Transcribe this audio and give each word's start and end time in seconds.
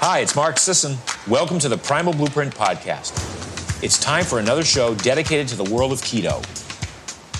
Hi, 0.00 0.20
it's 0.20 0.36
Mark 0.36 0.58
Sisson. 0.58 0.96
Welcome 1.26 1.58
to 1.58 1.68
the 1.68 1.76
Primal 1.76 2.12
Blueprint 2.12 2.54
Podcast. 2.54 3.12
It's 3.82 3.98
time 3.98 4.24
for 4.24 4.38
another 4.38 4.62
show 4.62 4.94
dedicated 4.94 5.48
to 5.48 5.56
the 5.56 5.64
world 5.74 5.90
of 5.90 6.00
keto. 6.02 6.40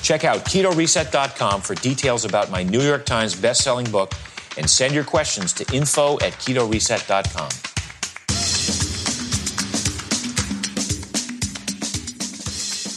Check 0.03 0.25
out 0.25 0.39
ketoreset.com 0.39 1.61
for 1.61 1.77
details 1.77 2.25
about 2.25 2.51
my 2.51 2.65
New 2.65 2.81
York 2.81 3.07
Times 3.07 3.41
best-selling 3.41 3.89
book 3.93 4.13
and 4.57 4.69
send 4.69 4.93
your 4.93 5.05
questions 5.05 5.53
to 5.53 5.73
info 5.73 6.15
at 6.15 6.33
ketoreset.com. 6.33 7.68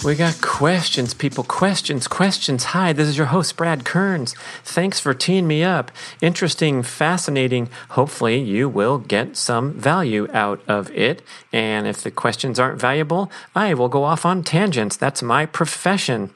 We 0.03 0.15
got 0.15 0.41
questions, 0.41 1.13
people. 1.13 1.43
Questions, 1.43 2.07
questions. 2.07 2.63
Hi, 2.63 2.91
this 2.91 3.07
is 3.07 3.19
your 3.19 3.27
host, 3.27 3.55
Brad 3.55 3.85
Kearns. 3.85 4.33
Thanks 4.63 4.99
for 4.99 5.13
teeing 5.13 5.45
me 5.45 5.63
up. 5.63 5.91
Interesting, 6.21 6.81
fascinating. 6.81 7.69
Hopefully, 7.89 8.39
you 8.39 8.67
will 8.67 8.97
get 8.97 9.37
some 9.37 9.73
value 9.73 10.27
out 10.33 10.59
of 10.67 10.89
it. 10.89 11.21
And 11.53 11.85
if 11.85 12.01
the 12.01 12.09
questions 12.09 12.59
aren't 12.59 12.81
valuable, 12.81 13.31
I 13.53 13.75
will 13.75 13.89
go 13.89 14.03
off 14.03 14.25
on 14.25 14.41
tangents. 14.41 14.97
That's 14.97 15.21
my 15.21 15.45
profession. 15.45 16.31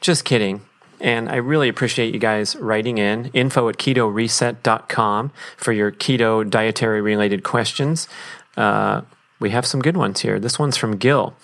Just 0.00 0.24
kidding. 0.24 0.62
And 0.98 1.28
I 1.28 1.36
really 1.36 1.68
appreciate 1.68 2.14
you 2.14 2.20
guys 2.20 2.56
writing 2.56 2.96
in 2.96 3.26
info 3.34 3.68
at 3.68 3.76
ketoreset.com 3.76 5.30
for 5.58 5.72
your 5.72 5.92
keto 5.92 6.48
dietary 6.48 7.02
related 7.02 7.42
questions. 7.42 8.08
Uh, 8.56 9.02
we 9.38 9.50
have 9.50 9.66
some 9.66 9.82
good 9.82 9.98
ones 9.98 10.20
here. 10.20 10.40
This 10.40 10.58
one's 10.58 10.78
from 10.78 10.96
Gil. 10.96 11.34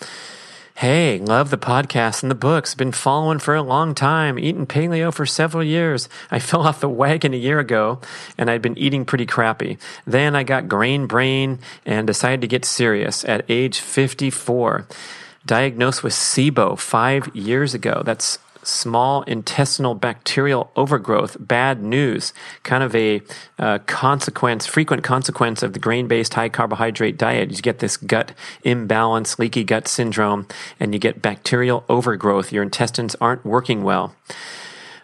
Hey, 0.80 1.20
love 1.20 1.48
the 1.48 1.56
podcast 1.56 2.20
and 2.20 2.30
the 2.30 2.34
books. 2.34 2.74
Been 2.74 2.92
following 2.92 3.38
for 3.38 3.54
a 3.54 3.62
long 3.62 3.94
time, 3.94 4.38
eating 4.38 4.66
paleo 4.66 5.10
for 5.10 5.24
several 5.24 5.64
years. 5.64 6.06
I 6.30 6.38
fell 6.48 6.66
off 6.66 6.80
the 6.82 6.88
wagon 6.90 7.32
a 7.32 7.38
year 7.38 7.58
ago 7.58 7.98
and 8.36 8.50
I'd 8.50 8.60
been 8.60 8.76
eating 8.76 9.06
pretty 9.06 9.24
crappy. 9.24 9.78
Then 10.06 10.36
I 10.36 10.42
got 10.42 10.68
grain 10.68 11.06
brain 11.06 11.60
and 11.86 12.06
decided 12.06 12.42
to 12.42 12.46
get 12.46 12.66
serious 12.66 13.24
at 13.24 13.46
age 13.48 13.80
54. 13.80 14.86
Diagnosed 15.46 16.02
with 16.02 16.12
SIBO 16.12 16.78
five 16.78 17.34
years 17.34 17.72
ago. 17.72 18.02
That's 18.04 18.38
small 18.66 19.22
intestinal 19.22 19.94
bacterial 19.94 20.70
overgrowth, 20.76 21.36
bad 21.40 21.82
news, 21.82 22.32
kind 22.62 22.82
of 22.82 22.94
a 22.94 23.22
uh, 23.58 23.78
consequence, 23.86 24.66
frequent 24.66 25.02
consequence 25.02 25.62
of 25.62 25.72
the 25.72 25.78
grain 25.78 26.08
based 26.08 26.34
high 26.34 26.48
carbohydrate 26.48 27.16
diet. 27.16 27.50
You 27.50 27.62
get 27.62 27.78
this 27.78 27.96
gut 27.96 28.32
imbalance, 28.62 29.38
leaky 29.38 29.64
gut 29.64 29.88
syndrome, 29.88 30.46
and 30.80 30.92
you 30.92 30.98
get 30.98 31.22
bacterial 31.22 31.84
overgrowth. 31.88 32.52
Your 32.52 32.62
intestines 32.62 33.14
aren't 33.20 33.44
working 33.44 33.82
well. 33.82 34.14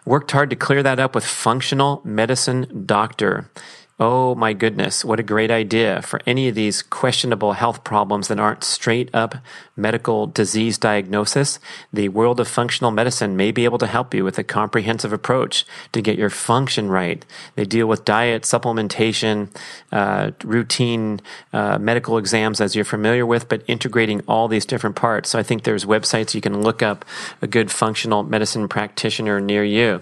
Worked 0.05 0.31
hard 0.31 0.49
to 0.49 0.55
clear 0.55 0.83
that 0.83 0.99
up 0.99 1.15
with 1.15 1.25
functional 1.25 2.01
medicine 2.03 2.83
doctor. 2.85 3.49
Oh 3.99 4.33
my 4.33 4.53
goodness, 4.53 5.05
what 5.05 5.19
a 5.19 5.23
great 5.23 5.51
idea 5.51 6.01
for 6.01 6.19
any 6.25 6.47
of 6.47 6.55
these 6.55 6.81
questionable 6.81 7.53
health 7.53 7.83
problems 7.83 8.27
that 8.27 8.39
aren't 8.39 8.63
straight 8.63 9.13
up 9.13 9.35
medical 9.75 10.25
disease 10.25 10.79
diagnosis. 10.79 11.59
The 11.93 12.09
world 12.09 12.39
of 12.39 12.47
functional 12.47 12.89
medicine 12.89 13.37
may 13.37 13.51
be 13.51 13.65
able 13.65 13.77
to 13.77 13.85
help 13.85 14.15
you 14.15 14.23
with 14.23 14.39
a 14.39 14.43
comprehensive 14.43 15.13
approach 15.13 15.63
to 15.91 16.01
get 16.01 16.17
your 16.17 16.31
function 16.31 16.89
right. 16.89 17.23
They 17.53 17.65
deal 17.65 17.85
with 17.85 18.03
diet, 18.03 18.43
supplementation, 18.43 19.55
uh, 19.91 20.31
routine 20.43 21.21
uh, 21.53 21.77
medical 21.77 22.17
exams, 22.17 22.61
as 22.61 22.75
you're 22.75 22.85
familiar 22.85 23.27
with, 23.27 23.47
but 23.47 23.63
integrating 23.67 24.21
all 24.27 24.47
these 24.47 24.65
different 24.65 24.95
parts. 24.95 25.29
So 25.29 25.37
I 25.37 25.43
think 25.43 25.65
there's 25.65 25.85
websites 25.85 26.33
you 26.33 26.41
can 26.41 26.63
look 26.63 26.81
up 26.81 27.05
a 27.43 27.47
good 27.47 27.69
functional 27.69 28.23
medicine 28.23 28.67
practitioner 28.67 29.39
near 29.39 29.63
you. 29.63 30.01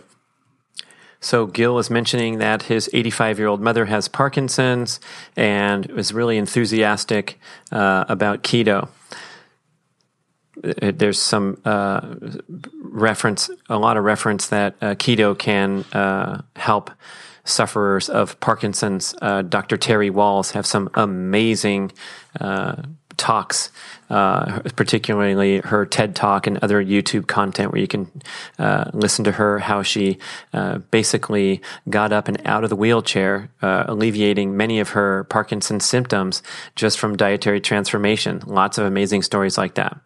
So 1.22 1.46
Gil 1.46 1.78
is 1.78 1.92
mentioning 1.92 2.40
that 2.40 2.64
his 2.64 2.90
85 2.92 3.38
year 3.38 3.48
old 3.48 3.62
mother 3.62 3.86
has 3.86 4.08
Parkinson's 4.08 5.00
and 5.38 5.90
is 5.92 6.14
really 6.14 6.38
enthusiastic 6.38 7.40
uh, 7.72 8.06
about 8.10 8.42
keto. 8.42 8.90
Uh, 10.64 10.92
there's 10.94 11.20
some 11.22 11.62
uh, 11.64 12.16
reference, 12.82 13.50
a 13.70 13.78
lot 13.78 13.98
of 13.98 14.04
reference 14.04 14.48
that 14.48 14.76
uh, 14.82 14.96
keto 14.96 15.38
can 15.38 15.84
uh, 15.94 16.42
help 16.56 16.92
sufferers 17.46 18.10
of 18.10 18.40
Parkinson's. 18.40 19.16
Uh, 19.22 19.44
Dr. 19.44 19.78
Terry 19.78 20.10
Wahls 20.10 20.52
have 20.52 20.66
some 20.66 20.90
amazing 20.96 21.92
talks, 23.18 23.72
uh, 24.12 24.60
particularly 24.76 25.60
her 25.62 25.86
TED 25.86 26.16
talk 26.16 26.46
and 26.46 26.60
other 26.62 26.84
YouTube 26.84 27.28
content 27.28 27.72
where 27.72 27.80
you 27.80 27.88
can 27.88 28.12
uh, 28.60 28.92
listen 28.94 29.24
to 29.24 29.32
her 29.32 29.60
how 29.60 29.82
she 29.82 30.20
uh, 30.54 30.80
basically 30.92 31.62
got 31.90 32.12
up 32.12 32.28
and 32.28 32.40
out 32.46 32.66
of 32.66 32.70
the 32.70 32.76
wheelchair, 32.76 33.50
uh, 33.62 33.86
alleviating 33.88 34.58
many 34.58 34.82
of 34.82 34.90
her 34.90 35.24
Parkinson's 35.26 35.86
symptoms 35.86 36.44
just 36.76 37.00
from 37.00 37.16
dietary 37.16 37.62
transformation. 37.62 38.42
Lots 38.46 38.78
of 38.78 38.86
amazing 38.86 39.22
stories 39.22 39.58
like 39.58 39.76
that. 39.76 39.98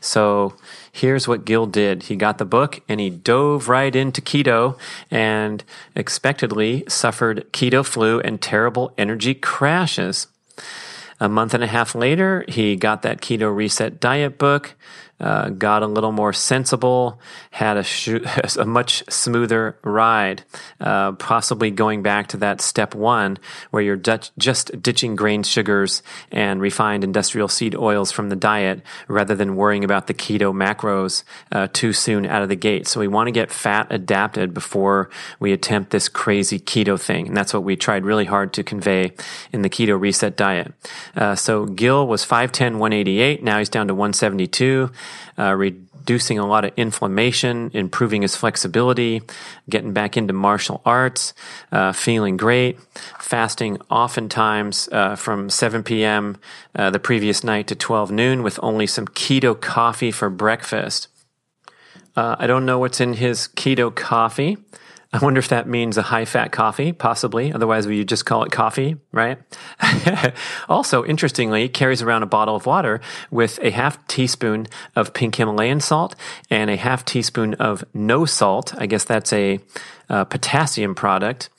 So 0.00 0.54
here's 0.92 1.26
what 1.26 1.44
Gil 1.44 1.66
did. 1.66 2.04
He 2.04 2.14
got 2.14 2.38
the 2.38 2.44
book 2.44 2.80
and 2.88 3.00
he 3.00 3.10
dove 3.10 3.68
right 3.68 3.94
into 3.94 4.22
keto 4.22 4.78
and 5.10 5.64
expectedly 5.96 6.84
suffered 6.86 7.44
keto 7.52 7.84
flu 7.84 8.20
and 8.20 8.40
terrible 8.40 8.94
energy 8.96 9.34
crashes. 9.34 10.28
A 11.20 11.28
month 11.28 11.52
and 11.54 11.64
a 11.64 11.66
half 11.66 11.94
later, 11.94 12.44
he 12.48 12.76
got 12.76 13.02
that 13.02 13.20
keto 13.20 13.54
reset 13.54 13.98
diet 13.98 14.38
book, 14.38 14.74
uh, 15.20 15.48
got 15.50 15.82
a 15.82 15.86
little 15.86 16.12
more 16.12 16.32
sensible, 16.32 17.20
had 17.50 17.76
a, 17.76 17.82
sh- 17.82 18.20
a 18.58 18.64
much 18.64 19.02
smoother 19.10 19.78
ride, 19.82 20.44
uh, 20.80 21.12
possibly 21.12 21.70
going 21.70 22.02
back 22.02 22.28
to 22.28 22.36
that 22.36 22.60
step 22.60 22.94
one 22.94 23.38
where 23.70 23.82
you're 23.82 23.96
just 23.96 24.82
ditching 24.82 25.16
grain 25.16 25.42
sugars 25.42 26.02
and 26.30 26.60
refined 26.60 27.02
industrial 27.02 27.48
seed 27.48 27.74
oils 27.74 28.12
from 28.12 28.28
the 28.28 28.36
diet 28.36 28.80
rather 29.08 29.34
than 29.34 29.56
worrying 29.56 29.84
about 29.84 30.06
the 30.06 30.14
keto 30.14 30.52
macros 30.52 31.24
uh, 31.52 31.66
too 31.72 31.92
soon 31.92 32.24
out 32.26 32.42
of 32.42 32.48
the 32.48 32.56
gate. 32.56 32.86
So 32.86 33.00
we 33.00 33.08
want 33.08 33.26
to 33.26 33.32
get 33.32 33.50
fat 33.50 33.88
adapted 33.90 34.54
before 34.54 35.10
we 35.40 35.52
attempt 35.52 35.90
this 35.90 36.08
crazy 36.08 36.58
keto 36.58 37.00
thing. 37.00 37.28
And 37.28 37.36
that's 37.36 37.52
what 37.52 37.64
we 37.64 37.76
tried 37.76 38.04
really 38.04 38.24
hard 38.24 38.52
to 38.54 38.62
convey 38.62 39.12
in 39.52 39.62
the 39.62 39.70
keto 39.70 39.98
reset 39.98 40.36
diet. 40.36 40.72
Uh, 41.16 41.34
so 41.34 41.66
Gil 41.66 42.06
was 42.06 42.24
5'10, 42.24 42.78
188. 42.78 43.42
Now 43.42 43.58
he's 43.58 43.68
down 43.68 43.88
to 43.88 43.94
172 43.94 44.90
uh, 45.38 45.54
reducing 45.54 46.38
a 46.38 46.46
lot 46.46 46.64
of 46.64 46.72
inflammation, 46.76 47.70
improving 47.74 48.22
his 48.22 48.36
flexibility, 48.36 49.22
getting 49.68 49.92
back 49.92 50.16
into 50.16 50.32
martial 50.32 50.80
arts, 50.84 51.34
uh, 51.72 51.92
feeling 51.92 52.36
great, 52.36 52.78
fasting 53.18 53.78
oftentimes 53.90 54.88
uh, 54.92 55.16
from 55.16 55.50
7 55.50 55.82
p.m. 55.82 56.36
Uh, 56.74 56.90
the 56.90 56.98
previous 56.98 57.44
night 57.44 57.66
to 57.66 57.74
12 57.74 58.10
noon 58.10 58.42
with 58.42 58.58
only 58.62 58.86
some 58.86 59.06
keto 59.06 59.58
coffee 59.58 60.10
for 60.10 60.30
breakfast. 60.30 61.08
Uh, 62.16 62.34
I 62.38 62.46
don't 62.46 62.66
know 62.66 62.78
what's 62.78 63.00
in 63.00 63.12
his 63.14 63.48
keto 63.48 63.94
coffee. 63.94 64.58
I 65.12 65.18
wonder 65.18 65.38
if 65.38 65.48
that 65.48 65.66
means 65.66 65.96
a 65.96 66.02
high 66.02 66.26
fat 66.26 66.52
coffee, 66.52 66.92
possibly. 66.92 67.52
Otherwise, 67.52 67.86
we 67.86 68.04
just 68.04 68.26
call 68.26 68.44
it 68.44 68.52
coffee, 68.52 68.96
right? 69.10 69.38
also, 70.68 71.04
interestingly, 71.04 71.68
carries 71.68 72.02
around 72.02 72.22
a 72.22 72.26
bottle 72.26 72.54
of 72.54 72.66
water 72.66 73.00
with 73.30 73.58
a 73.62 73.70
half 73.70 74.06
teaspoon 74.06 74.66
of 74.94 75.14
pink 75.14 75.36
Himalayan 75.36 75.80
salt 75.80 76.14
and 76.50 76.70
a 76.70 76.76
half 76.76 77.04
teaspoon 77.04 77.54
of 77.54 77.84
no 77.94 78.26
salt. 78.26 78.74
I 78.76 78.86
guess 78.86 79.04
that's 79.04 79.32
a, 79.32 79.60
uh, 80.10 80.24
potassium 80.24 80.94
product 80.94 81.50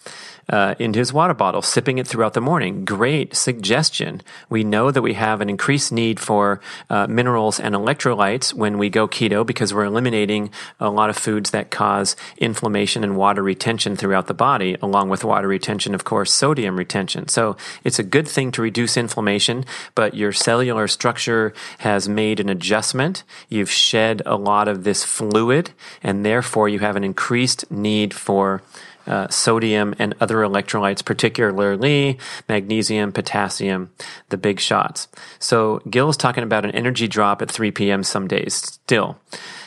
uh, 0.49 0.75
into 0.79 0.99
his 0.99 1.13
water 1.13 1.33
bottle, 1.33 1.61
sipping 1.61 1.97
it 1.97 2.07
throughout 2.07 2.33
the 2.33 2.41
morning. 2.41 2.83
Great 2.83 3.35
suggestion. 3.35 4.21
We 4.49 4.63
know 4.63 4.91
that 4.91 5.01
we 5.01 5.13
have 5.13 5.41
an 5.41 5.49
increased 5.49 5.91
need 5.91 6.19
for 6.19 6.59
uh, 6.89 7.07
minerals 7.07 7.59
and 7.59 7.75
electrolytes 7.75 8.53
when 8.53 8.77
we 8.77 8.89
go 8.89 9.07
keto 9.07 9.45
because 9.45 9.73
we're 9.73 9.85
eliminating 9.85 10.49
a 10.79 10.89
lot 10.89 11.09
of 11.09 11.17
foods 11.17 11.51
that 11.51 11.69
cause 11.69 12.15
inflammation 12.37 13.03
and 13.03 13.15
water 13.15 13.43
retention 13.43 13.95
throughout 13.95 14.27
the 14.27 14.33
body, 14.33 14.75
along 14.81 15.09
with 15.09 15.23
water 15.23 15.47
retention, 15.47 15.93
of 15.93 16.03
course, 16.03 16.33
sodium 16.33 16.77
retention. 16.77 17.27
So 17.27 17.55
it's 17.83 17.99
a 17.99 18.03
good 18.03 18.27
thing 18.27 18.51
to 18.53 18.61
reduce 18.61 18.97
inflammation, 18.97 19.65
but 19.93 20.15
your 20.15 20.31
cellular 20.31 20.87
structure 20.87 21.53
has 21.79 22.09
made 22.09 22.39
an 22.39 22.49
adjustment. 22.49 23.23
You've 23.49 23.71
shed 23.71 24.21
a 24.25 24.35
lot 24.35 24.67
of 24.67 24.83
this 24.83 25.03
fluid, 25.03 25.71
and 26.01 26.25
therefore 26.25 26.69
you 26.69 26.79
have 26.79 26.95
an 26.95 27.03
increased 27.03 27.69
need 27.69 28.13
for 28.13 28.61
uh, 29.09 29.27
sodium 29.29 29.95
and 29.99 30.15
other 30.19 30.37
electrolytes, 30.37 31.03
particularly 31.03 32.17
magnesium, 32.47 33.11
potassium, 33.11 33.91
the 34.29 34.37
big 34.37 34.59
shots. 34.59 35.07
So 35.39 35.81
Gil 35.89 36.09
is 36.09 36.17
talking 36.17 36.43
about 36.43 36.65
an 36.65 36.71
energy 36.71 37.07
drop 37.07 37.41
at 37.41 37.51
3 37.51 37.71
p.m. 37.71 38.03
some 38.03 38.27
days 38.27 38.53
still. 38.53 39.17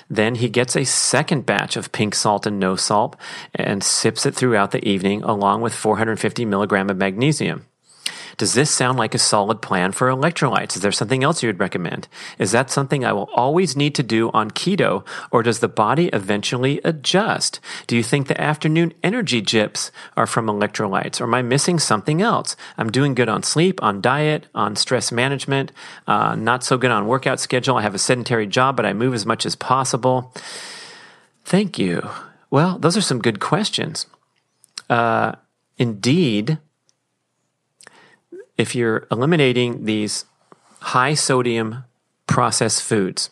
Then 0.08 0.36
he 0.36 0.48
gets 0.48 0.76
a 0.76 0.84
second 0.84 1.46
batch 1.46 1.76
of 1.76 1.90
pink 1.92 2.14
salt 2.14 2.46
and 2.46 2.60
no 2.60 2.76
salt 2.76 3.16
and 3.54 3.82
sips 3.82 4.26
it 4.26 4.34
throughout 4.34 4.70
the 4.70 4.86
evening 4.86 5.22
along 5.22 5.62
with 5.62 5.74
450 5.74 6.44
milligram 6.44 6.90
of 6.90 6.96
magnesium. 6.96 7.66
Does 8.42 8.54
this 8.54 8.72
sound 8.72 8.98
like 8.98 9.14
a 9.14 9.20
solid 9.20 9.62
plan 9.62 9.92
for 9.92 10.08
electrolytes? 10.08 10.74
Is 10.74 10.82
there 10.82 10.90
something 10.90 11.22
else 11.22 11.44
you 11.44 11.48
would 11.48 11.60
recommend? 11.60 12.08
Is 12.40 12.50
that 12.50 12.72
something 12.72 13.04
I 13.04 13.12
will 13.12 13.30
always 13.36 13.76
need 13.76 13.94
to 13.94 14.02
do 14.02 14.32
on 14.32 14.50
keto, 14.50 15.06
or 15.30 15.44
does 15.44 15.60
the 15.60 15.68
body 15.68 16.08
eventually 16.08 16.80
adjust? 16.82 17.60
Do 17.86 17.96
you 17.96 18.02
think 18.02 18.26
the 18.26 18.40
afternoon 18.40 18.94
energy 19.00 19.42
jips 19.42 19.92
are 20.16 20.26
from 20.26 20.46
electrolytes, 20.46 21.20
or 21.20 21.24
am 21.26 21.34
I 21.34 21.42
missing 21.42 21.78
something 21.78 22.20
else? 22.20 22.56
I'm 22.76 22.90
doing 22.90 23.14
good 23.14 23.28
on 23.28 23.44
sleep, 23.44 23.80
on 23.80 24.00
diet, 24.00 24.48
on 24.56 24.74
stress 24.74 25.12
management, 25.12 25.70
uh, 26.08 26.34
not 26.34 26.64
so 26.64 26.76
good 26.76 26.90
on 26.90 27.06
workout 27.06 27.38
schedule. 27.38 27.76
I 27.76 27.82
have 27.82 27.94
a 27.94 27.98
sedentary 27.98 28.48
job, 28.48 28.74
but 28.74 28.84
I 28.84 28.92
move 28.92 29.14
as 29.14 29.24
much 29.24 29.46
as 29.46 29.54
possible. 29.54 30.34
Thank 31.44 31.78
you. 31.78 32.10
Well, 32.50 32.80
those 32.80 32.96
are 32.96 33.02
some 33.02 33.20
good 33.20 33.38
questions. 33.38 34.06
Uh, 34.90 35.36
indeed, 35.78 36.58
if 38.56 38.74
you're 38.74 39.06
eliminating 39.10 39.84
these 39.84 40.24
high 40.80 41.14
sodium 41.14 41.84
processed 42.26 42.82
foods, 42.82 43.30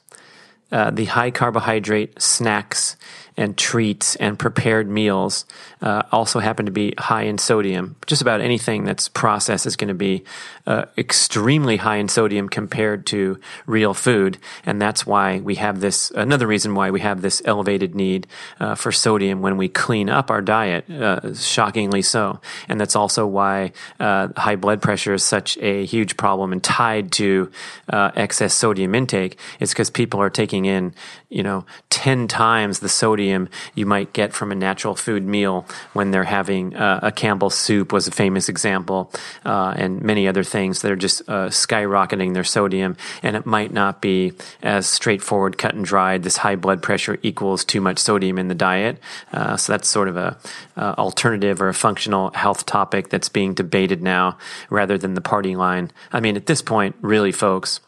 uh, 0.73 0.91
the 0.91 1.07
high 1.07 1.31
carbohydrate 1.31 2.21
snacks 2.21 2.97
and 3.41 3.57
treats 3.57 4.17
and 4.17 4.39
prepared 4.39 4.87
meals 4.87 5.47
uh, 5.81 6.03
also 6.13 6.41
happen 6.41 6.67
to 6.67 6.73
be 6.73 6.93
high 6.99 7.23
in 7.23 7.39
sodium. 7.39 7.97
Just 8.07 8.21
about 8.21 8.43
anything 8.43 8.85
that's 8.85 9.09
processed 9.09 9.65
is 9.65 9.77
going 9.77 9.89
to 9.89 9.95
be 9.95 10.25
uh, 10.67 10.85
extremely 10.99 11.79
high 11.79 11.97
in 11.97 12.07
sodium 12.07 12.51
compared 12.51 13.07
to 13.07 13.41
real 13.67 13.95
food, 13.95 14.37
and 14.67 14.81
that's 14.81 15.07
why 15.07 15.41
we 15.41 15.55
have 15.55 15.81
this. 15.81 16.11
Another 16.11 16.47
reason 16.47 16.75
why 16.75 16.91
we 16.91 17.01
have 17.01 17.23
this 17.23 17.41
elevated 17.47 17.95
need 17.95 18.27
uh, 18.61 18.75
for 18.75 18.93
sodium 18.93 19.41
when 19.41 19.57
we 19.57 19.69
clean 19.69 20.11
up 20.11 20.31
our 20.31 20.43
diet, 20.43 20.89
uh, 20.91 21.35
shockingly 21.35 22.03
so, 22.03 22.41
and 22.69 22.79
that's 22.79 22.95
also 22.95 23.27
why 23.27 23.73
uh, 23.99 24.29
high 24.37 24.57
blood 24.57 24.83
pressure 24.83 25.15
is 25.15 25.25
such 25.25 25.57
a 25.59 25.87
huge 25.87 26.19
problem 26.19 26.53
and 26.53 26.63
tied 26.63 27.11
to 27.13 27.51
uh, 27.89 28.11
excess 28.15 28.53
sodium 28.53 28.95
intake. 28.95 29.39
It's 29.61 29.73
because 29.73 29.89
people 29.89 30.21
are 30.21 30.31
taking 30.31 30.67
in, 30.67 30.93
you 31.31 31.43
know, 31.43 31.65
ten 31.89 32.29
times 32.29 32.81
the 32.81 32.89
sodium 32.89 33.49
you 33.75 33.87
might 33.87 34.13
get 34.13 34.33
from 34.33 34.51
a 34.53 34.55
natural 34.55 34.95
food 34.95 35.25
meal 35.25 35.65
when 35.93 36.11
they're 36.11 36.25
having 36.25 36.75
uh, 36.75 37.01
a 37.03 37.13
Campbell 37.13 37.51
soup 37.51 37.93
was 37.93 38.09
a 38.09 38.11
famous 38.11 38.49
example, 38.49 39.13
uh, 39.47 39.73
and 39.77 40.03
many 40.03 40.29
other 40.29 40.43
things 40.43 40.83
that 40.83 40.91
are 40.91 40.97
just 40.97 41.23
uh, 41.29 41.49
skyrocketing 41.49 42.35
their 42.35 42.45
sodium. 42.45 42.97
And 43.23 43.37
it 43.37 43.47
might 43.47 43.73
not 43.73 44.03
be 44.03 44.33
as 44.63 44.87
straightforward, 44.87 45.57
cut 45.57 45.75
and 45.75 45.85
dried. 45.85 46.25
This 46.25 46.39
high 46.39 46.57
blood 46.57 46.83
pressure 46.83 47.19
equals 47.23 47.65
too 47.65 47.81
much 47.81 47.99
sodium 47.99 48.39
in 48.39 48.49
the 48.49 48.55
diet. 48.55 48.99
Uh, 49.33 49.57
so 49.57 49.73
that's 49.73 49.89
sort 49.89 50.09
of 50.09 50.17
a 50.17 50.37
alternative 50.77 51.63
or 51.63 51.69
a 51.69 51.75
functional 51.75 52.31
health 52.33 52.67
topic 52.67 53.11
that's 53.11 53.29
being 53.29 53.55
debated 53.55 54.03
now, 54.03 54.37
rather 54.69 54.99
than 54.99 55.15
the 55.15 55.21
party 55.21 55.55
line. 55.55 55.91
I 56.13 56.19
mean, 56.19 56.37
at 56.37 56.47
this 56.47 56.63
point, 56.63 56.97
really, 57.01 57.33
folks. 57.33 57.81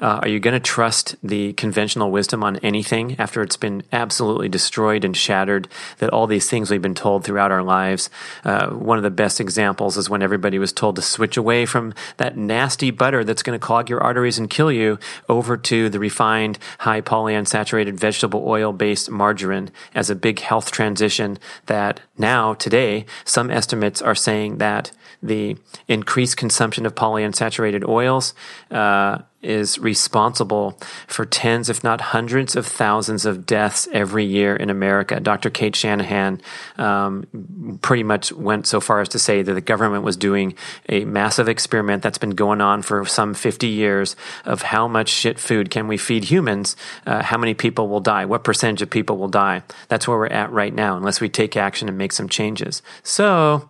Uh, 0.00 0.20
are 0.22 0.28
you 0.28 0.40
going 0.40 0.54
to 0.54 0.60
trust 0.60 1.16
the 1.22 1.52
conventional 1.54 2.10
wisdom 2.10 2.42
on 2.42 2.56
anything 2.58 3.16
after 3.18 3.42
it's 3.42 3.56
been 3.56 3.82
absolutely 3.92 4.48
destroyed 4.48 5.04
and 5.04 5.16
shattered? 5.16 5.68
That 5.98 6.10
all 6.10 6.26
these 6.26 6.48
things 6.48 6.70
we've 6.70 6.82
been 6.82 6.94
told 6.94 7.24
throughout 7.24 7.52
our 7.52 7.62
lives. 7.62 8.10
Uh, 8.44 8.70
one 8.70 8.96
of 8.98 9.04
the 9.04 9.10
best 9.10 9.40
examples 9.40 9.96
is 9.96 10.10
when 10.10 10.22
everybody 10.22 10.58
was 10.58 10.72
told 10.72 10.96
to 10.96 11.02
switch 11.02 11.36
away 11.36 11.66
from 11.66 11.94
that 12.16 12.36
nasty 12.36 12.90
butter 12.90 13.24
that's 13.24 13.42
going 13.42 13.58
to 13.58 13.64
clog 13.64 13.88
your 13.88 14.02
arteries 14.02 14.38
and 14.38 14.50
kill 14.50 14.70
you 14.70 14.98
over 15.28 15.56
to 15.56 15.88
the 15.88 15.98
refined, 15.98 16.58
high 16.80 17.00
polyunsaturated 17.00 17.94
vegetable 17.94 18.44
oil 18.46 18.72
based 18.72 19.10
margarine 19.10 19.70
as 19.94 20.10
a 20.10 20.14
big 20.14 20.40
health 20.40 20.70
transition. 20.70 21.38
That 21.66 22.00
now, 22.18 22.54
today, 22.54 23.06
some 23.24 23.50
estimates 23.50 24.02
are 24.02 24.14
saying 24.14 24.58
that 24.58 24.92
the 25.22 25.56
increased 25.88 26.36
consumption 26.36 26.84
of 26.86 26.94
polyunsaturated 26.94 27.86
oils 27.88 28.34
uh, 28.70 29.18
is 29.44 29.78
responsible 29.78 30.78
for 31.06 31.24
tens, 31.24 31.68
if 31.68 31.84
not 31.84 32.00
hundreds 32.00 32.56
of 32.56 32.66
thousands 32.66 33.26
of 33.26 33.46
deaths 33.46 33.88
every 33.92 34.24
year 34.24 34.56
in 34.56 34.70
America. 34.70 35.20
Dr. 35.20 35.50
Cate 35.50 35.76
Shanahan 35.76 36.40
um, 36.78 37.78
pretty 37.82 38.02
much 38.02 38.32
went 38.32 38.66
so 38.66 38.80
far 38.80 39.00
as 39.00 39.08
to 39.10 39.18
say 39.18 39.42
that 39.42 39.52
the 39.52 39.60
government 39.60 40.02
was 40.02 40.16
doing 40.16 40.54
a 40.88 41.04
massive 41.04 41.48
experiment 41.48 42.02
that's 42.02 42.18
been 42.18 42.30
going 42.30 42.60
on 42.60 42.82
for 42.82 43.04
some 43.04 43.34
50 43.34 43.66
years 43.66 44.16
of 44.44 44.62
how 44.62 44.88
much 44.88 45.08
shit 45.08 45.38
food 45.38 45.70
can 45.70 45.88
we 45.88 45.96
feed 45.96 46.24
humans, 46.24 46.76
uh, 47.06 47.22
how 47.22 47.38
many 47.38 47.54
people 47.54 47.88
will 47.88 48.00
die, 48.00 48.24
what 48.24 48.44
percentage 48.44 48.82
of 48.82 48.90
people 48.90 49.16
will 49.16 49.28
die. 49.28 49.62
That's 49.88 50.08
where 50.08 50.18
we're 50.18 50.26
at 50.26 50.50
right 50.50 50.74
now, 50.74 50.96
unless 50.96 51.20
we 51.20 51.28
take 51.28 51.56
action 51.56 51.88
and 51.88 51.98
make 51.98 52.12
some 52.12 52.28
changes. 52.28 52.82
So, 53.02 53.68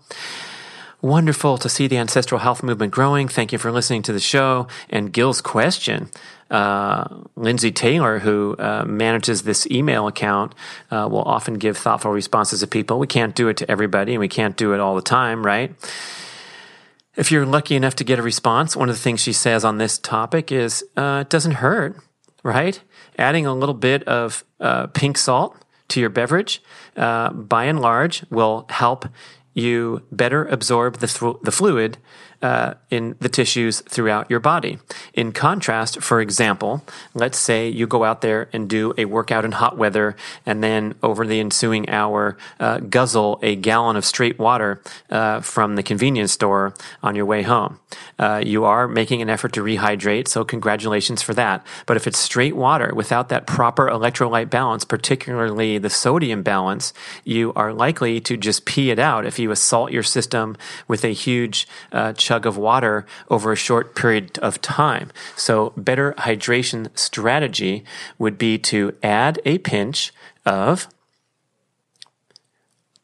Wonderful 1.04 1.58
to 1.58 1.68
see 1.68 1.86
the 1.86 1.98
ancestral 1.98 2.38
health 2.38 2.62
movement 2.62 2.90
growing. 2.90 3.28
Thank 3.28 3.52
you 3.52 3.58
for 3.58 3.70
listening 3.70 4.00
to 4.04 4.12
the 4.14 4.18
show. 4.18 4.68
And 4.88 5.12
Gil's 5.12 5.42
question 5.42 6.08
uh, 6.50 7.04
Lindsay 7.36 7.70
Taylor, 7.72 8.20
who 8.20 8.56
uh, 8.58 8.86
manages 8.86 9.42
this 9.42 9.66
email 9.66 10.06
account, 10.06 10.54
uh, 10.90 11.06
will 11.10 11.20
often 11.20 11.58
give 11.58 11.76
thoughtful 11.76 12.10
responses 12.10 12.60
to 12.60 12.66
people. 12.66 12.98
We 12.98 13.06
can't 13.06 13.34
do 13.34 13.48
it 13.48 13.58
to 13.58 13.70
everybody, 13.70 14.14
and 14.14 14.20
we 14.20 14.28
can't 14.28 14.56
do 14.56 14.72
it 14.72 14.80
all 14.80 14.94
the 14.94 15.02
time, 15.02 15.44
right? 15.44 15.74
If 17.16 17.30
you're 17.30 17.44
lucky 17.44 17.76
enough 17.76 17.96
to 17.96 18.04
get 18.04 18.18
a 18.18 18.22
response, 18.22 18.74
one 18.74 18.88
of 18.88 18.94
the 18.94 19.02
things 19.02 19.20
she 19.20 19.34
says 19.34 19.62
on 19.62 19.76
this 19.76 19.98
topic 19.98 20.50
is 20.50 20.82
uh, 20.96 21.18
it 21.20 21.28
doesn't 21.28 21.56
hurt, 21.56 21.98
right? 22.42 22.80
Adding 23.18 23.44
a 23.44 23.52
little 23.52 23.74
bit 23.74 24.04
of 24.04 24.42
uh, 24.58 24.86
pink 24.86 25.18
salt 25.18 25.54
to 25.88 26.00
your 26.00 26.08
beverage, 26.08 26.62
uh, 26.96 27.28
by 27.28 27.64
and 27.64 27.82
large, 27.82 28.24
will 28.30 28.64
help 28.70 29.06
you 29.54 30.02
better 30.10 30.44
absorb 30.46 30.98
the, 30.98 31.06
th- 31.06 31.36
the 31.42 31.52
fluid 31.52 31.98
uh, 32.42 32.75
in 32.90 33.16
the 33.20 33.28
tissues 33.28 33.81
throughout 33.81 34.31
your 34.31 34.40
body. 34.40 34.78
In 35.12 35.32
contrast, 35.32 36.02
for 36.02 36.20
example, 36.20 36.84
let's 37.14 37.38
say 37.38 37.69
you 37.69 37.86
go 37.86 38.04
out 38.04 38.20
there 38.20 38.48
and 38.52 38.69
do 38.69 38.92
a 38.98 39.04
workout 39.04 39.44
in 39.44 39.52
hot 39.52 39.76
weather, 39.76 40.16
and 40.46 40.62
then 40.62 40.94
over 41.02 41.26
the 41.26 41.40
ensuing 41.40 41.88
hour, 41.88 42.36
uh, 42.60 42.78
guzzle 42.78 43.38
a 43.42 43.56
gallon 43.56 43.96
of 43.96 44.04
straight 44.04 44.38
water 44.38 44.81
uh, 45.10 45.40
from 45.40 45.76
the 45.76 45.82
convenience 45.82 46.32
store 46.32 46.75
on 47.02 47.14
your 47.14 47.26
way 47.26 47.42
home. 47.42 47.78
Uh, 48.19 48.42
you 48.44 48.64
are 48.64 48.87
making 48.87 49.22
an 49.22 49.30
effort 49.30 49.52
to 49.52 49.62
rehydrate, 49.62 50.28
so 50.28 50.44
congratulations 50.44 51.22
for 51.22 51.34
that. 51.34 51.64
But 51.87 51.96
if 51.96 52.06
it's 52.06 52.19
straight 52.19 52.56
water 52.56 52.92
without 52.94 53.28
that 53.28 53.46
proper 53.46 53.88
electrolyte 53.88 54.50
balance, 54.50 54.84
particularly 54.84 55.78
the 55.78 55.90
sodium 55.90 56.42
balance, 56.42 56.92
you 57.25 57.52
are 57.54 57.72
likely 57.72 58.20
to 58.20 58.37
just 58.37 58.64
pee 58.64 58.90
it 58.90 58.98
out 58.98 59.26
if 59.26 59.38
you 59.38 59.50
assault 59.50 59.92
your 59.92 60.02
system 60.02 60.56
with 60.88 61.04
a 61.04 61.12
huge 61.12 61.66
uh, 61.92 62.12
of 62.44 62.56
water 62.56 63.06
over 63.31 63.52
a 63.52 63.56
short 63.56 63.94
period 63.94 64.38
of 64.38 64.60
time. 64.60 65.10
So, 65.36 65.72
better 65.76 66.14
hydration 66.19 66.96
strategy 66.98 67.84
would 68.19 68.38
be 68.38 68.58
to 68.58 68.96
add 69.02 69.40
a 69.44 69.58
pinch 69.58 70.12
of 70.44 70.88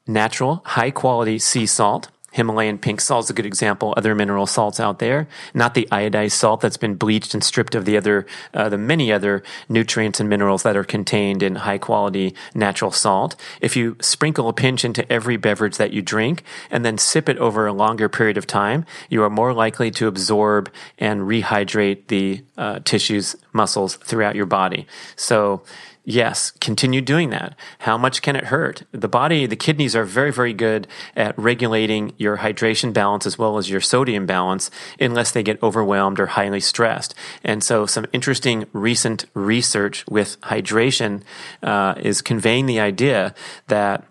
natural, 0.07 0.63
high 0.65 0.91
quality 0.91 1.39
sea 1.39 1.67
salt 1.67 2.09
Himalayan 2.33 2.79
pink 2.79 3.01
salt 3.01 3.25
is 3.25 3.31
a 3.31 3.33
good 3.35 3.47
example. 3.47 3.95
Other 3.97 4.15
mineral 4.15 4.47
salts 4.47 4.79
out 4.79 4.99
there, 4.99 5.29
not 5.53 5.75
the 5.75 5.89
iodized 5.91 6.33
salt 6.33 6.61
that's 6.61 6.77
been 6.77 6.95
bleached 6.95 7.35
and 7.35 7.43
stripped 7.43 7.75
of 7.75 7.85
the 7.85 7.97
other, 7.97 8.27
uh, 8.55 8.69
the 8.69 8.79
many 8.79 9.13
other 9.13 9.43
nutrients 9.69 10.21
and 10.21 10.29
minerals 10.29 10.63
that 10.63 10.77
are 10.77 10.85
contained 10.85 11.43
in 11.43 11.57
high 11.57 11.79
quality 11.79 12.35
natural 12.55 12.91
salt. 12.91 13.37
If 13.61 13.77
you 13.77 13.97
sprinkle 14.01 14.49
a 14.49 14.53
pinch 14.53 14.85
into 14.85 15.11
every 15.13 15.37
beverage 15.37 15.77
that 15.77 15.93
you 15.93 16.03
drink 16.03 16.45
and 16.71 16.85
then 16.85 16.99
sip 16.99 17.29
it 17.29 17.39
over 17.39 17.67
a 17.67 17.73
longer 17.73 18.09
period 18.09 18.37
of 18.37 18.47
time, 18.47 18.87
you 19.09 19.23
are 19.23 19.31
more 19.31 19.53
likely 19.53 19.91
to 19.93 20.07
absorb 20.07 20.71
and 20.99 21.23
rehydrate 21.23 22.07
the 22.07 22.43
uh, 22.57 22.79
tissues, 22.85 23.37
muscles 23.53 23.97
throughout 23.97 24.37
your 24.37 24.47
body. 24.47 24.87
So 25.17 25.63
Yes, 26.05 26.51
continue 26.51 27.03
doing 27.03 27.29
that. 27.31 27.55
How 27.81 27.99
much 27.99 28.23
can 28.23 28.35
it 28.35 28.45
hurt? 28.45 28.85
The 28.91 29.09
body, 29.09 29.45
the 29.45 29.57
kidneys 29.57 29.95
are 29.95 30.05
very, 30.05 30.33
very 30.33 30.55
good 30.55 30.87
at 31.15 31.39
regulating 31.39 32.15
your 32.17 32.39
hydration 32.39 32.95
balance 32.95 33.27
as 33.27 33.39
well 33.39 33.59
as 33.59 33.69
your 33.69 33.83
sodium 33.83 34.25
balance 34.25 34.71
unless 34.99 35.31
they 35.31 35.43
get 35.43 35.63
overwhelmed 35.63 36.19
or 36.19 36.27
highly 36.27 36.61
stressed. 36.61 37.15
And 37.45 37.63
so, 37.63 37.85
some 37.85 38.07
interesting 38.13 38.67
recent 38.73 39.27
research 39.35 40.07
with 40.09 40.41
hydration 40.41 41.23
uh, 41.63 41.95
is 41.99 42.23
conveying 42.23 42.65
the 42.65 42.81
idea 42.81 43.35
that 43.69 44.05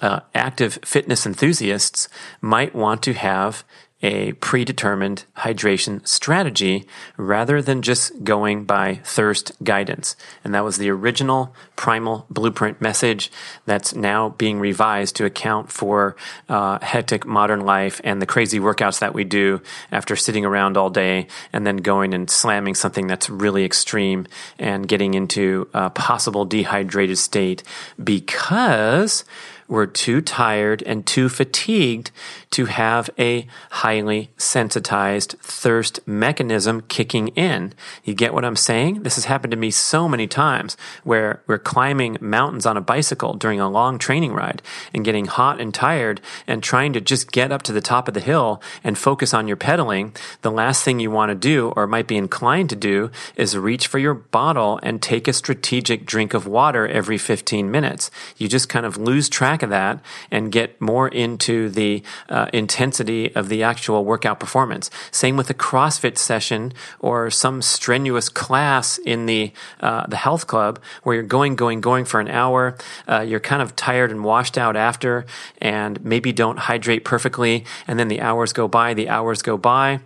uh, 0.00 0.20
active 0.34 0.78
fitness 0.84 1.26
enthusiasts 1.26 2.08
might 2.40 2.74
want 2.74 3.02
to 3.02 3.12
have 3.12 3.64
a 4.02 4.32
predetermined 4.34 5.24
hydration 5.38 6.06
strategy 6.06 6.84
rather 7.16 7.62
than 7.62 7.82
just 7.82 8.24
going 8.24 8.64
by 8.64 8.96
thirst 9.04 9.52
guidance. 9.62 10.16
And 10.42 10.54
that 10.54 10.64
was 10.64 10.78
the 10.78 10.90
original 10.90 11.54
primal 11.76 12.26
blueprint 12.28 12.80
message 12.80 13.30
that's 13.64 13.94
now 13.94 14.30
being 14.30 14.58
revised 14.58 15.16
to 15.16 15.24
account 15.24 15.70
for 15.70 16.16
uh, 16.48 16.78
hectic 16.80 17.24
modern 17.24 17.60
life 17.60 18.00
and 18.04 18.20
the 18.20 18.26
crazy 18.26 18.58
workouts 18.58 18.98
that 19.00 19.14
we 19.14 19.24
do 19.24 19.60
after 19.90 20.16
sitting 20.16 20.44
around 20.44 20.76
all 20.76 20.90
day 20.90 21.26
and 21.52 21.66
then 21.66 21.76
going 21.76 22.14
and 22.14 22.30
slamming 22.30 22.74
something 22.74 23.06
that's 23.06 23.30
really 23.30 23.64
extreme 23.64 24.26
and 24.58 24.88
getting 24.88 25.14
into 25.14 25.68
a 25.74 25.90
possible 25.90 26.44
dehydrated 26.44 27.18
state 27.18 27.62
because 28.02 29.24
we're 29.68 29.86
too 29.86 30.20
tired 30.20 30.82
and 30.82 31.06
too 31.06 31.28
fatigued 31.28 32.10
to 32.50 32.66
have 32.66 33.08
a 33.18 33.46
highly 33.70 34.30
sensitized 34.36 35.36
thirst 35.40 36.06
mechanism 36.06 36.82
kicking 36.82 37.28
in. 37.28 37.72
You 38.04 38.14
get 38.14 38.34
what 38.34 38.44
I'm 38.44 38.56
saying? 38.56 39.02
This 39.02 39.14
has 39.16 39.24
happened 39.24 39.52
to 39.52 39.56
me 39.56 39.70
so 39.70 40.08
many 40.08 40.26
times 40.26 40.76
where 41.04 41.42
we're 41.46 41.58
climbing 41.58 42.18
mountains 42.20 42.66
on 42.66 42.76
a 42.76 42.82
bicycle 42.82 43.34
during 43.34 43.60
a 43.60 43.70
long 43.70 43.98
training 43.98 44.32
ride 44.32 44.62
and 44.92 45.04
getting 45.04 45.26
hot 45.26 45.60
and 45.60 45.72
tired 45.72 46.20
and 46.46 46.62
trying 46.62 46.92
to 46.92 47.00
just 47.00 47.32
get 47.32 47.52
up 47.52 47.62
to 47.62 47.72
the 47.72 47.80
top 47.80 48.08
of 48.08 48.14
the 48.14 48.20
hill 48.20 48.62
and 48.84 48.98
focus 48.98 49.32
on 49.32 49.48
your 49.48 49.56
pedaling. 49.56 50.14
The 50.42 50.50
last 50.50 50.84
thing 50.84 51.00
you 51.00 51.10
want 51.10 51.30
to 51.30 51.34
do 51.34 51.72
or 51.76 51.86
might 51.86 52.06
be 52.06 52.16
inclined 52.16 52.70
to 52.70 52.76
do 52.76 53.10
is 53.36 53.56
reach 53.56 53.86
for 53.86 53.98
your 53.98 54.14
bottle 54.14 54.78
and 54.82 55.00
take 55.00 55.26
a 55.28 55.32
strategic 55.32 56.04
drink 56.04 56.34
of 56.34 56.46
water 56.46 56.86
every 56.86 57.18
15 57.18 57.70
minutes. 57.70 58.10
You 58.36 58.48
just 58.48 58.68
kind 58.68 58.86
of 58.86 58.96
lose 58.96 59.28
track 59.28 59.51
of 59.60 59.68
that 59.68 60.00
and 60.30 60.50
get 60.52 60.80
more 60.80 61.08
into 61.08 61.68
the 61.68 62.02
uh, 62.30 62.46
intensity 62.54 63.34
of 63.34 63.50
the 63.50 63.62
actual 63.62 64.04
workout 64.04 64.40
performance. 64.40 64.88
Same 65.10 65.36
with 65.36 65.50
a 65.50 65.54
CrossFit 65.54 66.16
session 66.16 66.72
or 67.00 67.28
some 67.28 67.60
strenuous 67.60 68.30
class 68.30 68.98
in 68.98 69.26
the 69.26 69.52
uh, 69.80 70.06
the 70.06 70.16
health 70.16 70.46
club 70.46 70.80
where 71.02 71.16
you're 71.16 71.24
going, 71.24 71.56
going, 71.56 71.80
going 71.80 72.04
for 72.04 72.20
an 72.20 72.28
hour. 72.28 72.76
Uh, 73.08 73.20
you're 73.20 73.40
kind 73.40 73.60
of 73.60 73.74
tired 73.74 74.10
and 74.10 74.24
washed 74.24 74.56
out 74.56 74.76
after, 74.76 75.26
and 75.60 76.02
maybe 76.04 76.32
don't 76.32 76.60
hydrate 76.60 77.04
perfectly, 77.04 77.64
and 77.86 77.98
then 77.98 78.08
the 78.08 78.20
hours 78.20 78.52
go 78.52 78.68
by. 78.68 78.94
The 78.94 79.08
hours 79.08 79.42
go 79.42 79.58
by 79.58 80.00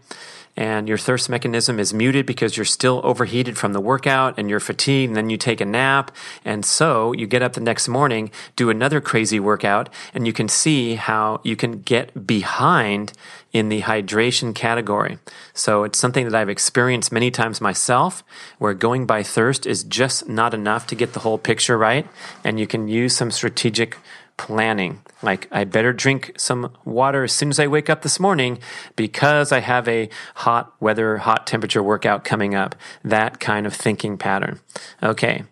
and 0.56 0.88
your 0.88 0.98
thirst 0.98 1.28
mechanism 1.28 1.78
is 1.78 1.92
muted 1.92 2.26
because 2.26 2.56
you're 2.56 2.64
still 2.64 3.00
overheated 3.04 3.58
from 3.58 3.72
the 3.72 3.80
workout 3.80 4.38
and 4.38 4.48
you're 4.48 4.60
fatigued, 4.60 5.10
and 5.10 5.16
then 5.16 5.30
you 5.30 5.36
take 5.36 5.60
a 5.60 5.66
nap. 5.66 6.10
And 6.44 6.64
so 6.64 7.12
you 7.12 7.26
get 7.26 7.42
up 7.42 7.52
the 7.52 7.60
next 7.60 7.88
morning, 7.88 8.30
do 8.56 8.70
another 8.70 9.00
crazy 9.00 9.38
workout, 9.38 9.88
and 10.14 10.26
you 10.26 10.32
can 10.32 10.48
see 10.48 10.94
how 10.94 11.40
you 11.44 11.56
can 11.56 11.82
get 11.82 12.26
behind 12.26 13.12
in 13.52 13.68
the 13.68 13.82
hydration 13.82 14.54
category. 14.54 15.18
So 15.54 15.84
it's 15.84 15.98
something 15.98 16.24
that 16.24 16.34
I've 16.34 16.48
experienced 16.48 17.12
many 17.12 17.30
times 17.30 17.60
myself, 17.60 18.22
where 18.58 18.74
going 18.74 19.06
by 19.06 19.22
thirst 19.22 19.66
is 19.66 19.84
just 19.84 20.28
not 20.28 20.52
enough 20.52 20.86
to 20.88 20.94
get 20.94 21.12
the 21.12 21.20
whole 21.20 21.38
picture 21.38 21.78
right, 21.78 22.06
and 22.44 22.60
you 22.60 22.66
can 22.66 22.88
use 22.88 23.16
some 23.16 23.30
strategic 23.30 23.96
planning. 24.36 25.00
Like, 25.22 25.48
I 25.50 25.64
better 25.64 25.92
drink 25.92 26.32
some 26.36 26.72
water 26.84 27.24
as 27.24 27.32
soon 27.32 27.50
as 27.50 27.58
I 27.58 27.66
wake 27.66 27.88
up 27.88 28.02
this 28.02 28.20
morning 28.20 28.58
because 28.94 29.52
I 29.52 29.60
have 29.60 29.88
a 29.88 30.08
hot 30.36 30.74
weather, 30.80 31.18
hot 31.18 31.46
temperature 31.46 31.82
workout 31.82 32.24
coming 32.24 32.54
up. 32.54 32.74
That 33.02 33.40
kind 33.40 33.66
of 33.66 33.74
thinking 33.74 34.18
pattern. 34.18 34.60
Okay. 35.02 35.44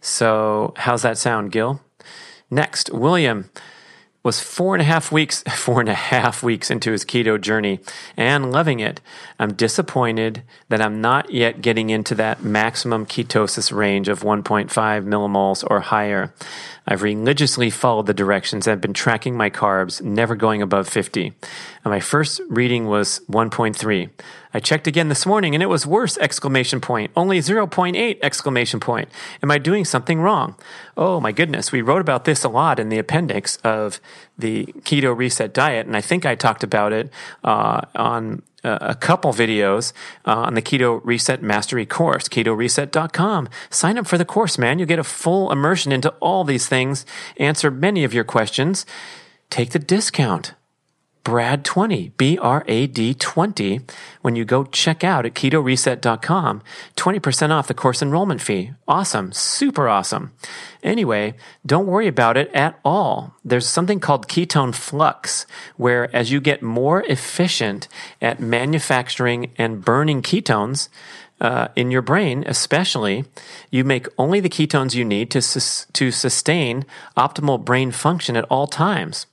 So, 0.00 0.74
how's 0.76 1.02
that 1.02 1.18
sound, 1.18 1.52
Gil? 1.52 1.80
Next, 2.50 2.92
William 2.92 3.50
was 4.26 4.40
four 4.40 4.74
and 4.74 4.82
a 4.82 4.84
half 4.84 5.12
weeks, 5.12 5.42
four 5.54 5.78
and 5.78 5.88
a 5.88 5.94
half 5.94 6.42
weeks 6.42 6.68
into 6.68 6.90
his 6.90 7.04
keto 7.04 7.40
journey 7.40 7.78
and 8.16 8.50
loving 8.50 8.80
it. 8.80 9.00
I'm 9.38 9.52
disappointed 9.52 10.42
that 10.68 10.82
I'm 10.82 11.00
not 11.00 11.30
yet 11.30 11.62
getting 11.62 11.90
into 11.90 12.16
that 12.16 12.42
maximum 12.42 13.06
ketosis 13.06 13.72
range 13.72 14.08
of 14.08 14.24
1.5 14.24 14.68
millimoles 15.06 15.64
or 15.70 15.78
higher. 15.78 16.34
I've 16.88 17.02
religiously 17.02 17.70
followed 17.70 18.06
the 18.06 18.14
directions. 18.14 18.66
I've 18.66 18.80
been 18.80 18.92
tracking 18.92 19.36
my 19.36 19.48
carbs, 19.48 20.02
never 20.02 20.34
going 20.34 20.60
above 20.60 20.88
50. 20.88 21.32
My 21.86 22.00
first 22.00 22.40
reading 22.48 22.86
was 22.86 23.20
1.3. 23.30 24.10
I 24.52 24.58
checked 24.58 24.88
again 24.88 25.08
this 25.08 25.24
morning 25.24 25.54
and 25.54 25.62
it 25.62 25.68
was 25.68 25.86
worse 25.86 26.18
exclamation 26.18 26.80
point, 26.80 27.12
only 27.14 27.38
0.8 27.38 28.18
exclamation 28.22 28.80
point. 28.80 29.08
Am 29.40 29.52
I 29.52 29.58
doing 29.58 29.84
something 29.84 30.20
wrong? 30.20 30.56
Oh 30.96 31.20
my 31.20 31.30
goodness. 31.30 31.70
We 31.70 31.82
wrote 31.82 32.00
about 32.00 32.24
this 32.24 32.42
a 32.42 32.48
lot 32.48 32.80
in 32.80 32.88
the 32.88 32.98
appendix 32.98 33.56
of 33.58 34.00
the 34.36 34.66
keto 34.80 35.16
reset 35.16 35.54
diet. 35.54 35.86
And 35.86 35.96
I 35.96 36.00
think 36.00 36.26
I 36.26 36.34
talked 36.34 36.64
about 36.64 36.92
it 36.92 37.08
uh, 37.44 37.82
on 37.94 38.42
a 38.64 38.96
couple 38.96 39.32
videos 39.32 39.92
uh, 40.24 40.34
on 40.38 40.54
the 40.54 40.62
Keto 40.62 41.00
Reset 41.04 41.40
Mastery 41.40 41.86
course, 41.86 42.28
ketoreset.com. 42.28 43.48
Sign 43.70 43.96
up 43.96 44.08
for 44.08 44.18
the 44.18 44.24
course, 44.24 44.58
man. 44.58 44.80
You'll 44.80 44.88
get 44.88 44.98
a 44.98 45.04
full 45.04 45.52
immersion 45.52 45.92
into 45.92 46.10
all 46.14 46.42
these 46.42 46.66
things, 46.66 47.06
answer 47.36 47.70
many 47.70 48.02
of 48.02 48.12
your 48.12 48.24
questions. 48.24 48.84
Take 49.50 49.70
the 49.70 49.78
discount. 49.78 50.54
BRAD20, 51.26 52.12
B 52.16 52.38
R 52.38 52.62
A 52.68 52.86
D 52.86 53.12
20, 53.12 53.80
when 54.22 54.36
you 54.36 54.44
go 54.44 54.62
check 54.62 55.02
out 55.02 55.26
at 55.26 55.34
ketoreset.com. 55.34 56.62
20% 56.96 57.50
off 57.50 57.66
the 57.66 57.74
course 57.74 58.00
enrollment 58.00 58.40
fee. 58.40 58.70
Awesome. 58.86 59.32
Super 59.32 59.88
awesome. 59.88 60.30
Anyway, 60.84 61.34
don't 61.66 61.88
worry 61.88 62.06
about 62.06 62.36
it 62.36 62.48
at 62.54 62.78
all. 62.84 63.34
There's 63.44 63.68
something 63.68 63.98
called 63.98 64.28
ketone 64.28 64.72
flux, 64.72 65.46
where 65.76 66.14
as 66.14 66.30
you 66.30 66.40
get 66.40 66.62
more 66.62 67.02
efficient 67.08 67.88
at 68.22 68.38
manufacturing 68.38 69.50
and 69.58 69.84
burning 69.84 70.22
ketones, 70.22 70.88
uh, 71.40 71.68
in 71.76 71.90
your 71.90 72.02
brain, 72.02 72.44
especially, 72.46 73.24
you 73.70 73.84
make 73.84 74.06
only 74.16 74.40
the 74.40 74.48
ketones 74.48 74.94
you 74.94 75.04
need 75.04 75.30
to, 75.30 75.42
sus- 75.42 75.86
to 75.92 76.10
sustain 76.10 76.86
optimal 77.14 77.62
brain 77.62 77.90
function 77.90 78.36
at 78.36 78.44
all 78.44 78.66
times. 78.66 79.26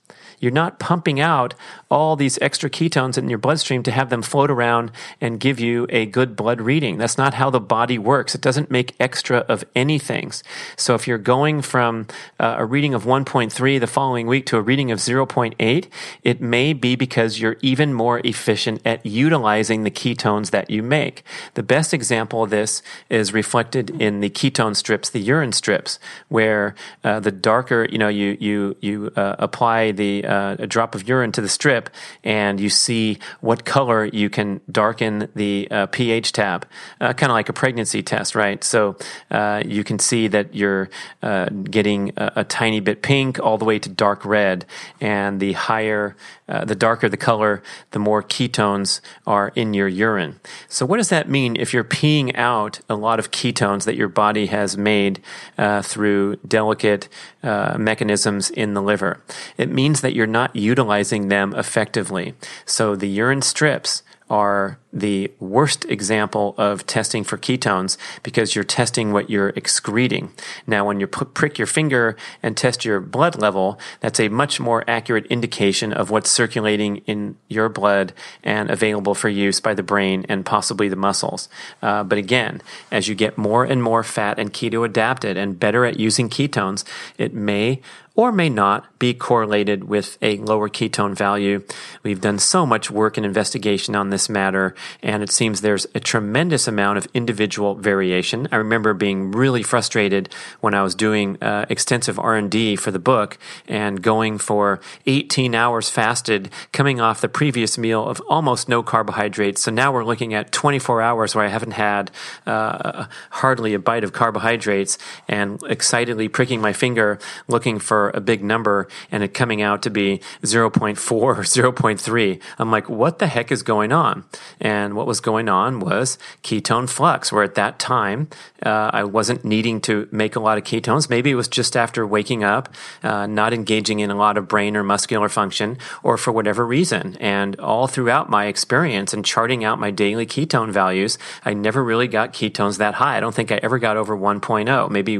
You're 0.44 0.52
not 0.52 0.78
pumping 0.78 1.20
out 1.20 1.54
all 1.94 2.16
these 2.16 2.40
extra 2.42 2.68
ketones 2.68 3.16
in 3.16 3.28
your 3.28 3.38
bloodstream 3.38 3.80
to 3.84 3.92
have 3.92 4.10
them 4.10 4.20
float 4.20 4.50
around 4.50 4.90
and 5.20 5.38
give 5.38 5.60
you 5.60 5.86
a 5.90 6.06
good 6.06 6.34
blood 6.34 6.60
reading. 6.60 6.98
That's 6.98 7.16
not 7.16 7.34
how 7.34 7.50
the 7.50 7.60
body 7.60 7.98
works. 7.98 8.34
It 8.34 8.40
doesn't 8.40 8.68
make 8.68 8.96
extra 8.98 9.38
of 9.48 9.64
anything. 9.76 10.32
So 10.76 10.96
if 10.96 11.06
you're 11.06 11.18
going 11.18 11.62
from 11.62 12.08
uh, 12.40 12.56
a 12.58 12.64
reading 12.64 12.94
of 12.94 13.04
1.3 13.04 13.78
the 13.78 13.86
following 13.86 14.26
week 14.26 14.44
to 14.46 14.56
a 14.56 14.60
reading 14.60 14.90
of 14.90 14.98
0.8, 14.98 15.86
it 16.24 16.40
may 16.40 16.72
be 16.72 16.96
because 16.96 17.40
you're 17.40 17.58
even 17.62 17.94
more 17.94 18.20
efficient 18.24 18.82
at 18.84 19.06
utilizing 19.06 19.84
the 19.84 19.90
ketones 19.90 20.50
that 20.50 20.70
you 20.70 20.82
make. 20.82 21.22
The 21.54 21.62
best 21.62 21.94
example 21.94 22.42
of 22.42 22.50
this 22.50 22.82
is 23.08 23.32
reflected 23.32 23.90
in 24.02 24.18
the 24.18 24.30
ketone 24.30 24.74
strips, 24.74 25.10
the 25.10 25.20
urine 25.20 25.52
strips, 25.52 26.00
where 26.28 26.74
uh, 27.04 27.20
the 27.20 27.30
darker, 27.30 27.86
you 27.88 27.98
know, 27.98 28.08
you 28.08 28.36
you 28.40 28.76
you 28.80 29.12
uh, 29.14 29.36
apply 29.38 29.92
the 29.92 30.24
uh, 30.24 30.56
a 30.58 30.66
drop 30.66 30.96
of 30.96 31.06
urine 31.08 31.30
to 31.30 31.40
the 31.40 31.48
strip 31.48 31.83
and 32.22 32.60
you 32.60 32.68
see 32.68 33.18
what 33.40 33.64
color 33.64 34.04
you 34.04 34.30
can 34.30 34.60
darken 34.70 35.28
the 35.34 35.68
uh, 35.70 35.86
pH 35.86 36.32
tab, 36.32 36.66
uh, 37.00 37.12
kind 37.12 37.30
of 37.30 37.34
like 37.34 37.48
a 37.48 37.52
pregnancy 37.52 38.02
test, 38.02 38.34
right? 38.34 38.62
So 38.62 38.96
uh, 39.30 39.62
you 39.64 39.84
can 39.84 39.98
see 39.98 40.28
that 40.28 40.54
you're 40.54 40.90
uh, 41.22 41.46
getting 41.46 42.12
a, 42.16 42.32
a, 42.36 42.44
tiny 42.44 42.80
bit 42.80 43.02
pink 43.02 43.40
all 43.40 43.58
the 43.58 43.64
way 43.64 43.78
to 43.78 43.88
dark 43.88 44.24
red, 44.24 44.66
and 45.00 45.40
the 45.40 45.52
higher, 45.52 46.16
uh, 46.48 46.64
the 46.64 46.74
darker 46.74 47.08
the 47.08 47.16
color, 47.16 47.62
the 47.92 47.98
more 47.98 48.22
ketones 48.22 49.00
are 49.26 49.52
in 49.54 49.74
your 49.74 49.88
urine. 49.88 50.40
So 50.68 50.84
what 50.84 50.98
does 50.98 51.08
that 51.08 51.28
mean 51.28 51.56
if 51.56 51.72
you're 51.72 51.84
peeing 51.84 52.36
out 52.36 52.80
a 52.88 52.94
lot 52.94 53.18
of 53.18 53.30
ketones 53.30 53.84
that 53.84 53.96
your 53.96 54.08
body 54.08 54.46
has 54.46 54.76
made 54.76 55.22
uh, 55.56 55.82
through 55.82 56.36
delicate 56.46 57.08
mechanisms 57.42 58.50
in 58.50 58.74
the 58.74 58.82
liver? 58.82 59.20
It 59.56 59.70
means 59.70 60.00
that 60.00 60.14
you're 60.14 60.26
not 60.26 60.54
utilizing 60.54 61.28
them 61.28 61.54
effectively. 61.54 62.34
So 62.66 62.96
the 62.96 63.08
urine 63.08 63.42
strips 63.42 64.02
are 64.30 64.78
the 64.92 65.30
worst 65.40 65.84
example 65.86 66.54
of 66.56 66.86
testing 66.86 67.24
for 67.24 67.36
ketones 67.36 67.98
because 68.22 68.54
you're 68.54 68.64
testing 68.64 69.12
what 69.12 69.28
you're 69.28 69.50
excreting. 69.50 70.32
Now, 70.66 70.86
when 70.86 71.00
you 71.00 71.06
prick 71.06 71.58
your 71.58 71.66
finger 71.66 72.16
and 72.42 72.56
test 72.56 72.84
your 72.84 73.00
blood 73.00 73.40
level, 73.40 73.78
that's 74.00 74.20
a 74.20 74.28
much 74.28 74.60
more 74.60 74.84
accurate 74.88 75.26
indication 75.26 75.92
of 75.92 76.10
what's 76.10 76.30
circulating 76.30 76.98
in 77.06 77.36
your 77.48 77.68
blood 77.68 78.12
and 78.42 78.70
available 78.70 79.14
for 79.14 79.28
use 79.28 79.60
by 79.60 79.74
the 79.74 79.82
brain 79.82 80.24
and 80.28 80.46
possibly 80.46 80.88
the 80.88 80.96
muscles. 80.96 81.48
Uh, 81.82 82.04
but 82.04 82.16
again, 82.16 82.62
as 82.90 83.08
you 83.08 83.14
get 83.14 83.36
more 83.36 83.64
and 83.64 83.82
more 83.82 84.04
fat 84.04 84.38
and 84.38 84.52
keto 84.52 84.84
adapted 84.84 85.36
and 85.36 85.58
better 85.58 85.84
at 85.84 85.98
using 85.98 86.28
ketones, 86.28 86.84
it 87.18 87.34
may 87.34 87.80
or 88.16 88.30
may 88.30 88.48
not 88.48 88.98
be 88.98 89.12
correlated 89.12 89.84
with 89.84 90.16
a 90.22 90.36
lower 90.38 90.68
ketone 90.68 91.16
value. 91.16 91.62
We've 92.02 92.20
done 92.20 92.38
so 92.38 92.64
much 92.64 92.90
work 92.90 93.16
and 93.16 93.26
investigation 93.26 93.96
on 93.96 94.10
this 94.10 94.28
matter, 94.28 94.74
and 95.02 95.22
it 95.22 95.30
seems 95.30 95.60
there's 95.60 95.86
a 95.94 96.00
tremendous 96.00 96.68
amount 96.68 96.98
of 96.98 97.08
individual 97.12 97.74
variation. 97.74 98.46
I 98.52 98.56
remember 98.56 98.94
being 98.94 99.32
really 99.32 99.64
frustrated 99.64 100.28
when 100.60 100.74
I 100.74 100.82
was 100.82 100.94
doing 100.94 101.42
uh, 101.42 101.66
extensive 101.68 102.18
R&D 102.18 102.76
for 102.76 102.92
the 102.92 103.00
book 103.00 103.36
and 103.66 104.00
going 104.00 104.38
for 104.38 104.80
18 105.06 105.54
hours 105.54 105.90
fasted, 105.90 106.50
coming 106.72 107.00
off 107.00 107.20
the 107.20 107.28
previous 107.28 107.76
meal 107.76 108.06
of 108.06 108.20
almost 108.28 108.68
no 108.68 108.82
carbohydrates. 108.82 109.62
So 109.62 109.72
now 109.72 109.92
we're 109.92 110.04
looking 110.04 110.34
at 110.34 110.52
24 110.52 111.02
hours 111.02 111.34
where 111.34 111.44
I 111.44 111.48
haven't 111.48 111.72
had 111.72 112.12
uh, 112.46 113.06
hardly 113.30 113.74
a 113.74 113.78
bite 113.80 114.04
of 114.04 114.12
carbohydrates 114.12 114.98
and 115.26 115.60
excitedly 115.64 116.28
pricking 116.28 116.60
my 116.60 116.72
finger 116.72 117.18
looking 117.48 117.78
for 117.80 118.03
a 118.10 118.20
big 118.20 118.42
number 118.42 118.88
and 119.10 119.22
it 119.22 119.34
coming 119.34 119.62
out 119.62 119.82
to 119.82 119.90
be 119.90 120.20
0.4 120.42 121.12
or 121.12 121.36
0.3. 121.36 122.40
I'm 122.58 122.70
like, 122.70 122.88
what 122.88 123.18
the 123.18 123.26
heck 123.26 123.50
is 123.52 123.62
going 123.62 123.92
on? 123.92 124.24
And 124.60 124.94
what 124.94 125.06
was 125.06 125.20
going 125.20 125.48
on 125.48 125.80
was 125.80 126.18
ketone 126.42 126.88
flux, 126.88 127.32
where 127.32 127.44
at 127.44 127.54
that 127.54 127.78
time, 127.78 128.28
uh, 128.64 128.90
I 128.92 129.04
wasn't 129.04 129.44
needing 129.44 129.80
to 129.82 130.08
make 130.10 130.36
a 130.36 130.40
lot 130.40 130.58
of 130.58 130.64
ketones. 130.64 131.10
Maybe 131.10 131.30
it 131.30 131.34
was 131.34 131.48
just 131.48 131.76
after 131.76 132.06
waking 132.06 132.44
up, 132.44 132.68
uh, 133.02 133.26
not 133.26 133.52
engaging 133.52 134.00
in 134.00 134.10
a 134.10 134.16
lot 134.16 134.36
of 134.36 134.48
brain 134.48 134.76
or 134.76 134.82
muscular 134.82 135.28
function, 135.28 135.78
or 136.02 136.16
for 136.16 136.32
whatever 136.32 136.66
reason. 136.66 137.16
And 137.20 137.58
all 137.60 137.86
throughout 137.86 138.30
my 138.30 138.46
experience 138.46 139.12
and 139.12 139.24
charting 139.24 139.64
out 139.64 139.78
my 139.78 139.90
daily 139.90 140.26
ketone 140.26 140.70
values, 140.70 141.18
I 141.44 141.54
never 141.54 141.82
really 141.82 142.08
got 142.08 142.32
ketones 142.32 142.78
that 142.78 142.94
high. 142.94 143.16
I 143.16 143.20
don't 143.20 143.34
think 143.34 143.52
I 143.52 143.60
ever 143.62 143.78
got 143.78 143.96
over 143.96 144.16
1.0, 144.16 144.90
maybe 144.90 145.18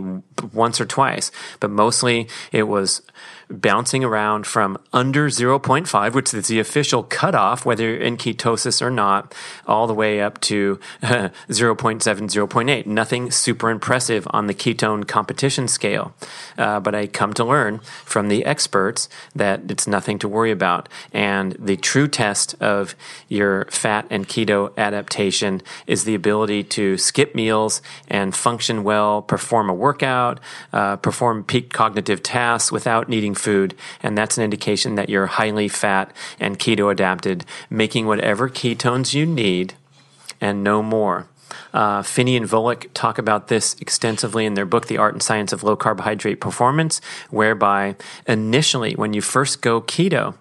once 0.52 0.80
or 0.80 0.86
twice, 0.86 1.30
but 1.60 1.70
mostly 1.70 2.28
it 2.52 2.64
was 2.64 2.73
was 2.74 3.02
bouncing 3.50 4.04
around 4.04 4.46
from 4.46 4.78
under 4.92 5.28
0.5, 5.28 6.14
which 6.14 6.34
is 6.34 6.48
the 6.48 6.58
official 6.58 7.02
cutoff, 7.02 7.64
whether 7.64 7.84
you're 7.84 8.00
in 8.00 8.16
ketosis 8.16 8.82
or 8.82 8.90
not, 8.90 9.34
all 9.66 9.86
the 9.86 9.94
way 9.94 10.20
up 10.20 10.40
to 10.40 10.78
0.7, 11.02 12.00
0.8. 12.00 12.86
Nothing 12.86 13.30
super 13.30 13.70
impressive 13.70 14.26
on 14.30 14.46
the 14.46 14.54
ketone 14.54 15.06
competition 15.06 15.68
scale. 15.68 16.14
Uh, 16.56 16.80
but 16.80 16.94
I 16.94 17.06
come 17.06 17.32
to 17.34 17.44
learn 17.44 17.78
from 18.04 18.28
the 18.28 18.44
experts 18.44 19.08
that 19.34 19.70
it's 19.70 19.86
nothing 19.86 20.18
to 20.20 20.28
worry 20.28 20.50
about. 20.50 20.88
And 21.12 21.52
the 21.52 21.76
true 21.76 22.08
test 22.08 22.54
of 22.60 22.94
your 23.28 23.66
fat 23.66 24.06
and 24.10 24.28
keto 24.28 24.76
adaptation 24.76 25.62
is 25.86 26.04
the 26.04 26.14
ability 26.14 26.64
to 26.64 26.96
skip 26.98 27.34
meals 27.34 27.82
and 28.08 28.34
function 28.34 28.84
well, 28.84 29.22
perform 29.22 29.68
a 29.68 29.74
workout, 29.74 30.40
uh, 30.72 30.96
perform 30.96 31.44
peak 31.44 31.72
cognitive 31.72 32.22
tasks 32.22 32.72
without 32.72 33.08
needing 33.08 33.33
food, 33.34 33.74
and 34.02 34.16
that's 34.16 34.38
an 34.38 34.44
indication 34.44 34.94
that 34.94 35.08
you're 35.08 35.26
highly 35.26 35.68
fat 35.68 36.12
and 36.38 36.58
keto 36.58 36.90
adapted, 36.90 37.44
making 37.70 38.06
whatever 38.06 38.48
ketones 38.48 39.14
you 39.14 39.26
need 39.26 39.74
and 40.40 40.62
no 40.62 40.82
more. 40.82 41.26
Uh, 41.72 42.02
Phinney 42.02 42.36
and 42.36 42.46
Volek 42.46 42.88
talk 42.94 43.18
about 43.18 43.48
this 43.48 43.74
extensively 43.80 44.46
in 44.46 44.54
their 44.54 44.66
book, 44.66 44.86
The 44.86 44.98
Art 44.98 45.14
and 45.14 45.22
Science 45.22 45.52
of 45.52 45.62
Low 45.62 45.76
Carbohydrate 45.76 46.40
Performance, 46.40 47.00
whereby 47.30 47.96
initially, 48.26 48.94
when 48.94 49.12
you 49.12 49.20
first 49.20 49.60
go 49.60 49.80
keto, 49.80 50.34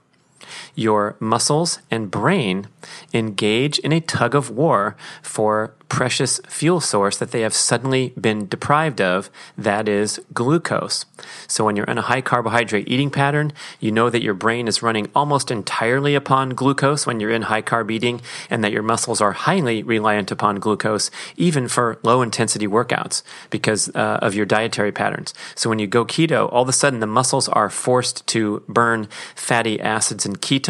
your 0.76 1.16
muscles 1.20 1.80
and 1.92 2.10
brain 2.10 2.68
engage 3.14 3.80
in 3.80 3.92
a 3.92 4.02
tug 4.02 4.36
of 4.36 4.50
war 4.50 4.96
for 5.22 5.74
precious 5.94 6.40
fuel 6.48 6.82
source 6.82 7.18
that 7.18 7.30
they 7.30 7.42
have 7.42 7.54
suddenly 7.54 8.14
been 8.20 8.48
deprived 8.48 9.00
of, 9.00 9.30
that 9.56 9.88
is 9.88 10.20
glucose. 10.34 11.06
So 11.48 11.64
when 11.64 11.76
you're 11.76 11.86
in 11.86 12.00
a 12.00 12.10
high 12.10 12.22
carbohydrate 12.22 12.90
eating 12.90 13.12
pattern, 13.12 13.54
you 13.80 13.92
know 13.92 14.10
that 14.10 14.24
your 14.24 14.34
brain 14.34 14.68
is 14.68 14.82
running 14.82 15.12
almost 15.14 15.52
entirely 15.52 16.16
upon 16.16 16.56
glucose 16.56 17.06
when 17.06 17.20
you're 17.20 17.30
in 17.30 17.44
high 17.44 17.62
carb 17.62 17.92
eating, 17.92 18.22
and 18.50 18.64
that 18.64 18.72
your 18.72 18.82
muscles 18.82 19.22
are 19.22 19.34
highly 19.34 19.84
reliant 19.84 20.32
upon 20.32 20.56
glucose, 20.56 21.12
even 21.38 21.68
for 21.68 22.00
low 22.02 22.24
intensity 22.24 22.66
workouts 22.66 23.22
because 23.52 23.90
uh, 23.90 24.18
of 24.20 24.34
your 24.34 24.48
dietary 24.48 24.92
patterns. 24.92 25.32
So 25.54 25.70
when 25.70 25.78
you 25.78 25.86
go 25.86 26.06
keto, 26.06 26.52
all 26.52 26.64
of 26.64 26.70
a 26.70 26.74
sudden 26.74 27.02
the 27.02 27.08
muscles 27.08 27.48
are 27.50 27.70
forced 27.70 28.26
to 28.28 28.64
burn 28.68 29.08
fatty 29.36 29.80
acids 29.80 30.26
and 30.26 30.42
ketones, 30.42 30.63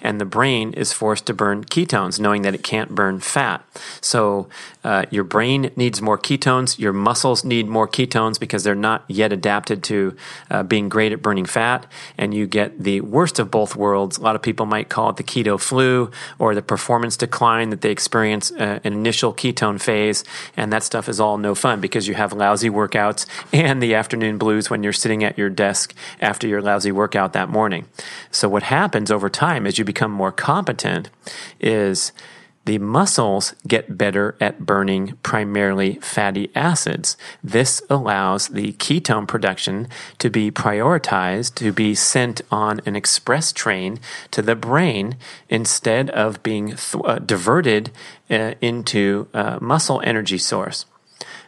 and 0.00 0.20
the 0.20 0.24
brain 0.24 0.72
is 0.72 0.92
forced 0.92 1.26
to 1.26 1.34
burn 1.34 1.64
ketones, 1.64 2.18
knowing 2.18 2.42
that 2.42 2.54
it 2.54 2.62
can't 2.62 2.94
burn 2.94 3.20
fat. 3.20 3.64
So 4.00 4.48
uh, 4.84 5.04
your 5.10 5.24
brain 5.24 5.70
needs 5.74 6.00
more 6.00 6.16
ketones. 6.16 6.78
Your 6.78 6.92
muscles 6.92 7.44
need 7.44 7.66
more 7.66 7.88
ketones 7.88 8.38
because 8.38 8.62
they're 8.62 8.74
not 8.74 9.04
yet 9.08 9.32
adapted 9.32 9.82
to 9.84 10.16
uh, 10.50 10.62
being 10.62 10.88
great 10.88 11.12
at 11.12 11.22
burning 11.22 11.44
fat. 11.44 11.86
And 12.16 12.32
you 12.32 12.46
get 12.46 12.78
the 12.78 13.00
worst 13.00 13.38
of 13.38 13.50
both 13.50 13.74
worlds. 13.74 14.18
A 14.18 14.22
lot 14.22 14.36
of 14.36 14.42
people 14.42 14.64
might 14.64 14.88
call 14.88 15.10
it 15.10 15.16
the 15.16 15.24
keto 15.24 15.60
flu 15.60 16.10
or 16.38 16.54
the 16.54 16.62
performance 16.62 17.16
decline 17.16 17.70
that 17.70 17.80
they 17.80 17.90
experience 17.90 18.52
uh, 18.52 18.78
an 18.84 18.92
initial 18.92 19.34
ketone 19.34 19.80
phase. 19.80 20.24
And 20.56 20.72
that 20.72 20.82
stuff 20.84 21.08
is 21.08 21.18
all 21.20 21.36
no 21.36 21.54
fun 21.54 21.80
because 21.80 22.06
you 22.06 22.14
have 22.14 22.32
lousy 22.32 22.70
workouts 22.70 23.26
and 23.52 23.82
the 23.82 23.94
afternoon 23.94 24.38
blues 24.38 24.70
when 24.70 24.82
you're 24.82 24.92
sitting 24.92 25.24
at 25.24 25.36
your 25.36 25.50
desk 25.50 25.94
after 26.20 26.46
your 26.46 26.62
lousy 26.62 26.92
workout 26.92 27.32
that 27.32 27.48
morning. 27.48 27.86
So 28.30 28.48
what 28.48 28.62
happens 28.62 29.10
over 29.10 29.25
time 29.28 29.66
as 29.66 29.78
you 29.78 29.84
become 29.84 30.10
more 30.10 30.32
competent 30.32 31.10
is 31.60 32.12
the 32.66 32.78
muscles 32.78 33.54
get 33.66 33.96
better 33.96 34.36
at 34.40 34.66
burning 34.66 35.16
primarily 35.22 35.94
fatty 36.02 36.50
acids. 36.54 37.16
This 37.42 37.80
allows 37.88 38.48
the 38.48 38.72
ketone 38.72 39.28
production 39.28 39.88
to 40.18 40.28
be 40.28 40.50
prioritized, 40.50 41.54
to 41.54 41.72
be 41.72 41.94
sent 41.94 42.42
on 42.50 42.80
an 42.84 42.96
express 42.96 43.52
train 43.52 44.00
to 44.32 44.42
the 44.42 44.56
brain 44.56 45.16
instead 45.48 46.10
of 46.10 46.42
being 46.42 46.74
th- 46.74 47.04
uh, 47.04 47.20
diverted 47.20 47.92
uh, 48.28 48.54
into 48.60 49.28
a 49.32 49.58
muscle 49.60 50.02
energy 50.04 50.38
source. 50.38 50.86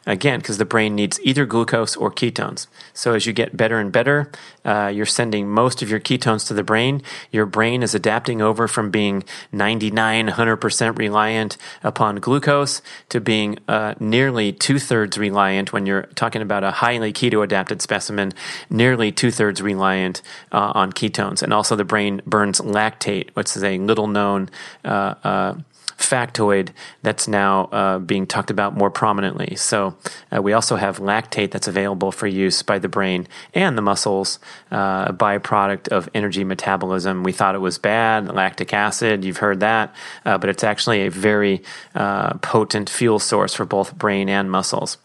Again, 0.09 0.40
because 0.40 0.57
the 0.57 0.64
brain 0.64 0.94
needs 0.94 1.21
either 1.23 1.44
glucose 1.44 1.94
or 1.94 2.11
ketones. 2.11 2.66
So 2.94 3.12
as 3.12 3.27
you 3.27 3.35
get 3.35 3.59
better 3.59 3.79
and 3.79 3.92
better, 3.92 4.33
uh, 4.64 4.90
you're 4.92 5.05
sending 5.05 5.47
most 5.47 5.83
of 5.83 5.90
your 5.90 6.01
ketones 6.01 6.47
to 6.49 6.55
the 6.55 6.62
brain. 6.62 7.03
Your 7.31 7.44
brain 7.44 7.83
is 7.83 7.94
adapting 7.94 8.40
over 8.40 8.66
from 8.66 8.90
being 8.90 9.23
99, 9.53 10.29
100% 10.29 10.99
reliant 10.99 11.59
upon 11.83 12.16
glucose 12.16 12.81
to 13.11 13.21
being 13.21 13.59
uh, 13.68 13.97
nearly 14.01 14.51
two 14.51 14.79
thirds 14.79 15.18
reliant 15.18 15.75
when 15.75 15.85
you're 15.85 16.05
talking 16.14 16.40
about 16.40 16.64
a 16.64 16.71
highly 16.71 17.12
keto 17.12 17.44
adapted 17.44 17.83
specimen, 17.83 18.33
nearly 18.71 19.12
two 19.12 19.31
thirds 19.31 19.61
reliant 19.61 20.23
uh, 20.53 20.73
on 20.75 20.90
ketones. 20.90 21.42
And 21.42 21.53
also 21.53 21.77
the 21.77 21.85
brain 21.85 22.23
burns 22.25 22.62
lactate, 22.62 23.29
which 23.35 23.55
is 23.55 23.62
a 23.62 23.77
little 23.77 24.07
known 24.07 24.49
uh, 24.87 25.14
uh, 25.23 25.55
factoid 25.98 26.70
that's 27.02 27.28
now 27.28 27.64
uh, 27.64 27.98
being 27.98 28.26
talked 28.26 28.50
about 28.50 28.74
more 28.74 28.90
prominently. 28.90 29.56
So 29.56 29.96
uh, 30.34 30.40
we 30.40 30.52
also 30.52 30.76
have 30.76 30.98
lactate 30.98 31.50
that's 31.50 31.68
available 31.68 32.12
for 32.12 32.26
use 32.26 32.62
by 32.62 32.78
the 32.78 32.88
brain 32.88 33.26
and 33.52 33.76
the 33.76 33.82
muscles, 33.82 34.38
uh, 34.70 35.06
a 35.08 35.12
byproduct 35.12 35.88
of 35.88 36.08
energy 36.14 36.44
metabolism. 36.44 37.24
We 37.24 37.32
thought 37.32 37.54
it 37.54 37.61
was 37.61 37.78
bad, 37.78 38.32
lactic 38.32 38.72
acid, 38.72 39.24
you've 39.24 39.38
heard 39.38 39.61
that, 39.61 39.94
uh, 40.24 40.38
but 40.38 40.48
it's 40.48 40.64
actually 40.64 41.02
a 41.06 41.11
very 41.11 41.62
uh, 41.94 42.34
potent 42.38 42.88
fuel 42.88 43.18
source 43.18 43.52
for 43.54 43.64
both 43.64 43.96
brain 43.96 44.28
and 44.28 44.50
muscles. 44.50 44.98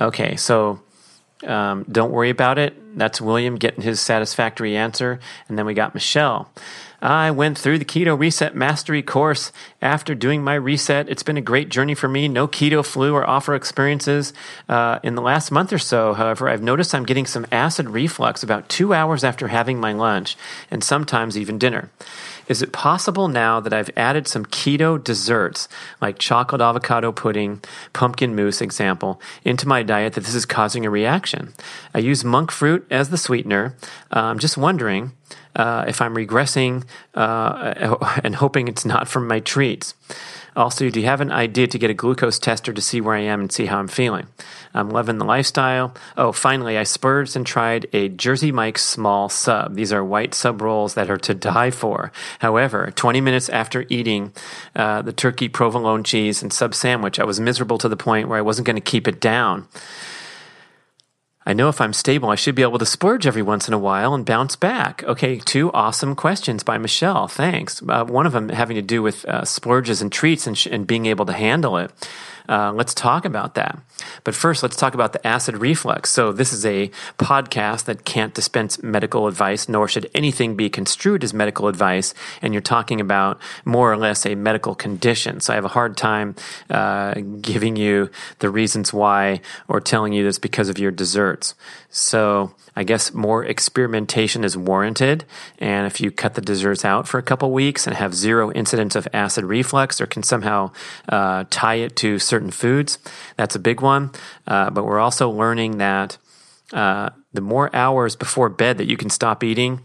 Okay, 0.00 0.36
so 0.36 0.80
um, 1.46 1.84
don't 1.90 2.12
worry 2.12 2.30
about 2.30 2.58
it. 2.58 2.74
That's 2.96 3.20
William 3.20 3.56
getting 3.56 3.82
his 3.82 4.00
satisfactory 4.00 4.76
answer. 4.76 5.20
And 5.48 5.58
then 5.58 5.66
we 5.66 5.74
got 5.74 5.94
Michelle. 5.94 6.50
I 7.00 7.30
went 7.30 7.56
through 7.56 7.78
the 7.78 7.84
Keto 7.84 8.18
Reset 8.18 8.56
Mastery 8.56 9.02
course 9.02 9.52
after 9.80 10.16
doing 10.16 10.42
my 10.42 10.54
reset. 10.54 11.08
It's 11.08 11.22
been 11.22 11.36
a 11.36 11.42
great 11.42 11.68
journey 11.68 11.94
for 11.94 12.08
me. 12.08 12.26
No 12.26 12.48
keto 12.48 12.84
flu 12.84 13.14
or 13.14 13.28
offer 13.28 13.54
experiences 13.54 14.32
uh, 14.68 14.98
in 15.04 15.14
the 15.14 15.22
last 15.22 15.52
month 15.52 15.72
or 15.72 15.78
so. 15.78 16.12
However, 16.14 16.48
I've 16.48 16.62
noticed 16.62 16.94
I'm 16.94 17.06
getting 17.06 17.26
some 17.26 17.46
acid 17.52 17.88
reflux 17.88 18.42
about 18.42 18.68
two 18.68 18.92
hours 18.92 19.22
after 19.22 19.46
having 19.46 19.78
my 19.78 19.92
lunch 19.92 20.36
and 20.72 20.82
sometimes 20.82 21.38
even 21.38 21.56
dinner. 21.56 21.88
Is 22.48 22.62
it 22.62 22.72
possible 22.72 23.28
now 23.28 23.60
that 23.60 23.74
I've 23.74 23.90
added 23.96 24.26
some 24.26 24.46
keto 24.46 25.02
desserts 25.02 25.68
like 26.00 26.18
chocolate 26.18 26.62
avocado 26.62 27.12
pudding, 27.12 27.62
pumpkin 27.92 28.34
mousse 28.34 28.60
example 28.60 29.20
into 29.44 29.68
my 29.68 29.82
diet 29.84 30.14
that 30.14 30.24
this 30.24 30.34
is 30.34 30.46
causing 30.46 30.84
a 30.84 30.90
reaction? 30.90 31.52
I 31.94 31.98
use 31.98 32.24
monk 32.24 32.50
fruit 32.50 32.86
as 32.90 33.10
the 33.10 33.18
sweetener. 33.18 33.76
Uh, 34.10 34.20
I'm 34.20 34.38
just 34.38 34.56
wondering 34.56 35.12
uh, 35.58 35.84
if 35.86 36.00
I'm 36.00 36.14
regressing 36.14 36.84
uh, 37.14 37.74
and 38.24 38.36
hoping 38.36 38.68
it's 38.68 38.84
not 38.84 39.08
from 39.08 39.26
my 39.26 39.40
treats. 39.40 39.94
Also, 40.56 40.90
do 40.90 40.98
you 40.98 41.06
have 41.06 41.20
an 41.20 41.30
idea 41.30 41.68
to 41.68 41.78
get 41.78 41.88
a 41.88 41.94
glucose 41.94 42.38
tester 42.40 42.72
to 42.72 42.80
see 42.80 43.00
where 43.00 43.14
I 43.14 43.20
am 43.20 43.40
and 43.40 43.52
see 43.52 43.66
how 43.66 43.78
I'm 43.78 43.86
feeling? 43.86 44.26
I'm 44.74 44.90
loving 44.90 45.18
the 45.18 45.24
lifestyle. 45.24 45.94
Oh, 46.16 46.32
finally, 46.32 46.76
I 46.76 46.82
spurged 46.82 47.36
and 47.36 47.46
tried 47.46 47.86
a 47.92 48.08
Jersey 48.08 48.50
Mike's 48.50 48.84
small 48.84 49.28
sub. 49.28 49.76
These 49.76 49.92
are 49.92 50.04
white 50.04 50.34
sub 50.34 50.60
rolls 50.60 50.94
that 50.94 51.10
are 51.10 51.18
to 51.18 51.34
die 51.34 51.70
for. 51.70 52.10
However, 52.40 52.92
20 52.96 53.20
minutes 53.20 53.48
after 53.48 53.84
eating 53.88 54.32
uh, 54.74 55.02
the 55.02 55.12
turkey 55.12 55.48
provolone 55.48 56.02
cheese 56.02 56.42
and 56.42 56.52
sub 56.52 56.74
sandwich, 56.74 57.20
I 57.20 57.24
was 57.24 57.38
miserable 57.38 57.78
to 57.78 57.88
the 57.88 57.96
point 57.96 58.28
where 58.28 58.38
I 58.38 58.42
wasn't 58.42 58.66
going 58.66 58.74
to 58.74 58.82
keep 58.82 59.06
it 59.06 59.20
down. 59.20 59.68
I 61.48 61.54
know 61.54 61.70
if 61.70 61.80
I'm 61.80 61.94
stable, 61.94 62.28
I 62.28 62.34
should 62.34 62.54
be 62.54 62.60
able 62.60 62.78
to 62.78 62.84
splurge 62.84 63.26
every 63.26 63.40
once 63.40 63.68
in 63.68 63.72
a 63.72 63.78
while 63.78 64.12
and 64.12 64.22
bounce 64.22 64.54
back. 64.54 65.02
Okay, 65.04 65.38
two 65.38 65.72
awesome 65.72 66.14
questions 66.14 66.62
by 66.62 66.76
Michelle. 66.76 67.26
Thanks. 67.26 67.80
Uh, 67.88 68.04
one 68.04 68.26
of 68.26 68.34
them 68.34 68.50
having 68.50 68.74
to 68.74 68.82
do 68.82 69.02
with 69.02 69.24
uh, 69.24 69.46
splurges 69.46 70.02
and 70.02 70.12
treats 70.12 70.46
and, 70.46 70.58
sh- 70.58 70.66
and 70.66 70.86
being 70.86 71.06
able 71.06 71.24
to 71.24 71.32
handle 71.32 71.78
it. 71.78 71.90
Uh, 72.48 72.72
let's 72.72 72.94
talk 72.94 73.26
about 73.26 73.54
that. 73.54 73.78
But 74.24 74.34
first, 74.34 74.62
let's 74.62 74.76
talk 74.76 74.94
about 74.94 75.12
the 75.12 75.26
acid 75.26 75.58
reflux. 75.58 76.10
So, 76.10 76.32
this 76.32 76.52
is 76.52 76.64
a 76.64 76.90
podcast 77.18 77.84
that 77.84 78.04
can't 78.06 78.32
dispense 78.32 78.82
medical 78.82 79.26
advice, 79.26 79.68
nor 79.68 79.86
should 79.86 80.10
anything 80.14 80.56
be 80.56 80.70
construed 80.70 81.22
as 81.22 81.34
medical 81.34 81.68
advice. 81.68 82.14
And 82.40 82.54
you're 82.54 82.62
talking 82.62 83.00
about 83.02 83.38
more 83.66 83.92
or 83.92 83.98
less 83.98 84.24
a 84.24 84.34
medical 84.34 84.74
condition. 84.74 85.40
So, 85.40 85.52
I 85.52 85.56
have 85.56 85.66
a 85.66 85.68
hard 85.68 85.96
time 85.98 86.36
uh, 86.70 87.14
giving 87.42 87.76
you 87.76 88.10
the 88.38 88.48
reasons 88.48 88.94
why 88.94 89.40
or 89.66 89.80
telling 89.80 90.14
you 90.14 90.24
this 90.24 90.38
because 90.38 90.70
of 90.70 90.78
your 90.78 90.90
desserts. 90.90 91.37
So 91.90 92.54
I 92.76 92.84
guess 92.84 93.12
more 93.12 93.44
experimentation 93.44 94.44
is 94.44 94.56
warranted. 94.56 95.24
And 95.58 95.86
if 95.86 96.00
you 96.00 96.10
cut 96.10 96.34
the 96.34 96.40
desserts 96.40 96.84
out 96.84 97.08
for 97.08 97.18
a 97.18 97.22
couple 97.22 97.50
weeks 97.50 97.86
and 97.86 97.96
have 97.96 98.14
zero 98.14 98.52
incidence 98.52 98.94
of 98.94 99.08
acid 99.12 99.44
reflux 99.44 100.00
or 100.00 100.06
can 100.06 100.22
somehow 100.22 100.70
uh, 101.08 101.44
tie 101.50 101.76
it 101.76 101.96
to 101.96 102.18
certain 102.18 102.50
foods, 102.50 102.98
that's 103.36 103.56
a 103.56 103.58
big 103.58 103.80
one. 103.80 104.10
Uh, 104.46 104.70
but 104.70 104.84
we're 104.84 105.00
also 105.00 105.28
learning 105.28 105.78
that 105.78 106.18
uh, 106.72 107.10
the 107.32 107.40
more 107.40 107.74
hours 107.74 108.16
before 108.16 108.48
bed 108.48 108.78
that 108.78 108.88
you 108.88 108.96
can 108.96 109.10
stop 109.10 109.42
eating, 109.42 109.80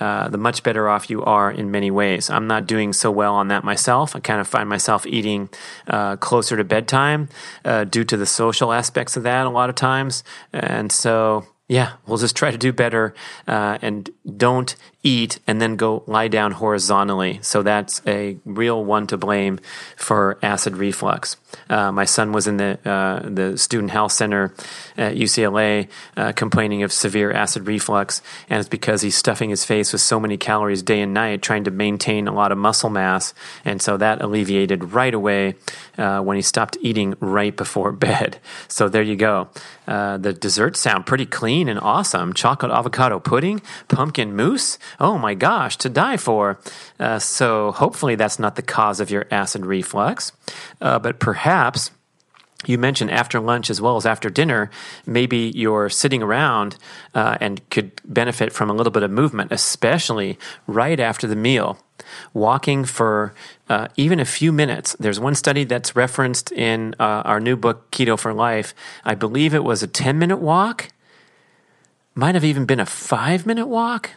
uh, 0.00 0.28
the 0.28 0.38
much 0.38 0.62
better 0.62 0.88
off 0.88 1.10
you 1.10 1.22
are 1.24 1.50
in 1.50 1.70
many 1.70 1.90
ways. 1.90 2.30
I'm 2.30 2.46
not 2.46 2.66
doing 2.66 2.92
so 2.92 3.10
well 3.10 3.34
on 3.34 3.48
that 3.48 3.64
myself. 3.64 4.14
I 4.14 4.20
kind 4.20 4.40
of 4.40 4.48
find 4.48 4.68
myself 4.68 5.06
eating 5.06 5.48
uh, 5.86 6.16
closer 6.16 6.56
to 6.56 6.64
bedtime 6.64 7.28
uh, 7.64 7.84
due 7.84 8.04
to 8.04 8.16
the 8.16 8.26
social 8.26 8.72
aspects 8.72 9.16
of 9.16 9.22
that 9.24 9.46
a 9.46 9.50
lot 9.50 9.68
of 9.68 9.74
times. 9.74 10.24
And 10.52 10.92
so, 10.92 11.46
yeah, 11.68 11.94
we'll 12.06 12.18
just 12.18 12.36
try 12.36 12.50
to 12.50 12.58
do 12.58 12.72
better 12.72 13.14
uh, 13.46 13.78
and 13.82 14.10
don't 14.36 14.76
eat 15.08 15.40
and 15.46 15.60
then 15.60 15.76
go 15.76 16.02
lie 16.06 16.28
down 16.28 16.52
horizontally. 16.52 17.38
So 17.42 17.62
that's 17.62 18.02
a 18.06 18.36
real 18.44 18.84
one 18.84 19.06
to 19.06 19.16
blame 19.16 19.58
for 19.96 20.38
acid 20.42 20.76
reflux. 20.76 21.36
Uh, 21.70 21.90
my 21.90 22.04
son 22.04 22.32
was 22.32 22.46
in 22.46 22.58
the 22.58 22.78
uh, 22.88 23.20
the 23.24 23.56
student 23.56 23.90
health 23.90 24.12
center 24.12 24.54
at 24.96 25.14
UCLA 25.14 25.88
uh, 26.16 26.32
complaining 26.32 26.82
of 26.82 26.92
severe 26.92 27.32
acid 27.32 27.66
reflux, 27.66 28.20
and 28.50 28.60
it's 28.60 28.68
because 28.68 29.00
he's 29.00 29.16
stuffing 29.16 29.48
his 29.48 29.64
face 29.64 29.92
with 29.92 30.02
so 30.02 30.20
many 30.20 30.36
calories 30.36 30.82
day 30.82 31.00
and 31.00 31.14
night, 31.14 31.40
trying 31.40 31.64
to 31.64 31.70
maintain 31.70 32.28
a 32.28 32.34
lot 32.34 32.52
of 32.52 32.58
muscle 32.58 32.90
mass, 32.90 33.32
and 33.64 33.80
so 33.80 33.96
that 33.96 34.20
alleviated 34.20 34.92
right 34.92 35.14
away 35.14 35.54
uh, 35.96 36.20
when 36.20 36.36
he 36.36 36.42
stopped 36.42 36.76
eating 36.82 37.14
right 37.20 37.56
before 37.56 37.92
bed. 38.08 38.38
So 38.68 38.88
there 38.88 39.02
you 39.02 39.16
go. 39.16 39.48
Uh, 39.86 40.18
the 40.18 40.34
desserts 40.34 40.80
sound 40.80 41.06
pretty 41.06 41.26
clean 41.26 41.68
and 41.68 41.80
awesome: 41.80 42.34
chocolate 42.34 42.72
avocado 42.72 43.18
pudding, 43.18 43.62
pumpkin 43.88 44.36
mousse 44.36 44.78
oh 45.00 45.18
my 45.18 45.34
gosh, 45.34 45.76
to 45.78 45.88
die 45.88 46.16
for. 46.16 46.58
Uh, 46.98 47.18
so 47.18 47.72
hopefully 47.72 48.14
that's 48.14 48.38
not 48.38 48.56
the 48.56 48.62
cause 48.62 49.00
of 49.00 49.10
your 49.10 49.26
acid 49.30 49.64
reflux. 49.64 50.32
Uh, 50.80 50.98
but 50.98 51.18
perhaps 51.18 51.90
you 52.66 52.76
mentioned 52.76 53.12
after 53.12 53.38
lunch 53.38 53.70
as 53.70 53.80
well 53.80 53.96
as 53.96 54.04
after 54.04 54.28
dinner, 54.28 54.68
maybe 55.06 55.52
you're 55.54 55.88
sitting 55.88 56.22
around 56.22 56.76
uh, 57.14 57.38
and 57.40 57.68
could 57.70 58.00
benefit 58.04 58.52
from 58.52 58.68
a 58.68 58.72
little 58.72 58.90
bit 58.90 59.04
of 59.04 59.10
movement, 59.12 59.52
especially 59.52 60.38
right 60.66 60.98
after 60.98 61.28
the 61.28 61.36
meal. 61.36 61.78
Walking 62.32 62.84
for 62.84 63.34
uh, 63.68 63.88
even 63.96 64.18
a 64.18 64.24
few 64.24 64.50
minutes. 64.50 64.96
There's 64.98 65.20
one 65.20 65.34
study 65.34 65.64
that's 65.64 65.94
referenced 65.94 66.50
in 66.52 66.94
uh, 66.98 67.22
our 67.24 67.38
new 67.38 67.56
book, 67.56 67.90
Keto 67.90 68.18
for 68.18 68.32
Life. 68.32 68.74
I 69.04 69.14
believe 69.14 69.54
it 69.54 69.62
was 69.62 69.82
a 69.82 69.88
10 69.88 70.18
minute 70.18 70.38
walk, 70.38 70.88
might 72.14 72.34
have 72.34 72.44
even 72.44 72.66
been 72.66 72.80
a 72.80 72.86
five 72.86 73.46
minute 73.46 73.66
walk 73.66 74.10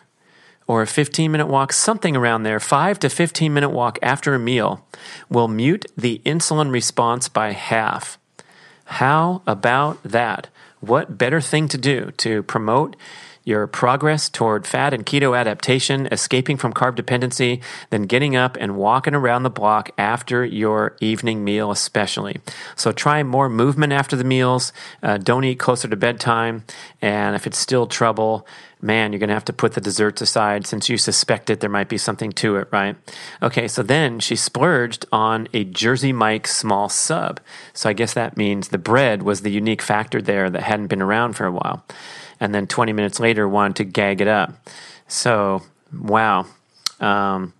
or 0.71 0.81
a 0.81 0.87
15 0.87 1.29
minute 1.29 1.47
walk, 1.47 1.73
something 1.73 2.15
around 2.15 2.43
there, 2.43 2.57
5 2.57 2.97
to 2.99 3.09
15 3.09 3.53
minute 3.53 3.71
walk 3.71 3.99
after 4.01 4.33
a 4.33 4.39
meal, 4.39 4.87
will 5.29 5.49
mute 5.49 5.85
the 5.97 6.21
insulin 6.25 6.71
response 6.71 7.27
by 7.27 7.51
half. 7.51 8.17
How 8.85 9.41
about 9.45 10.01
that? 10.03 10.47
What 10.79 11.17
better 11.17 11.41
thing 11.41 11.67
to 11.67 11.77
do 11.77 12.11
to 12.23 12.43
promote 12.43 12.95
your 13.43 13.65
progress 13.67 14.29
toward 14.29 14.67
fat 14.67 14.93
and 14.93 15.05
keto 15.05 15.37
adaptation, 15.37 16.07
escaping 16.11 16.57
from 16.57 16.73
carb 16.73 16.95
dependency, 16.95 17.61
then 17.89 18.03
getting 18.03 18.35
up 18.35 18.55
and 18.59 18.75
walking 18.75 19.15
around 19.15 19.43
the 19.43 19.49
block 19.49 19.89
after 19.97 20.45
your 20.45 20.95
evening 20.99 21.43
meal, 21.43 21.71
especially. 21.71 22.37
So 22.75 22.91
try 22.91 23.23
more 23.23 23.49
movement 23.49 23.93
after 23.93 24.15
the 24.15 24.23
meals. 24.23 24.71
Uh, 25.01 25.17
don't 25.17 25.43
eat 25.43 25.59
closer 25.59 25.87
to 25.87 25.95
bedtime. 25.95 26.63
And 27.01 27.35
if 27.35 27.47
it's 27.47 27.57
still 27.57 27.87
trouble, 27.87 28.45
man, 28.81 29.11
you're 29.11 29.19
going 29.19 29.29
to 29.29 29.33
have 29.33 29.45
to 29.45 29.53
put 29.53 29.73
the 29.73 29.81
desserts 29.81 30.21
aside 30.21 30.65
since 30.65 30.89
you 30.89 30.97
suspected 30.97 31.59
there 31.59 31.69
might 31.69 31.89
be 31.89 31.97
something 31.97 32.31
to 32.31 32.57
it, 32.57 32.67
right? 32.71 32.95
Okay, 33.41 33.67
so 33.67 33.83
then 33.83 34.19
she 34.19 34.35
splurged 34.35 35.05
on 35.11 35.47
a 35.53 35.63
Jersey 35.63 36.11
Mike 36.13 36.47
small 36.47 36.89
sub. 36.89 37.39
So 37.73 37.89
I 37.89 37.93
guess 37.93 38.13
that 38.13 38.37
means 38.37 38.67
the 38.67 38.77
bread 38.77 39.23
was 39.23 39.41
the 39.41 39.51
unique 39.51 39.81
factor 39.81 40.21
there 40.21 40.49
that 40.49 40.63
hadn't 40.63 40.87
been 40.87 41.01
around 41.01 41.33
for 41.33 41.45
a 41.45 41.51
while. 41.51 41.85
And 42.41 42.53
then 42.53 42.67
20 42.67 42.91
minutes 42.91 43.19
later, 43.21 43.47
wanted 43.47 43.77
to 43.77 43.83
gag 43.85 44.19
it 44.19 44.27
up. 44.27 44.51
So, 45.07 45.61
wow. 45.97 46.47
Um, 46.99 47.53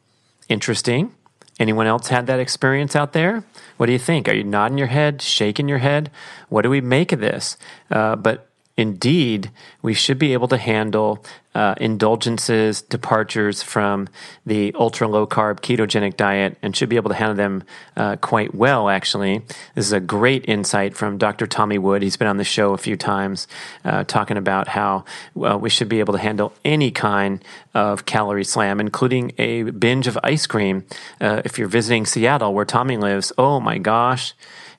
interesting. 0.49 1.13
Anyone 1.59 1.85
else 1.85 2.07
had 2.07 2.27
that 2.27 2.39
experience 2.39 2.95
out 2.95 3.13
there? 3.13 3.43
What 3.77 3.85
do 3.85 3.91
you 3.91 3.99
think? 3.99 4.27
Are 4.27 4.33
you 4.33 4.43
nodding 4.43 4.77
your 4.79 4.87
head, 4.87 5.21
shaking 5.21 5.69
your 5.69 5.77
head? 5.77 6.09
What 6.49 6.63
do 6.63 6.69
we 6.69 6.81
make 6.81 7.11
of 7.11 7.19
this? 7.19 7.55
Uh, 7.89 8.15
but 8.15 8.49
indeed, 8.75 9.51
we 9.81 9.93
should 9.93 10.17
be 10.17 10.33
able 10.33 10.47
to 10.47 10.57
handle 10.57 11.23
uh, 11.53 11.75
indulgences, 11.77 12.81
departures 12.81 13.61
from 13.61 14.07
the 14.45 14.73
ultra 14.79 15.07
low 15.07 15.27
carb 15.27 15.59
ketogenic 15.59 16.15
diet, 16.15 16.57
and 16.61 16.75
should 16.75 16.89
be 16.89 16.95
able 16.95 17.09
to 17.09 17.15
handle 17.15 17.35
them 17.35 17.63
uh, 17.97 18.15
quite 18.17 18.55
well, 18.55 18.89
actually. 18.89 19.41
This 19.75 19.85
is 19.85 19.91
a 19.91 19.99
great 19.99 20.45
insight 20.47 20.95
from 20.95 21.17
Dr. 21.17 21.47
Tommy 21.47 21.77
Wood. 21.77 22.01
He's 22.01 22.17
been 22.17 22.27
on 22.27 22.37
the 22.37 22.43
show 22.43 22.73
a 22.73 22.77
few 22.77 22.95
times 22.95 23.47
uh, 23.83 24.03
talking 24.05 24.37
about 24.37 24.69
how 24.69 25.03
well, 25.35 25.59
we 25.59 25.69
should 25.69 25.89
be 25.89 25.99
able 25.99 26.13
to 26.13 26.19
handle 26.19 26.53
any 26.63 26.91
kind 26.91 27.43
of 27.73 28.05
calorie 28.05 28.45
slam, 28.45 28.79
including 28.79 29.33
a 29.37 29.63
binge 29.63 30.07
of 30.07 30.17
ice 30.23 30.47
cream. 30.47 30.85
Uh, 31.19 31.41
if 31.43 31.57
you're 31.57 31.67
visiting 31.67 32.05
Seattle, 32.05 32.53
where 32.53 32.65
Tommy 32.65 32.97
lives, 32.97 33.33
oh 33.37 33.59
my 33.59 33.77
gosh 33.77 34.33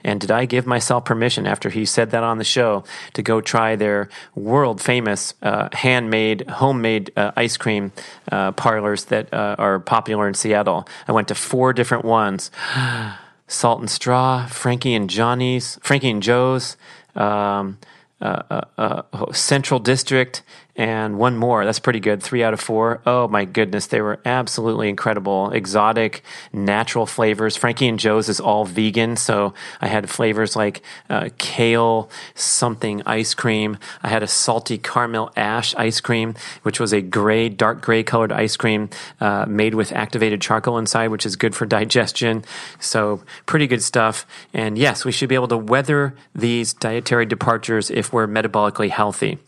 and 0.05 0.21
did 0.21 0.31
I 0.31 0.47
give 0.47 0.67
myself 0.67 1.05
permission 1.05 1.47
after 1.47 1.71
he 1.71 1.85
said 1.85 2.11
that 2.11 2.25
on 2.25 2.39
the 2.39 2.45
show 2.45 2.85
to 3.15 3.23
go 3.23 3.41
try 3.41 3.77
their 3.77 4.09
world 4.35 4.81
famous 4.81 5.35
uh, 5.43 5.69
handmade, 5.73 6.49
homemade 6.63 7.13
uh, 7.17 7.33
ice 7.37 7.57
cream 7.57 7.93
uh, 8.31 8.53
parlors 8.53 9.07
that 9.07 9.33
uh, 9.35 9.57
are 9.59 9.81
popular 9.81 10.29
in 10.29 10.35
Seattle? 10.35 10.87
I 11.09 11.13
went 11.13 11.29
to 11.29 11.35
four 11.35 11.73
different 11.73 12.05
ones 12.05 12.51
Salt 13.49 13.81
and 13.81 13.91
Straw, 13.91 14.47
Frankie 14.47 14.95
and 14.95 15.11
Johnny's, 15.11 15.79
Frankie 15.83 16.11
and 16.11 16.23
Jo's. 16.23 16.77
Um, 17.15 17.79
uh, 18.23 18.63
uh, 18.79 19.33
Central 19.33 19.81
District, 19.81 20.43
and 20.75 21.19
one 21.19 21.37
more. 21.37 21.65
That's 21.65 21.79
pretty 21.79 22.01
good. 22.01 22.23
Three 22.23 22.43
out 22.43 22.55
of 22.55 22.61
four. 22.61 23.03
Oh 23.05 23.29
my 23.29 23.45
goodness, 23.45 23.87
they 23.87 24.01
were 24.01 24.21
absolutely 24.25 24.89
incredible. 24.89 25.51
Exotic, 25.51 26.23
natural 26.53 27.05
flavors. 27.05 27.57
Frankie 27.57 27.89
and 27.89 27.99
Jo's 27.99 28.29
is 28.29 28.41
all 28.41 28.65
vegan, 28.65 29.17
so 29.17 29.53
I 29.81 29.89
had 29.89 30.09
flavors 30.09 30.57
like 30.57 30.83
uh, 31.11 31.29
kale 31.37 32.11
something 32.35 33.03
ice 33.05 33.35
cream. 33.35 33.77
I 34.03 34.09
had 34.09 34.23
a 34.23 34.27
salty 34.27 34.79
caramel 34.79 35.31
ash 35.37 35.75
ice 35.75 36.01
cream, 36.01 36.35
which 36.63 36.81
was 36.81 36.93
a 36.93 37.03
gray, 37.03 37.51
dark 37.51 37.83
gray 37.83 38.03
colored 38.03 38.33
ice 38.33 38.57
cream 38.57 38.89
uh, 39.21 39.45
made 39.47 39.75
with 39.75 39.93
activated 39.93 40.41
charcoal 40.41 40.79
inside, 40.79 41.09
which 41.09 41.27
is 41.27 41.37
good 41.37 41.55
for 41.55 41.67
digestion. 41.67 42.45
So 42.81 43.23
pretty 43.45 43.67
good 43.67 43.83
stuff. 43.83 44.27
And 44.55 44.79
yes, 44.79 45.05
we 45.05 45.13
should 45.13 45.29
be 45.29 45.35
able 45.35 45.49
to 45.49 45.59
weather 45.59 46.15
these 46.35 46.73
dietary 46.73 47.27
departures 47.27 47.91
if 47.91 48.13
we're 48.13 48.27
metabolically 48.27 48.89
healthy. 48.89 49.39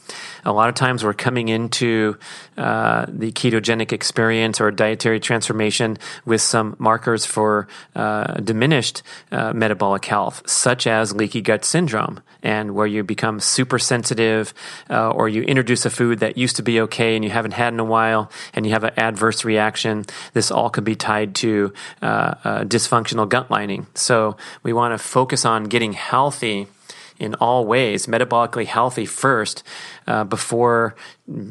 A 0.44 0.52
lot 0.52 0.68
of 0.68 0.74
times 0.74 1.02
we're 1.02 1.13
coming 1.14 1.48
into 1.48 2.16
uh, 2.57 3.07
the 3.09 3.33
ketogenic 3.33 3.92
experience 3.92 4.61
or 4.61 4.70
dietary 4.70 5.20
transformation 5.20 5.96
with 6.24 6.40
some 6.40 6.77
markers 6.79 7.24
for 7.24 7.66
uh, 7.94 8.35
diminished 8.35 9.03
uh, 9.33 9.53
metabolic 9.53 10.05
health, 10.05 10.48
such 10.48 10.87
as 10.87 11.14
leaky 11.14 11.40
gut 11.40 11.64
syndrome, 11.64 12.20
and 12.42 12.74
where 12.74 12.87
you 12.87 13.03
become 13.03 13.40
super 13.40 13.79
sensitive 13.79 14.53
uh, 14.90 15.11
or 15.11 15.29
you 15.29 15.42
introduce 15.42 15.87
a 15.87 15.90
food 15.90 16.18
that 16.18 16.37
used 16.37 16.57
to 16.57 16.62
be 16.62 16.81
okay 16.81 17.16
and 17.16 17.24
you 17.24 17.31
haven't 17.31 17.53
had 17.53 17.72
in 17.72 17.81
a 17.81 17.85
while 17.85 18.31
and 18.53 18.66
you 18.66 18.72
have 18.72 18.85
an 18.85 18.92
adverse 18.96 19.44
reaction. 19.44 20.05
This 20.33 20.50
all 20.50 20.70
could 20.70 20.85
be 20.85 20.94
tied 20.94 21.35
to 21.37 21.72
uh, 22.03 22.64
dysfunctional 22.64 23.29
gut 23.29 23.50
lining. 23.50 23.87
So 23.94 24.37
we 24.62 24.72
want 24.72 24.92
to 24.92 24.98
focus 24.98 25.44
on 25.44 25.64
getting 25.64 25.92
healthy 25.92 26.68
in 27.18 27.35
all 27.37 27.66
ways, 27.66 28.07
metabolically 28.07 28.66
healthy 28.66 29.07
first, 29.07 29.62
uh, 30.07 30.24
before 30.24 30.94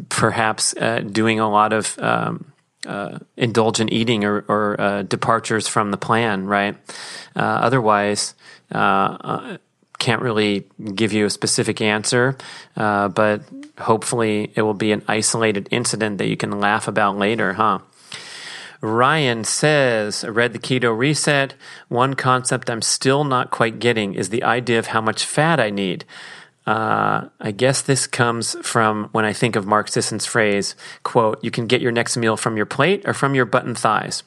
perhaps 0.09 0.75
uh, 0.77 0.99
doing 0.99 1.39
a 1.39 1.49
lot 1.49 1.73
of 1.73 1.97
um, 1.99 2.53
uh, 2.85 3.19
indulgent 3.37 3.91
eating 3.91 4.25
or, 4.25 4.43
or 4.47 4.79
uh, 4.79 5.03
departures 5.03 5.67
from 5.67 5.91
the 5.91 5.97
plan, 5.97 6.45
right? 6.45 6.75
Uh, 7.35 7.39
otherwise, 7.39 8.35
uh, 8.71 9.57
can't 9.99 10.21
really 10.21 10.67
give 10.93 11.13
you 11.13 11.25
a 11.25 11.29
specific 11.29 11.79
answer, 11.79 12.35
but 12.75 13.41
hopefully 13.79 14.51
it 14.55 14.61
will 14.61 14.73
be 14.73 14.91
an 14.91 15.01
isolated 15.07 15.69
incident 15.71 16.17
that 16.17 16.27
you 16.27 16.35
can 16.35 16.59
laugh 16.59 16.89
about 16.89 17.17
later, 17.17 17.53
huh? 17.53 17.79
Ryan 18.83 19.45
says, 19.45 20.25
read 20.25 20.51
the 20.51 20.59
keto 20.59 20.95
reset. 20.95 21.53
One 21.87 22.15
concept 22.15 22.69
I'm 22.69 22.81
still 22.81 23.23
not 23.23 23.49
quite 23.49 23.79
getting 23.79 24.13
is 24.13 24.27
the 24.27 24.43
idea 24.43 24.77
of 24.77 24.87
how 24.87 24.99
much 24.99 25.23
fat 25.23 25.57
I 25.57 25.69
need. 25.69 26.03
Uh, 26.67 27.29
I 27.39 27.51
guess 27.51 27.81
this 27.81 28.07
comes 28.07 28.57
from 28.61 29.07
when 29.13 29.23
I 29.23 29.31
think 29.31 29.55
of 29.55 29.65
Mark 29.65 29.87
Sisson's 29.87 30.25
phrase, 30.25 30.75
quote, 31.03 31.41
you 31.41 31.49
can 31.49 31.65
get 31.65 31.79
your 31.79 31.93
next 31.93 32.17
meal 32.17 32.35
from 32.35 32.57
your 32.57 32.65
plate 32.65 33.07
or 33.07 33.13
from 33.13 33.33
your 33.33 33.45
button 33.45 33.73
thighs. 33.73 34.21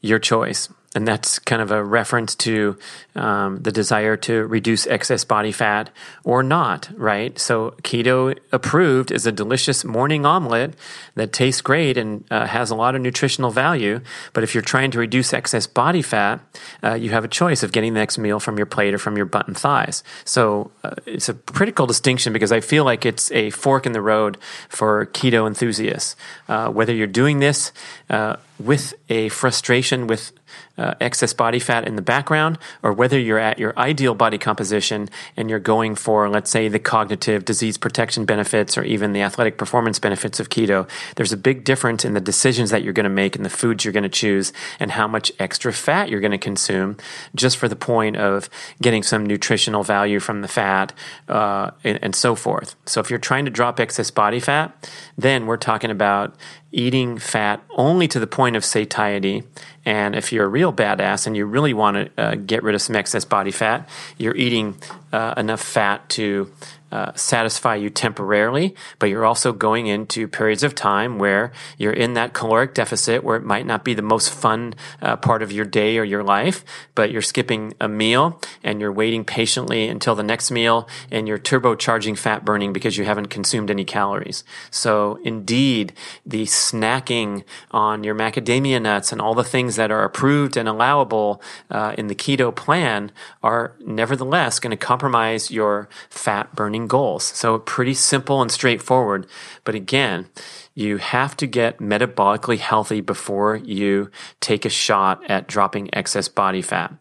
Your 0.00 0.20
choice. 0.20 0.68
And 0.96 1.06
that's 1.06 1.38
kind 1.38 1.60
of 1.60 1.70
a 1.70 1.84
reference 1.84 2.34
to 2.34 2.78
um, 3.14 3.58
the 3.58 3.70
desire 3.70 4.16
to 4.16 4.46
reduce 4.46 4.86
excess 4.86 5.24
body 5.24 5.52
fat 5.52 5.90
or 6.24 6.42
not, 6.42 6.88
right? 6.96 7.38
So, 7.38 7.72
keto 7.82 8.36
approved 8.50 9.12
is 9.12 9.26
a 9.26 9.32
delicious 9.32 9.84
morning 9.84 10.24
omelet 10.24 10.74
that 11.14 11.34
tastes 11.34 11.60
great 11.60 11.98
and 11.98 12.24
uh, 12.30 12.46
has 12.46 12.70
a 12.70 12.74
lot 12.74 12.94
of 12.94 13.02
nutritional 13.02 13.50
value. 13.50 14.00
But 14.32 14.42
if 14.42 14.54
you're 14.54 14.62
trying 14.62 14.90
to 14.92 14.98
reduce 14.98 15.34
excess 15.34 15.66
body 15.66 16.00
fat, 16.00 16.40
uh, 16.82 16.94
you 16.94 17.10
have 17.10 17.24
a 17.24 17.28
choice 17.28 17.62
of 17.62 17.72
getting 17.72 17.92
the 17.92 18.00
next 18.00 18.16
meal 18.16 18.40
from 18.40 18.56
your 18.56 18.66
plate 18.66 18.94
or 18.94 18.98
from 18.98 19.18
your 19.18 19.26
butt 19.26 19.46
and 19.46 19.56
thighs. 19.56 20.02
So, 20.24 20.70
uh, 20.82 20.94
it's 21.04 21.28
a 21.28 21.34
critical 21.34 21.86
distinction 21.86 22.32
because 22.32 22.52
I 22.52 22.60
feel 22.60 22.84
like 22.84 23.04
it's 23.04 23.30
a 23.32 23.50
fork 23.50 23.84
in 23.84 23.92
the 23.92 24.00
road 24.00 24.38
for 24.70 25.04
keto 25.06 25.46
enthusiasts. 25.46 26.16
Uh, 26.48 26.70
whether 26.70 26.94
you're 26.94 27.06
doing 27.06 27.40
this 27.40 27.70
uh, 28.08 28.36
with 28.58 28.94
a 29.10 29.28
frustration 29.28 30.06
with 30.06 30.32
uh, 30.78 30.94
excess 31.00 31.32
body 31.32 31.58
fat 31.58 31.86
in 31.86 31.96
the 31.96 32.02
background, 32.02 32.58
or 32.82 32.92
whether 32.92 33.18
you're 33.18 33.38
at 33.38 33.58
your 33.58 33.76
ideal 33.78 34.14
body 34.14 34.38
composition 34.38 35.08
and 35.36 35.48
you're 35.48 35.58
going 35.58 35.94
for, 35.94 36.28
let's 36.28 36.50
say, 36.50 36.68
the 36.68 36.78
cognitive 36.78 37.44
disease 37.44 37.78
protection 37.78 38.24
benefits 38.24 38.76
or 38.76 38.82
even 38.84 39.12
the 39.12 39.22
athletic 39.22 39.56
performance 39.56 39.98
benefits 39.98 40.38
of 40.38 40.48
keto, 40.48 40.88
there's 41.16 41.32
a 41.32 41.36
big 41.36 41.64
difference 41.64 42.04
in 42.04 42.14
the 42.14 42.20
decisions 42.20 42.70
that 42.70 42.82
you're 42.82 42.92
going 42.92 43.04
to 43.04 43.10
make 43.10 43.36
and 43.36 43.44
the 43.44 43.50
foods 43.50 43.84
you're 43.84 43.92
going 43.92 44.02
to 44.02 44.08
choose 44.08 44.52
and 44.78 44.92
how 44.92 45.08
much 45.08 45.32
extra 45.38 45.72
fat 45.72 46.08
you're 46.08 46.20
going 46.20 46.30
to 46.30 46.38
consume 46.38 46.96
just 47.34 47.56
for 47.56 47.68
the 47.68 47.76
point 47.76 48.16
of 48.16 48.50
getting 48.82 49.02
some 49.02 49.24
nutritional 49.24 49.82
value 49.82 50.20
from 50.20 50.42
the 50.42 50.48
fat 50.48 50.92
uh, 51.28 51.70
and, 51.84 51.98
and 52.02 52.14
so 52.14 52.34
forth. 52.34 52.76
So 52.86 53.00
if 53.00 53.10
you're 53.10 53.18
trying 53.18 53.44
to 53.46 53.50
drop 53.50 53.80
excess 53.80 54.10
body 54.10 54.40
fat, 54.40 54.90
then 55.16 55.46
we're 55.46 55.56
talking 55.56 55.90
about 55.90 56.34
eating 56.72 57.18
fat 57.18 57.62
only 57.76 58.08
to 58.08 58.20
the 58.20 58.26
point 58.26 58.56
of 58.56 58.64
satiety. 58.64 59.44
And 59.84 60.14
if 60.14 60.32
you're 60.32 60.44
a 60.44 60.48
real 60.48 60.72
badass 60.72 61.26
and 61.26 61.36
you 61.36 61.46
really 61.46 61.72
want 61.72 61.96
to 61.96 62.22
uh, 62.22 62.34
get 62.34 62.62
rid 62.62 62.74
of 62.74 62.82
some 62.82 62.96
excess 62.96 63.24
body 63.24 63.50
fat, 63.50 63.88
you're 64.18 64.36
eating 64.36 64.76
uh, 65.12 65.34
enough 65.36 65.60
fat 65.60 66.08
to 66.10 66.50
uh, 66.92 67.12
satisfy 67.14 67.74
you 67.74 67.90
temporarily, 67.90 68.74
but 68.98 69.10
you're 69.10 69.24
also 69.24 69.52
going 69.52 69.86
into 69.86 70.28
periods 70.28 70.62
of 70.62 70.74
time 70.74 71.18
where 71.18 71.52
you're 71.78 71.92
in 71.92 72.14
that 72.14 72.32
caloric 72.32 72.74
deficit 72.74 73.24
where 73.24 73.36
it 73.36 73.44
might 73.44 73.66
not 73.66 73.84
be 73.84 73.94
the 73.94 74.02
most 74.02 74.32
fun 74.32 74.74
uh, 75.02 75.16
part 75.16 75.42
of 75.42 75.50
your 75.50 75.64
day 75.64 75.98
or 75.98 76.04
your 76.04 76.22
life, 76.22 76.64
but 76.94 77.10
you're 77.10 77.22
skipping 77.22 77.74
a 77.80 77.88
meal 77.88 78.40
and 78.62 78.80
you're 78.80 78.92
waiting 78.92 79.24
patiently 79.24 79.88
until 79.88 80.14
the 80.14 80.22
next 80.22 80.50
meal 80.50 80.88
and 81.10 81.26
you're 81.26 81.38
turbocharging 81.38 82.16
fat 82.16 82.44
burning 82.44 82.72
because 82.72 82.96
you 82.96 83.04
haven't 83.04 83.26
consumed 83.26 83.70
any 83.70 83.84
calories. 83.84 84.44
So 84.70 85.18
indeed, 85.24 85.92
the 86.24 86.44
snacking 86.44 87.42
on 87.70 88.04
your 88.04 88.14
macadamia 88.14 88.80
nuts 88.80 89.10
and 89.10 89.20
all 89.20 89.34
the 89.34 89.44
things 89.44 89.76
that 89.76 89.90
are 89.90 90.04
approved 90.04 90.56
and 90.56 90.68
allowable 90.68 91.42
uh, 91.70 91.94
in 91.98 92.06
the 92.06 92.14
keto 92.14 92.54
plan 92.54 93.10
are 93.42 93.74
nevertheless 93.80 94.60
going 94.60 94.70
to 94.70 94.76
compromise 94.76 95.50
your 95.50 95.88
fat 96.10 96.54
burning 96.54 96.75
goals. 96.84 97.24
So 97.24 97.58
pretty 97.58 97.94
simple 97.94 98.42
and 98.42 98.52
straightforward. 98.52 99.26
But 99.64 99.74
again, 99.74 100.26
you 100.74 100.98
have 100.98 101.36
to 101.38 101.46
get 101.46 101.78
metabolically 101.78 102.58
healthy 102.58 103.00
before 103.00 103.56
you 103.56 104.10
take 104.40 104.66
a 104.66 104.70
shot 104.70 105.22
at 105.30 105.48
dropping 105.48 105.88
excess 105.94 106.28
body 106.28 106.60
fat. 106.60 106.92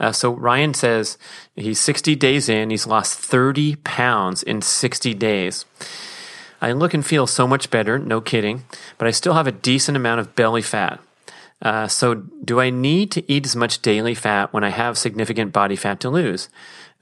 Uh, 0.00 0.12
so 0.12 0.32
Ryan 0.32 0.74
says 0.74 1.18
he's 1.54 1.78
60 1.80 2.16
days 2.16 2.48
in, 2.48 2.70
he's 2.70 2.86
lost 2.86 3.18
30 3.18 3.76
pounds 3.76 4.42
in 4.42 4.62
60 4.62 5.14
days. 5.14 5.66
I 6.60 6.72
look 6.72 6.94
and 6.94 7.04
feel 7.04 7.26
so 7.26 7.46
much 7.46 7.70
better, 7.70 7.98
no 7.98 8.20
kidding, 8.20 8.64
but 8.96 9.06
I 9.06 9.10
still 9.10 9.34
have 9.34 9.46
a 9.46 9.52
decent 9.52 9.96
amount 9.96 10.20
of 10.20 10.34
belly 10.34 10.62
fat. 10.62 11.00
Uh, 11.62 11.88
so, 11.88 12.14
do 12.14 12.60
I 12.60 12.70
need 12.70 13.10
to 13.12 13.30
eat 13.30 13.46
as 13.46 13.54
much 13.54 13.80
daily 13.80 14.14
fat 14.14 14.52
when 14.52 14.64
I 14.64 14.70
have 14.70 14.98
significant 14.98 15.52
body 15.52 15.76
fat 15.76 16.00
to 16.00 16.10
lose? 16.10 16.48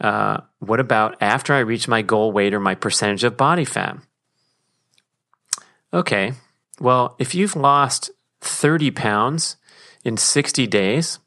Uh, 0.02 0.40
what 0.58 0.80
about 0.80 1.16
after 1.22 1.54
I 1.54 1.60
reach 1.60 1.86
my 1.86 2.02
goal 2.02 2.32
weight 2.32 2.52
or 2.52 2.60
my 2.60 2.74
percentage 2.74 3.22
of 3.22 3.36
body 3.36 3.64
fat? 3.64 3.98
Okay, 5.94 6.32
well, 6.80 7.14
if 7.20 7.34
you've 7.34 7.54
lost 7.54 8.10
30 8.40 8.90
pounds 8.90 9.56
in 10.04 10.16
60 10.16 10.66
days, 10.66 11.20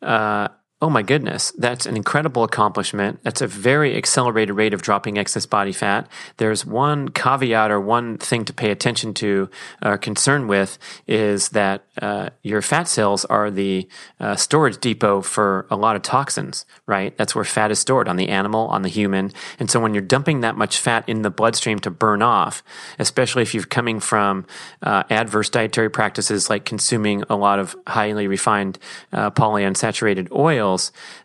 uh, 0.00 0.48
Oh 0.80 0.88
my 0.88 1.02
goodness, 1.02 1.50
that's 1.58 1.86
an 1.86 1.96
incredible 1.96 2.44
accomplishment. 2.44 3.18
That's 3.24 3.40
a 3.40 3.48
very 3.48 3.96
accelerated 3.96 4.54
rate 4.54 4.72
of 4.72 4.80
dropping 4.80 5.18
excess 5.18 5.44
body 5.44 5.72
fat. 5.72 6.08
There's 6.36 6.64
one 6.64 7.08
caveat 7.08 7.72
or 7.72 7.80
one 7.80 8.16
thing 8.16 8.44
to 8.44 8.52
pay 8.52 8.70
attention 8.70 9.12
to 9.14 9.50
or 9.84 9.94
uh, 9.94 9.96
concern 9.96 10.46
with 10.46 10.78
is 11.08 11.48
that 11.48 11.82
uh, 12.00 12.28
your 12.44 12.62
fat 12.62 12.86
cells 12.86 13.24
are 13.24 13.50
the 13.50 13.88
uh, 14.20 14.36
storage 14.36 14.78
depot 14.78 15.20
for 15.20 15.66
a 15.68 15.74
lot 15.74 15.96
of 15.96 16.02
toxins, 16.02 16.64
right? 16.86 17.16
That's 17.16 17.34
where 17.34 17.44
fat 17.44 17.72
is 17.72 17.80
stored 17.80 18.06
on 18.06 18.14
the 18.14 18.28
animal, 18.28 18.68
on 18.68 18.82
the 18.82 18.88
human. 18.88 19.32
And 19.58 19.68
so 19.68 19.80
when 19.80 19.94
you're 19.94 20.00
dumping 20.00 20.42
that 20.42 20.56
much 20.56 20.78
fat 20.78 21.02
in 21.08 21.22
the 21.22 21.30
bloodstream 21.30 21.80
to 21.80 21.90
burn 21.90 22.22
off, 22.22 22.62
especially 23.00 23.42
if 23.42 23.52
you're 23.52 23.64
coming 23.64 23.98
from 23.98 24.46
uh, 24.82 25.02
adverse 25.10 25.50
dietary 25.50 25.90
practices 25.90 26.48
like 26.48 26.64
consuming 26.64 27.24
a 27.28 27.34
lot 27.34 27.58
of 27.58 27.74
highly 27.88 28.28
refined 28.28 28.78
uh, 29.12 29.32
polyunsaturated 29.32 30.30
oil, 30.30 30.67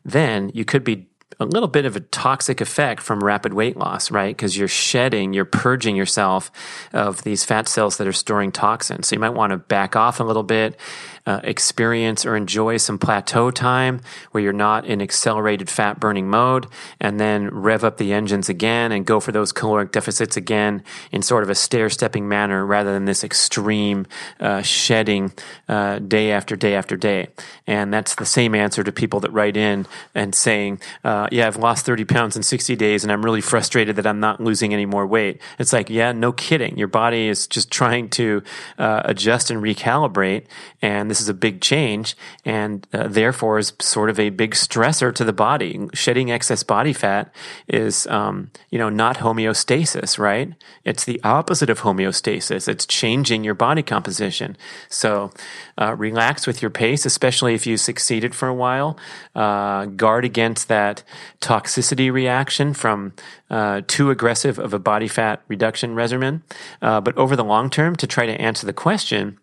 then 0.03 0.51
you 0.53 0.65
could 0.65 0.83
be 0.83 1.07
a 1.39 1.45
little 1.45 1.67
bit 1.67 1.85
of 1.85 1.95
a 1.95 1.99
toxic 1.99 2.61
effect 2.61 3.01
from 3.01 3.23
rapid 3.23 3.53
weight 3.53 3.77
loss, 3.77 4.11
right? 4.11 4.35
Because 4.35 4.57
you're 4.57 4.67
shedding, 4.67 5.33
you're 5.33 5.45
purging 5.45 5.95
yourself 5.95 6.51
of 6.93 7.23
these 7.23 7.43
fat 7.43 7.67
cells 7.67 7.97
that 7.97 8.07
are 8.07 8.13
storing 8.13 8.51
toxins. 8.51 9.07
So 9.07 9.15
you 9.15 9.19
might 9.19 9.29
want 9.29 9.51
to 9.51 9.57
back 9.57 9.95
off 9.95 10.19
a 10.19 10.23
little 10.23 10.43
bit 10.43 10.79
uh, 11.25 11.39
experience 11.43 12.25
or 12.25 12.35
enjoy 12.35 12.77
some 12.77 12.97
plateau 12.97 13.49
time 13.49 14.01
where 14.31 14.43
you're 14.43 14.53
not 14.53 14.85
in 14.85 15.01
accelerated 15.01 15.69
fat 15.69 15.99
burning 15.99 16.29
mode, 16.29 16.67
and 16.99 17.19
then 17.19 17.49
rev 17.49 17.83
up 17.83 17.97
the 17.97 18.11
engines 18.11 18.49
again 18.49 18.91
and 18.91 19.05
go 19.05 19.19
for 19.19 19.31
those 19.31 19.51
caloric 19.51 19.91
deficits 19.91 20.35
again 20.35 20.83
in 21.11 21.21
sort 21.21 21.43
of 21.43 21.49
a 21.49 21.55
stair 21.55 21.89
stepping 21.89 22.27
manner 22.27 22.65
rather 22.65 22.91
than 22.91 23.05
this 23.05 23.23
extreme 23.23 24.05
uh, 24.39 24.61
shedding 24.61 25.31
uh, 25.69 25.99
day 25.99 26.31
after 26.31 26.55
day 26.55 26.75
after 26.75 26.97
day. 26.97 27.27
And 27.67 27.93
that's 27.93 28.15
the 28.15 28.25
same 28.25 28.53
answer 28.53 28.83
to 28.83 28.91
people 28.91 29.21
that 29.21 29.31
write 29.31 29.55
in 29.55 29.85
and 30.13 30.35
saying, 30.35 30.81
uh, 31.23 31.29
Yeah, 31.31 31.47
I've 31.47 31.57
lost 31.57 31.85
30 31.85 32.05
pounds 32.05 32.35
in 32.35 32.43
60 32.43 32.75
days, 32.75 33.03
and 33.03 33.11
I'm 33.11 33.23
really 33.23 33.41
frustrated 33.41 33.95
that 33.95 34.05
I'm 34.05 34.19
not 34.19 34.41
losing 34.41 34.73
any 34.73 34.85
more 34.85 35.05
weight. 35.07 35.41
It's 35.59 35.73
like, 35.73 35.89
yeah, 35.89 36.11
no 36.11 36.31
kidding. 36.31 36.77
Your 36.77 36.87
body 36.87 37.27
is 37.27 37.47
just 37.47 37.71
trying 37.71 38.09
to 38.11 38.43
uh, 38.77 39.01
adjust 39.05 39.49
and 39.49 39.61
recalibrate. 39.61 40.45
And 40.81 41.09
this 41.09 41.21
is 41.21 41.29
a 41.29 41.33
big 41.33 41.61
change 41.61 42.15
and 42.45 42.85
uh, 42.93 43.07
therefore 43.07 43.57
is 43.57 43.73
sort 43.79 44.09
of 44.09 44.19
a 44.19 44.29
big 44.29 44.51
stressor 44.51 45.13
to 45.15 45.23
the 45.23 45.33
body. 45.33 45.87
Shedding 45.93 46.31
excess 46.31 46.63
body 46.63 46.93
fat 46.93 47.33
is, 47.67 48.05
um, 48.07 48.51
you 48.69 48.77
know, 48.77 48.89
not 48.89 49.17
homeostasis, 49.17 50.19
right? 50.19 50.53
It's 50.83 51.05
the 51.05 51.21
opposite 51.23 51.69
of 51.69 51.81
homeostasis. 51.81 52.67
It's 52.67 52.85
changing 52.85 53.43
your 53.43 53.53
body 53.53 53.81
composition. 53.83 54.57
So 54.89 55.31
uh, 55.77 55.95
relax 55.97 56.45
with 56.45 56.61
your 56.61 56.71
pace, 56.71 57.05
especially 57.05 57.53
if 57.53 57.65
you 57.65 57.77
succeeded 57.77 58.35
for 58.35 58.47
a 58.47 58.53
while. 58.53 58.97
Uh, 59.35 59.85
guard 59.85 60.25
against 60.25 60.67
that 60.67 61.03
toxicity 61.41 62.11
reaction 62.11 62.73
from 62.73 63.13
uh, 63.49 63.81
too 63.87 64.09
aggressive 64.09 64.59
of 64.59 64.73
a 64.73 64.79
body 64.79 65.07
fat 65.07 65.41
reduction 65.47 65.95
regimen. 65.95 66.43
Uh, 66.81 67.01
but 67.01 67.17
over 67.17 67.35
the 67.35 67.43
long 67.43 67.69
term, 67.69 67.95
to 67.95 68.07
try 68.07 68.25
to 68.25 68.39
answer 68.41 68.65
the 68.65 68.73
question, 68.73 69.37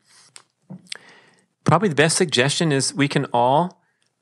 probably 1.65 1.89
the 1.89 1.95
best 1.95 2.17
suggestion 2.17 2.73
is 2.73 2.95
we 2.95 3.09
can 3.09 3.27
all 3.33 3.81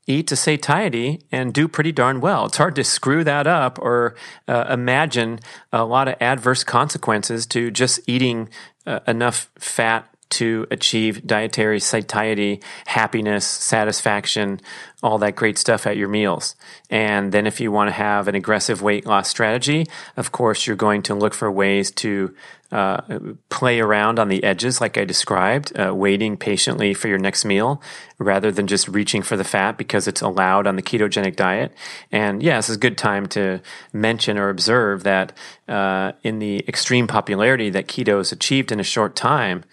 eat 0.09 0.27
to 0.27 0.35
satiety 0.37 1.21
and 1.31 1.53
do 1.53 1.69
pretty 1.69 1.93
darn 1.93 2.21
well. 2.21 2.47
It's 2.47 2.57
hard 2.57 2.75
to 2.77 2.85
screw 2.85 3.23
that 3.25 3.47
up 3.47 3.79
or 3.79 4.17
uh, 4.49 4.65
imagine 4.71 5.39
a 5.71 5.85
lot 5.85 6.09
of 6.09 6.17
adverse 6.21 6.65
consequences 6.65 7.47
to 7.49 7.71
just 7.71 8.01
eating 8.07 8.49
uh, 8.87 9.01
enough 9.07 9.51
fat 9.59 10.09
to 10.31 10.67
achieve 10.71 11.27
dietary 11.27 11.81
satiety, 11.81 12.61
happiness, 12.87 13.47
satisfaction, 13.47 14.61
all 15.03 15.19
that 15.19 15.37
great 15.37 15.57
stuff 15.59 15.87
at 15.87 15.97
your 15.97 16.09
meals. 16.09 16.57
And 16.91 17.33
then 17.33 17.47
if 17.47 17.61
you 17.61 17.71
want 17.71 17.89
to 17.89 17.93
have 17.93 18.29
an 18.29 18.35
aggressive 18.35 18.83
weight 18.83 19.07
loss 19.07 19.29
strategy, 19.29 19.87
of 20.17 20.33
course, 20.33 20.67
you're 20.67 20.77
going 20.77 21.03
to 21.03 21.15
look 21.15 21.35
for 21.35 21.51
ways 21.51 21.91
to 21.93 22.35
uh, 22.71 23.01
play 23.49 23.81
around 23.81 24.19
on 24.19 24.29
the 24.29 24.45
edges, 24.45 24.81
like 24.81 24.99
I 24.99 25.05
described, 25.05 25.79
uh, 25.79 25.95
waiting 25.95 26.37
patiently 26.37 26.93
for 26.93 27.09
your 27.09 27.19
next 27.19 27.45
meal 27.47 27.81
rather 28.19 28.53
than 28.53 28.67
just 28.67 28.89
reaching 28.89 29.23
for 29.23 29.37
the 29.37 29.45
fat 29.45 29.79
because 29.79 30.07
it's 30.07 30.21
allowed 30.21 30.67
on 30.67 30.77
the 30.77 30.83
ketogenic 30.83 31.35
diet. 31.35 31.73
And 32.13 32.43
yeah, 32.43 32.57
this 32.57 32.69
is 32.69 32.77
a 32.77 32.81
good 32.81 32.99
time 32.99 33.27
to 33.29 33.63
mention 33.93 34.37
or 34.37 34.51
observe 34.51 35.03
that 35.05 35.33
uh, 35.67 36.13
in 36.23 36.41
the 36.41 36.63
extreme 36.69 37.07
popularity 37.07 37.71
that 37.71 37.87
keto 37.89 38.19
has 38.19 38.33
achieved 38.33 38.71
in 38.71 38.81
a 38.81 38.85
short 38.85 39.17
time, 39.17 39.65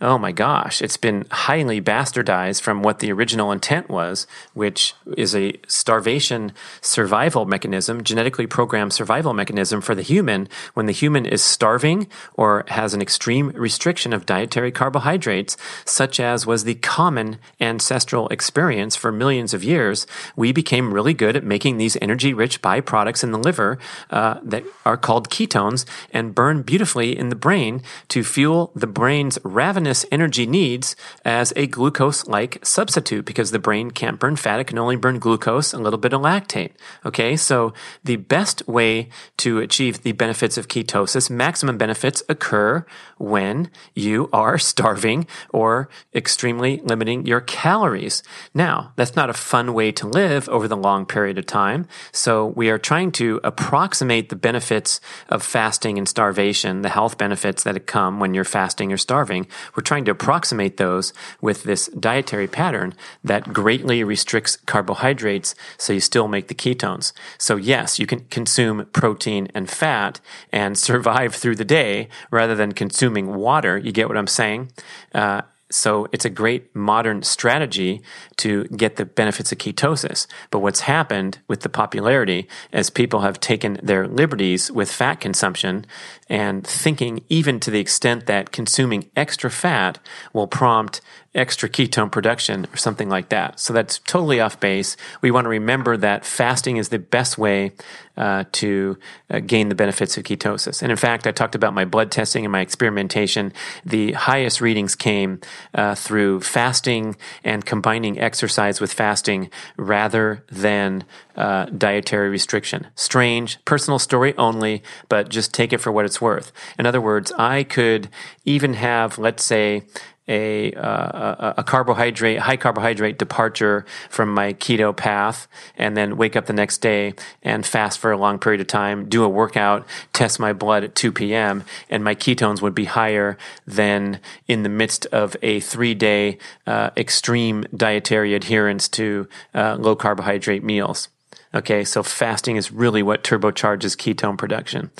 oh 0.00 0.18
my 0.18 0.32
gosh, 0.32 0.82
it's 0.82 0.96
been 0.96 1.24
highly 1.30 1.80
bastardized 1.80 2.60
from 2.60 2.82
what 2.82 2.98
the 2.98 3.12
original 3.12 3.52
intent 3.52 3.88
was, 3.88 4.26
which 4.52 4.92
is 5.16 5.36
a 5.36 5.54
starvation 5.68 6.52
survival 6.80 7.44
mechanism, 7.44 8.02
genetically 8.02 8.46
programmed 8.46 8.92
survival 8.92 9.32
mechanism 9.32 9.80
for 9.80 9.94
the 9.94 10.02
human. 10.02 10.48
When 10.74 10.86
the 10.86 10.92
human 10.92 11.24
is 11.24 11.44
starving 11.44 12.08
or 12.34 12.64
has 12.68 12.92
an 12.92 13.00
extreme 13.00 13.50
restriction 13.50 14.12
of 14.12 14.26
dietary 14.26 14.72
carbohydrates, 14.72 15.56
such 15.84 16.18
as 16.18 16.44
was 16.44 16.64
the 16.64 16.74
common 16.74 17.38
ancestral 17.60 18.28
experience 18.30 18.96
for 18.96 19.12
millions 19.12 19.54
of 19.54 19.62
years, 19.62 20.08
we 20.34 20.50
became 20.50 20.92
really 20.92 21.14
good 21.14 21.36
at 21.36 21.44
making 21.44 21.78
these 21.78 21.96
energy 22.02 22.34
rich 22.34 22.60
byproducts 22.60 23.22
in 23.22 23.30
the 23.30 23.38
liver 23.38 23.78
uh, 24.10 24.40
that 24.42 24.64
are 24.84 24.96
called 24.96 25.30
ketones 25.30 25.84
and 26.12 26.34
burn 26.34 26.62
beautifully 26.62 27.16
in 27.16 27.28
the 27.28 27.36
brain 27.36 27.80
to 28.08 28.24
fuel 28.24 28.72
the 28.74 28.88
brain's 28.88 29.38
ravenous 29.44 29.83
energy 30.10 30.46
needs 30.46 30.96
as 31.24 31.52
a 31.56 31.66
glucose 31.66 32.26
like 32.26 32.64
substitute 32.64 33.24
because 33.24 33.50
the 33.50 33.58
brain 33.58 33.90
can't 33.90 34.18
burn 34.18 34.36
fat. 34.36 34.60
It 34.60 34.64
can 34.64 34.78
only 34.78 34.96
burn 34.96 35.18
glucose, 35.18 35.72
a 35.72 35.78
little 35.78 35.98
bit 35.98 36.12
of 36.12 36.20
lactate. 36.20 36.72
Okay. 37.04 37.36
So 37.36 37.72
the 38.02 38.16
best 38.16 38.66
way 38.66 39.08
to 39.38 39.58
achieve 39.58 40.02
the 40.02 40.12
benefits 40.12 40.56
of 40.56 40.68
ketosis, 40.68 41.30
maximum 41.30 41.78
benefits 41.78 42.22
occur 42.28 42.84
when 43.18 43.70
you 43.94 44.28
are 44.32 44.58
starving 44.72 45.26
or 45.50 45.88
extremely 46.14 46.80
limiting 46.84 47.26
your 47.26 47.40
calories. 47.40 48.22
Now, 48.54 48.92
that's 48.96 49.16
not 49.16 49.30
a 49.30 49.34
fun 49.34 49.74
way 49.74 49.92
to 49.92 50.06
live 50.06 50.48
over 50.48 50.68
the 50.68 50.76
long 50.76 51.06
period 51.06 51.38
of 51.38 51.46
time. 51.46 51.86
So 52.12 52.46
we 52.46 52.70
are 52.70 52.78
trying 52.78 53.12
to 53.12 53.40
approximate 53.44 54.28
the 54.28 54.36
benefits 54.36 55.00
of 55.28 55.42
fasting 55.42 55.98
and 55.98 56.08
starvation, 56.08 56.82
the 56.82 56.88
health 56.88 57.18
benefits 57.18 57.62
that 57.64 57.74
come 57.86 58.20
when 58.20 58.34
you're 58.34 58.44
fasting 58.44 58.92
or 58.92 58.96
starving. 58.96 59.46
We're 59.74 59.82
trying 59.82 60.04
to 60.06 60.10
approximate 60.10 60.76
those 60.76 61.12
with 61.40 61.64
this 61.64 61.88
dietary 61.88 62.46
pattern 62.46 62.94
that 63.22 63.52
greatly 63.52 64.04
restricts 64.04 64.56
carbohydrates 64.56 65.54
so 65.78 65.92
you 65.92 66.00
still 66.00 66.28
make 66.28 66.48
the 66.48 66.54
ketones. 66.54 67.12
So 67.38 67.56
yes, 67.56 67.98
you 67.98 68.06
can 68.06 68.20
consume 68.30 68.86
protein 68.92 69.48
and 69.54 69.68
fat 69.68 70.20
and 70.52 70.78
survive 70.94 71.34
through 71.34 71.56
the 71.56 71.64
day 71.64 72.08
rather 72.30 72.54
than 72.54 72.72
consuming 72.72 73.34
water. 73.34 73.76
You 73.78 73.92
get 73.92 74.08
what 74.08 74.16
I'm 74.16 74.26
saying? 74.26 74.70
Uh, 75.14 75.42
so 75.70 76.06
it's 76.12 76.24
a 76.24 76.30
great 76.30 76.74
modern 76.76 77.22
strategy 77.22 78.02
to 78.36 78.64
get 78.64 78.96
the 78.96 79.04
benefits 79.04 79.50
of 79.50 79.58
ketosis. 79.58 80.26
But 80.50 80.60
what's 80.60 80.80
happened 80.80 81.38
with 81.48 81.60
the 81.60 81.68
popularity 81.68 82.48
as 82.72 82.90
people 82.90 83.20
have 83.20 83.40
taken 83.40 83.78
their 83.82 84.06
liberties 84.06 84.70
with 84.70 84.92
fat 84.92 85.16
consumption 85.20 85.86
and 86.28 86.66
thinking 86.66 87.24
even 87.28 87.60
to 87.60 87.70
the 87.70 87.80
extent 87.80 88.26
that 88.26 88.52
consuming 88.52 89.10
extra 89.16 89.50
fat 89.50 89.98
will 90.32 90.46
prompt 90.46 91.00
extra 91.34 91.68
ketone 91.68 92.10
production 92.10 92.66
or 92.72 92.76
something 92.76 93.08
like 93.08 93.28
that. 93.30 93.58
So 93.58 93.72
that's 93.72 93.98
totally 94.00 94.40
off 94.40 94.60
base. 94.60 94.96
We 95.20 95.30
want 95.30 95.46
to 95.46 95.48
remember 95.48 95.96
that 95.96 96.24
fasting 96.24 96.76
is 96.76 96.90
the 96.90 96.98
best 96.98 97.36
way 97.38 97.72
uh, 98.16 98.44
to 98.52 98.96
uh, 99.28 99.40
gain 99.40 99.68
the 99.68 99.74
benefits 99.74 100.16
of 100.16 100.22
ketosis. 100.22 100.82
And 100.82 100.92
in 100.92 100.96
fact, 100.96 101.26
I 101.26 101.32
talked 101.32 101.56
about 101.56 101.74
my 101.74 101.84
blood 101.84 102.12
testing 102.12 102.44
and 102.44 102.52
my 102.52 102.60
experimentation. 102.60 103.52
The 103.84 104.12
highest 104.12 104.60
readings 104.60 104.94
came 104.94 105.40
uh, 105.74 105.96
through 105.96 106.42
fasting 106.42 107.16
and 107.42 107.64
combining 107.64 108.20
exercise 108.20 108.80
with 108.80 108.92
fasting 108.92 109.50
rather 109.76 110.44
than 110.50 111.04
uh, 111.36 111.64
dietary 111.66 112.28
restriction. 112.28 112.86
Strange, 112.94 113.62
personal 113.64 113.98
story 113.98 114.36
only, 114.38 114.84
but 115.08 115.28
just 115.28 115.52
take 115.52 115.72
it 115.72 115.78
for 115.78 115.90
what 115.90 116.04
it's 116.04 116.20
worth. 116.20 116.52
In 116.78 116.86
other 116.86 117.00
words, 117.00 117.32
I 117.32 117.64
could 117.64 118.08
even 118.44 118.74
have, 118.74 119.18
let's 119.18 119.42
say, 119.42 119.82
a, 120.26 120.72
uh, 120.72 121.54
a 121.58 121.64
carbohydrate, 121.64 122.38
high 122.38 122.56
carbohydrate 122.56 123.18
departure 123.18 123.84
from 124.08 124.32
my 124.32 124.54
keto 124.54 124.96
path 124.96 125.46
and 125.76 125.96
then 125.96 126.16
wake 126.16 126.36
up 126.36 126.46
the 126.46 126.52
next 126.52 126.78
day 126.78 127.14
and 127.42 127.66
fast 127.66 127.98
for 127.98 128.10
a 128.10 128.16
long 128.16 128.38
period 128.38 128.60
of 128.60 128.66
time, 128.66 129.08
do 129.08 129.24
a 129.24 129.28
workout, 129.28 129.86
test 130.12 130.40
my 130.40 130.52
blood 130.52 130.84
at 130.84 130.94
2 130.94 131.12
p.m. 131.12 131.64
and 131.90 132.02
my 132.02 132.14
ketones 132.14 132.62
would 132.62 132.74
be 132.74 132.86
higher 132.86 133.36
than 133.66 134.20
in 134.48 134.62
the 134.62 134.68
midst 134.68 135.06
of 135.06 135.36
a 135.42 135.60
three 135.60 135.94
day 135.94 136.38
uh, 136.66 136.90
extreme 136.96 137.64
dietary 137.76 138.34
adherence 138.34 138.88
to 138.88 139.28
uh, 139.54 139.76
low 139.78 139.94
carbohydrate 139.94 140.64
meals. 140.64 141.08
Okay, 141.54 141.84
so 141.84 142.02
fasting 142.02 142.56
is 142.56 142.72
really 142.72 143.02
what 143.02 143.22
turbocharges 143.22 143.96
ketone 143.96 144.36
production. 144.36 144.90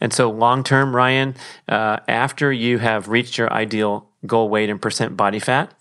And 0.00 0.12
so 0.12 0.30
long 0.30 0.62
term, 0.62 0.94
Ryan, 0.94 1.34
uh, 1.68 1.98
after 2.06 2.52
you 2.52 2.78
have 2.78 3.08
reached 3.08 3.36
your 3.36 3.52
ideal 3.52 4.08
goal 4.26 4.48
weight 4.48 4.70
and 4.70 4.80
percent 4.80 5.16
body 5.16 5.38
fat. 5.38 5.72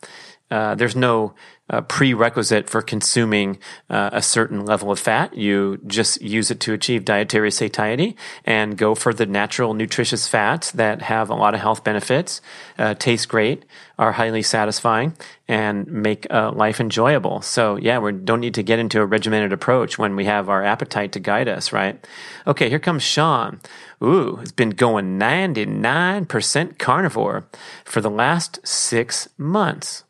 Uh, 0.52 0.76
there's 0.76 0.96
no 0.96 1.34
uh, 1.70 1.82
prerequisite 1.82 2.70
for 2.70 2.82
consuming 2.82 3.58
uh, 3.90 4.10
a 4.12 4.22
certain 4.22 4.66
level 4.66 4.92
of 4.92 5.00
fat. 5.00 5.36
You 5.36 5.80
just 5.88 6.22
use 6.22 6.52
it 6.52 6.60
to 6.62 6.74
achieve 6.74 7.06
dietary 7.06 7.52
satiety 7.52 8.18
and 8.44 8.78
go 8.78 8.96
for 8.96 9.14
the 9.14 9.26
natural, 9.26 9.74
nutritious 9.74 10.28
fats 10.28 10.72
that 10.72 11.04
have 11.04 11.30
a 11.30 11.36
lot 11.36 11.54
of 11.54 11.62
health 11.62 11.84
benefits, 11.84 12.42
uh, 12.78 12.96
taste 12.96 13.30
great, 13.30 13.64
are 13.98 14.12
highly 14.12 14.42
satisfying, 14.42 15.16
and 15.48 15.88
make 15.88 16.28
uh, 16.30 16.52
life 16.52 16.82
enjoyable. 16.82 17.42
So, 17.42 17.78
yeah, 17.78 18.00
we 18.00 18.12
don't 18.12 18.42
need 18.42 18.56
to 18.56 18.64
get 18.64 18.80
into 18.80 19.00
a 19.00 19.06
regimented 19.06 19.54
approach 19.54 19.98
when 19.98 20.16
we 20.16 20.26
have 20.26 20.50
our 20.50 20.64
appetite 20.64 21.14
to 21.14 21.20
guide 21.20 21.48
us, 21.48 21.72
right? 21.72 22.06
Okay, 22.46 22.70
here 22.70 22.80
comes 22.80 23.04
Sean. 23.04 23.62
Ooh, 24.04 24.40
it's 24.42 24.52
been 24.52 24.72
going 24.72 25.18
99% 25.18 26.78
carnivore 26.78 27.48
for 27.86 28.02
the 28.02 28.10
last 28.10 28.60
six 28.68 29.30
months. 29.38 30.04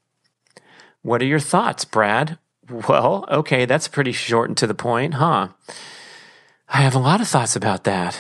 What 1.04 1.22
are 1.22 1.26
your 1.26 1.40
thoughts, 1.40 1.86
Brad? 1.86 2.40
Well, 2.70 3.26
okay, 3.30 3.66
that's 3.66 3.88
pretty 3.88 4.14
short 4.14 4.50
and 4.50 4.58
to 4.58 4.68
the 4.68 4.74
point, 4.74 5.16
huh? 5.16 5.50
I 6.70 6.78
have 6.78 6.96
a 6.96 7.00
lot 7.00 7.22
of 7.22 7.28
thoughts 7.28 7.56
about 7.56 7.84
that 7.84 8.18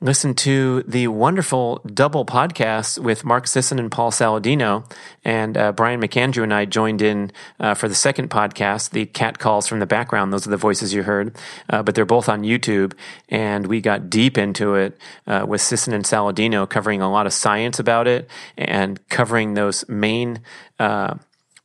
listen 0.00 0.34
to 0.34 0.82
the 0.82 1.08
wonderful 1.08 1.80
double 1.86 2.26
podcast 2.26 2.98
with 2.98 3.24
Mark 3.24 3.46
Sisson 3.46 3.78
and 3.78 3.90
Paul 3.90 4.10
Saladino. 4.10 4.84
And 5.24 5.56
uh, 5.56 5.72
Brian 5.72 6.00
McAndrew 6.00 6.42
and 6.42 6.52
I 6.52 6.66
joined 6.66 7.00
in 7.00 7.32
uh, 7.58 7.74
for 7.74 7.88
the 7.88 7.94
second 7.94 8.28
podcast, 8.28 8.90
the 8.90 9.06
cat 9.06 9.38
calls 9.38 9.66
from 9.66 9.80
the 9.80 9.86
background. 9.86 10.32
Those 10.32 10.46
are 10.46 10.50
the 10.50 10.56
voices 10.58 10.92
you 10.92 11.02
heard. 11.02 11.36
Uh, 11.70 11.82
but 11.82 11.94
they're 11.94 12.04
both 12.04 12.28
on 12.28 12.42
YouTube. 12.42 12.92
And 13.28 13.66
we 13.66 13.80
got 13.80 14.10
deep 14.10 14.36
into 14.36 14.74
it 14.74 14.98
uh, 15.26 15.46
with 15.48 15.62
Sisson 15.62 15.94
and 15.94 16.04
Saladino, 16.04 16.68
covering 16.68 17.00
a 17.00 17.10
lot 17.10 17.26
of 17.26 17.32
science 17.32 17.78
about 17.78 18.06
it 18.06 18.28
and 18.58 19.06
covering 19.08 19.54
those 19.54 19.88
main 19.88 20.40
uh, 20.78 21.14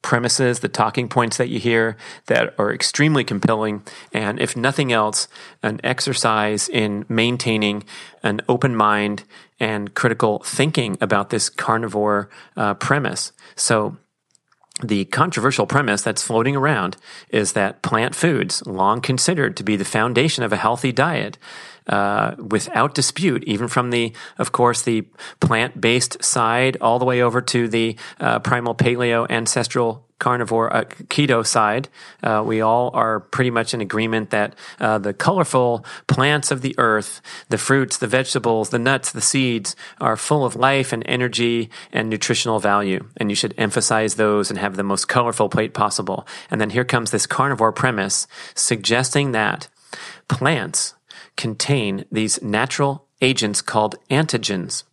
premises, 0.01 0.59
the 0.59 0.67
talking 0.67 1.07
points 1.07 1.37
that 1.37 1.49
you 1.49 1.59
hear 1.59 1.97
that 2.27 2.53
are 2.57 2.73
extremely 2.73 3.23
compelling, 3.23 3.83
and 4.13 4.39
if 4.39 4.55
nothing 4.55 4.91
else, 4.91 5.27
an 5.61 5.79
exercise 5.83 6.67
in 6.69 7.05
maintaining 7.07 7.83
an 8.23 8.41
open 8.49 8.75
mind 8.75 9.23
and 9.59 9.93
critical 9.93 10.39
thinking 10.39 10.97
about 11.01 11.29
this 11.29 11.49
carnivore 11.49 12.29
uh, 12.57 12.73
premise. 12.75 13.31
So, 13.55 13.97
the 14.83 15.05
controversial 15.05 15.67
premise 15.67 16.01
that's 16.01 16.23
floating 16.23 16.55
around 16.55 16.97
is 17.29 17.53
that 17.53 17.83
plant 17.83 18.15
foods, 18.15 18.65
long 18.65 18.99
considered 18.99 19.55
to 19.57 19.63
be 19.63 19.75
the 19.75 19.85
foundation 19.85 20.43
of 20.43 20.51
a 20.51 20.57
healthy 20.57 20.91
diet, 20.91 21.37
uh, 21.87 22.35
without 22.37 22.93
dispute, 22.93 23.43
even 23.45 23.67
from 23.67 23.89
the, 23.89 24.13
of 24.37 24.51
course, 24.51 24.81
the 24.81 25.05
plant 25.39 25.79
based 25.79 26.23
side 26.23 26.77
all 26.81 26.99
the 26.99 27.05
way 27.05 27.21
over 27.21 27.41
to 27.41 27.67
the 27.67 27.95
uh, 28.19 28.39
primal 28.39 28.75
paleo 28.75 29.29
ancestral 29.29 30.05
carnivore 30.21 30.73
uh, 30.73 30.83
keto 31.09 31.45
side, 31.45 31.89
uh, 32.21 32.43
we 32.45 32.61
all 32.61 32.91
are 32.93 33.19
pretty 33.19 33.49
much 33.49 33.73
in 33.73 33.81
agreement 33.81 34.29
that 34.29 34.55
uh, 34.79 34.99
the 34.99 35.13
colorful 35.13 35.83
plants 36.05 36.51
of 36.51 36.61
the 36.61 36.75
earth, 36.77 37.21
the 37.49 37.57
fruits, 37.57 37.97
the 37.97 38.07
vegetables, 38.07 38.69
the 38.69 38.79
nuts, 38.79 39.11
the 39.11 39.19
seeds 39.19 39.75
are 39.99 40.15
full 40.15 40.45
of 40.45 40.55
life 40.55 40.93
and 40.93 41.03
energy 41.07 41.71
and 41.91 42.07
nutritional 42.07 42.59
value. 42.59 43.03
And 43.17 43.31
you 43.31 43.35
should 43.35 43.55
emphasize 43.57 44.15
those 44.15 44.51
and 44.51 44.59
have 44.59 44.75
the 44.75 44.83
most 44.83 45.07
colorful 45.07 45.49
plate 45.49 45.73
possible. 45.73 46.27
And 46.51 46.61
then 46.61 46.69
here 46.69 46.85
comes 46.85 47.09
this 47.09 47.25
carnivore 47.25 47.73
premise 47.73 48.27
suggesting 48.53 49.31
that 49.31 49.69
plants 50.27 50.93
contain 51.41 52.05
these 52.11 52.41
natural 52.43 53.07
agents 53.19 53.61
called 53.61 53.95
antigens. 54.09 54.83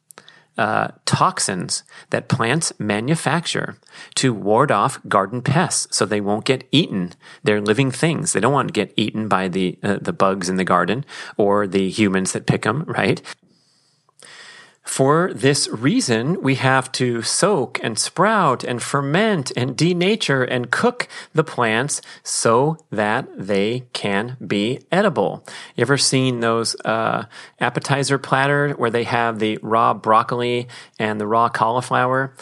Uh, 0.56 0.88
toxins 1.04 1.84
that 2.10 2.26
plants 2.26 2.72
manufacture 2.80 3.76
to 4.16 4.34
ward 4.34 4.72
off 4.72 4.98
garden 5.06 5.40
pests 5.40 5.86
so 5.96 6.04
they 6.04 6.20
won't 6.20 6.44
get 6.44 6.66
eaten. 6.72 7.12
They're 7.44 7.60
living 7.60 7.92
things. 7.92 8.32
They 8.32 8.40
don't 8.40 8.52
want 8.52 8.66
to 8.66 8.72
get 8.72 8.92
eaten 8.96 9.28
by 9.28 9.46
the, 9.46 9.78
uh, 9.84 9.98
the 10.00 10.12
bugs 10.12 10.48
in 10.48 10.56
the 10.56 10.64
garden 10.64 11.04
or 11.36 11.68
the 11.68 11.88
humans 11.88 12.32
that 12.32 12.46
pick 12.46 12.62
them, 12.62 12.82
right? 12.88 13.22
For 14.88 15.32
this 15.34 15.68
reason, 15.68 16.40
we 16.40 16.54
have 16.54 16.90
to 16.92 17.20
soak 17.20 17.78
and 17.84 17.98
sprout 17.98 18.64
and 18.64 18.82
ferment 18.82 19.52
and 19.54 19.76
denature 19.76 20.48
and 20.50 20.70
cook 20.70 21.08
the 21.34 21.44
plants 21.44 22.00
so 22.22 22.78
that 22.90 23.28
they 23.36 23.84
can 23.92 24.38
be 24.44 24.80
edible. 24.90 25.44
You 25.76 25.82
ever 25.82 25.98
seen 25.98 26.40
those 26.40 26.74
uh, 26.86 27.26
appetizer 27.60 28.16
platter 28.16 28.70
where 28.72 28.90
they 28.90 29.04
have 29.04 29.38
the 29.38 29.58
raw 29.62 29.92
broccoli 29.92 30.68
and 30.98 31.20
the 31.20 31.26
raw 31.26 31.50
cauliflower? 31.50 32.34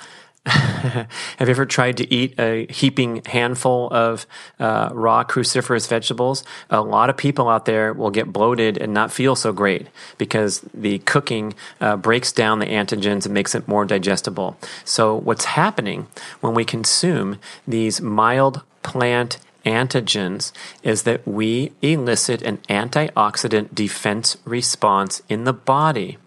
have 0.47 1.09
you 1.41 1.49
ever 1.49 1.67
tried 1.67 1.97
to 1.97 2.15
eat 2.15 2.39
a 2.39 2.67
heaping 2.71 3.21
handful 3.25 3.89
of 3.91 4.29
uh, 4.61 4.91
raw 4.93 5.25
cruciferous 5.25 5.89
vegetables? 5.89 6.45
A 6.71 6.81
lot 6.81 7.11
of 7.11 7.17
people 7.17 7.49
out 7.49 7.65
there 7.65 7.93
will 7.93 8.11
get 8.11 8.33
bloated 8.33 8.79
and 8.79 8.95
not 8.95 9.11
feel 9.11 9.35
so 9.35 9.53
great 9.53 9.89
because 10.19 10.61
the 10.73 10.99
cooking 11.01 11.55
uh, 11.81 11.97
breaks 11.97 12.31
down 12.31 12.61
the 12.61 12.67
antigens 12.67 13.25
and 13.25 13.35
makes 13.35 13.57
it 13.57 13.67
more 13.67 13.85
digestible. 13.85 14.57
So, 14.85 15.17
what's 15.17 15.47
happening 15.47 16.07
when 16.41 16.55
we 16.55 16.65
consume 16.65 17.41
these 17.67 18.01
mild 18.01 18.63
plant 18.85 19.39
antigens 19.65 20.53
is 20.85 21.03
that 21.03 21.27
we 21.27 21.73
elicit 21.83 22.41
an 22.43 22.59
antioxidant 22.69 23.75
defense 23.75 24.37
response 24.45 25.23
in 25.29 25.43
the 25.43 25.53
body. 25.53 26.19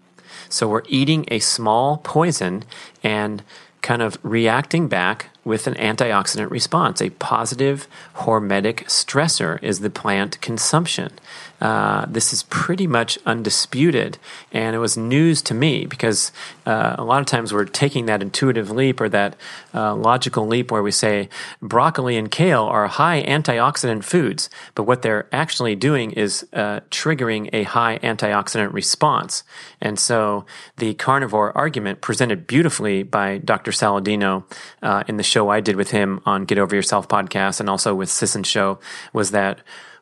So, 0.50 0.68
we're 0.68 0.82
eating 0.88 1.24
a 1.28 1.38
small 1.38 1.96
poison 1.96 2.64
and 3.02 3.42
kind 3.82 4.02
of 4.02 4.18
reacting 4.22 4.88
back 4.88 5.30
with 5.44 5.66
an 5.66 5.74
antioxidant 5.74 6.50
response. 6.50 7.00
A 7.00 7.10
positive 7.10 7.88
hormetic 8.16 8.84
stressor 8.84 9.62
is 9.62 9.80
the 9.80 9.90
plant 9.90 10.40
consumption. 10.40 11.12
Uh, 11.60 12.06
this 12.06 12.32
is 12.32 12.42
pretty 12.44 12.86
much 12.86 13.18
undisputed, 13.26 14.18
and 14.52 14.74
it 14.74 14.78
was 14.78 14.96
news 14.96 15.42
to 15.42 15.54
me 15.54 15.84
because 15.86 16.32
uh, 16.66 16.94
a 16.98 17.04
lot 17.04 17.20
of 17.20 17.26
times 17.26 17.52
we're 17.52 17.64
taking 17.64 18.06
that 18.06 18.22
intuitive 18.22 18.70
leap 18.70 19.00
or 19.00 19.08
that 19.08 19.36
uh, 19.74 19.94
logical 19.94 20.46
leap 20.46 20.70
where 20.70 20.82
we 20.82 20.90
say 20.90 21.28
broccoli 21.60 22.16
and 22.16 22.30
kale 22.30 22.64
are 22.64 22.86
high 22.86 23.22
antioxidant 23.22 24.04
foods, 24.04 24.48
but 24.74 24.84
what 24.84 25.02
they're 25.02 25.28
actually 25.32 25.76
doing 25.76 26.12
is 26.12 26.46
uh, 26.52 26.80
triggering 26.90 27.50
a 27.52 27.64
high 27.64 27.98
antioxidant 27.98 28.72
response. 28.72 29.42
And 29.80 29.98
so 29.98 30.46
the 30.76 30.94
carnivore 30.94 31.56
argument 31.56 32.00
presented 32.00 32.46
beautifully 32.46 33.02
by 33.02 33.38
Dr. 33.38 33.70
Saladino 33.70 34.44
uh, 34.82 35.04
in 35.06 35.16
the 35.16 35.22
show 35.22 35.48
I 35.48 35.60
did 35.60 35.76
with 35.76 35.90
him 35.90 36.20
on 36.24 36.44
Get 36.44 36.58
Over 36.58 36.74
Yourself 36.74 37.08
podcast 37.08 37.60
and 37.60 37.68
also 37.68 37.94
with 37.94 38.08
Sisson 38.08 38.42
Show 38.42 38.78
was 39.12 39.30
that 39.30 39.60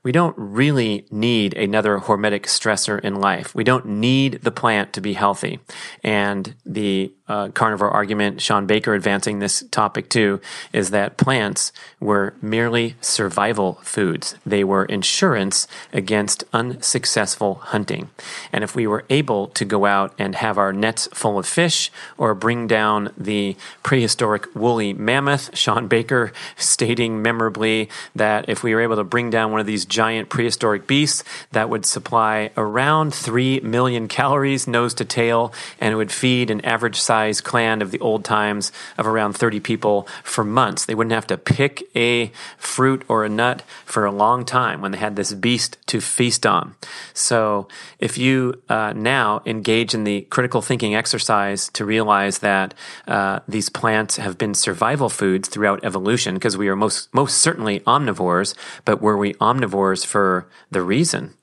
we 0.08 0.12
don't 0.12 0.38
really 0.38 1.04
need 1.10 1.52
another 1.52 1.98
hormetic 1.98 2.44
stressor 2.44 2.98
in 2.98 3.20
life. 3.20 3.54
We 3.54 3.62
don't 3.62 3.84
need 3.84 4.40
the 4.42 4.50
plant 4.50 4.94
to 4.94 5.02
be 5.02 5.12
healthy. 5.12 5.60
And 6.02 6.54
the 6.64 7.12
uh, 7.28 7.48
carnivore 7.48 7.90
argument, 7.90 8.40
Shawn 8.40 8.66
Baker 8.66 8.94
advancing 8.94 9.38
this 9.38 9.62
topic 9.70 10.08
too, 10.08 10.40
is 10.72 10.90
that 10.90 11.16
plants 11.16 11.72
were 12.00 12.34
merely 12.40 12.96
survival 13.00 13.74
foods. 13.82 14.36
They 14.46 14.64
were 14.64 14.86
insurance 14.86 15.68
against 15.92 16.44
unsuccessful 16.52 17.56
hunting. 17.56 18.08
And 18.52 18.64
if 18.64 18.74
we 18.74 18.86
were 18.86 19.04
able 19.10 19.48
to 19.48 19.64
go 19.64 19.84
out 19.84 20.14
and 20.18 20.34
have 20.36 20.56
our 20.56 20.72
nets 20.72 21.06
full 21.12 21.38
of 21.38 21.46
fish 21.46 21.90
or 22.16 22.34
bring 22.34 22.66
down 22.66 23.12
the 23.16 23.56
prehistoric 23.82 24.54
woolly 24.54 24.94
mammoth, 24.94 25.56
Shawn 25.56 25.86
Baker 25.86 26.32
stating 26.56 27.20
memorably 27.20 27.90
that 28.16 28.48
if 28.48 28.62
we 28.62 28.74
were 28.74 28.80
able 28.80 28.96
to 28.96 29.04
bring 29.04 29.28
down 29.28 29.52
one 29.52 29.60
of 29.60 29.66
these 29.66 29.84
giant 29.84 30.30
prehistoric 30.30 30.86
beasts, 30.86 31.24
that 31.52 31.68
would 31.68 31.84
supply 31.84 32.50
around 32.56 33.12
3 33.12 33.60
million 33.60 34.08
calories 34.08 34.66
nose 34.66 34.94
to 34.94 35.04
tail 35.04 35.52
and 35.78 35.92
it 35.92 35.96
would 35.96 36.12
feed 36.12 36.50
an 36.50 36.64
average 36.64 36.96
size 36.96 37.17
clan 37.40 37.82
of 37.82 37.90
the 37.90 37.98
old 38.00 38.24
times 38.24 38.72
of 38.96 39.06
around 39.06 39.34
30 39.34 39.60
people 39.60 40.08
for 40.22 40.44
months. 40.44 40.84
They 40.84 40.94
wouldn't 40.94 41.12
have 41.12 41.26
to 41.28 41.36
pick 41.36 41.82
a 41.96 42.30
fruit 42.56 43.02
or 43.08 43.24
a 43.24 43.28
nut 43.28 43.62
for 43.84 44.04
a 44.04 44.12
long 44.12 44.44
time 44.44 44.80
when 44.80 44.92
they 44.92 44.98
had 44.98 45.16
this 45.16 45.32
beast 45.32 45.76
to 45.86 46.00
feast 46.00 46.46
on. 46.46 46.74
So 47.14 47.68
if 47.98 48.18
you 48.18 48.62
uh, 48.68 48.92
now 48.94 49.42
engage 49.46 49.94
in 49.94 50.04
the 50.04 50.22
critical 50.22 50.62
thinking 50.62 50.94
exercise 50.94 51.68
to 51.70 51.84
realize 51.84 52.38
that 52.38 52.74
uh, 53.06 53.40
these 53.48 53.68
plants 53.68 54.16
have 54.16 54.38
been 54.38 54.54
survival 54.54 55.08
foods 55.08 55.48
throughout 55.48 55.84
evolution, 55.84 56.34
because 56.34 56.56
we 56.56 56.68
are 56.68 56.76
most, 56.76 57.12
most 57.12 57.38
certainly 57.38 57.80
omnivores, 57.80 58.54
but 58.84 59.00
were 59.00 59.16
we 59.16 59.34
omnivores 59.34 60.04
for 60.04 60.46
the 60.70 60.82
reason? 60.82 61.34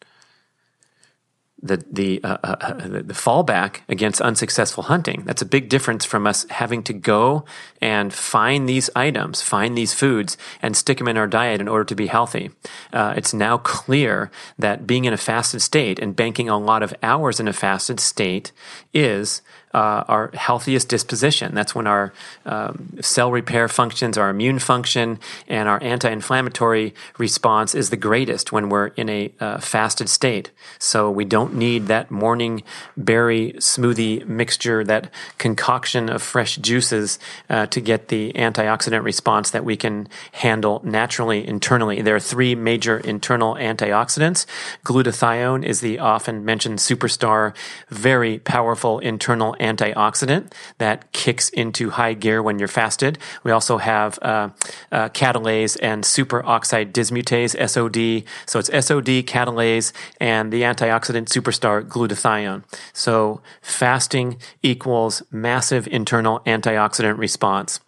The 1.66 1.84
the, 1.92 2.24
uh, 2.24 2.38
uh, 2.44 2.56
uh, 2.62 2.74
the, 2.74 3.04
the 3.04 3.14
fallback 3.14 3.82
against 3.90 4.22
unsuccessful 4.22 4.84
hunting. 4.84 5.24
That's 5.26 5.42
a 5.42 5.46
big 5.46 5.68
difference 5.70 6.06
from 6.06 6.28
us 6.28 6.46
having 6.50 6.84
to 6.84 6.94
go 6.94 7.46
and 7.82 8.14
find 8.14 8.70
these 8.70 8.90
items, 8.96 9.42
find 9.42 9.78
these 9.78 9.94
foods, 9.94 10.38
and 10.62 10.78
stick 10.78 11.00
them 11.00 11.08
in 11.08 11.18
our 11.18 11.28
diet 11.28 11.62
in 11.62 11.68
order 11.68 11.86
to 11.86 11.96
be 11.96 12.08
healthy. 12.08 12.52
Uh, 12.94 13.14
it's 13.18 13.34
now 13.34 13.58
clear 13.58 14.32
that 14.60 14.86
being 14.86 15.06
in 15.06 15.14
a 15.14 15.18
fasted 15.18 15.62
state 15.62 16.00
and 16.00 16.16
banking 16.16 16.50
a 16.50 16.58
lot 16.58 16.84
of 16.84 16.94
hours 17.02 17.40
in 17.40 17.48
a 17.48 17.54
fasted 17.54 18.00
state 18.00 18.52
is 18.94 19.42
uh, 19.76 20.06
our 20.08 20.32
healthiest 20.34 20.88
disposition. 20.88 21.54
That's 21.54 21.76
when 21.76 21.86
our 21.86 22.14
um, 22.46 22.98
cell 23.02 23.30
repair 23.30 23.68
functions, 23.68 24.18
our 24.18 24.30
immune 24.30 24.60
function, 24.60 25.20
and 25.50 25.68
our 25.68 25.84
anti 25.84 26.10
inflammatory 26.10 26.96
response 27.18 27.76
is 27.76 27.90
the 27.90 27.98
greatest 27.98 28.54
when 28.54 28.70
we're 28.70 28.88
in 28.88 29.10
a 29.10 29.34
uh, 29.42 29.58
fasted 29.60 30.08
state. 30.08 30.52
So 30.80 31.12
we 31.12 31.26
don't 31.26 31.56
need 31.56 31.88
that 31.88 32.10
morning 32.10 32.64
berry 32.96 33.52
smoothie 33.58 34.26
mixture, 34.26 34.82
that 34.86 35.12
concoction 35.40 36.08
of 36.08 36.22
fresh 36.22 36.56
juices 36.56 37.20
uh, 37.50 37.66
to 37.68 37.82
get 37.82 38.08
the 38.08 38.32
antioxidant 38.34 39.04
response 39.04 39.50
that 39.52 39.66
we 39.66 39.76
can 39.76 40.08
handle 40.32 40.80
naturally 40.86 41.46
internally. 41.46 42.02
There 42.02 42.16
are 42.16 42.22
three 42.22 42.56
major 42.56 43.00
internal 43.00 43.56
antioxidants. 43.56 44.46
Glutathione 44.86 45.66
is 45.66 45.82
the 45.82 46.00
often 46.00 46.46
mentioned 46.46 46.80
superstar, 46.80 47.54
very 47.90 48.40
powerful 48.40 49.00
internal 49.00 49.54
antioxidant 49.66 50.52
that 50.78 51.12
kicks 51.12 51.50
into 51.50 51.90
high 51.92 52.14
gear 52.14 52.42
when 52.42 52.60
you're 52.60 52.68
fasted. 52.68 53.18
We 53.44 53.52
also 53.52 53.78
have 53.78 54.20
uh, 54.22 54.50
uh, 54.92 55.10
catalase 55.10 55.78
and 55.82 56.04
superoxide 56.04 56.92
dismutase, 56.92 57.54
SOD. 57.70 58.28
So 58.46 58.60
it's 58.60 58.70
SOD, 58.86 59.26
catalase, 59.26 59.92
and 60.20 60.52
the 60.54 60.62
antioxidant 60.62 61.28
superstar 61.36 61.84
glutathione. 61.88 62.64
So 62.94 63.42
fasting 63.62 64.38
equals 64.62 65.24
massive 65.32 65.88
internal 65.88 66.40
antioxidant 66.42 67.18
response 67.18 67.80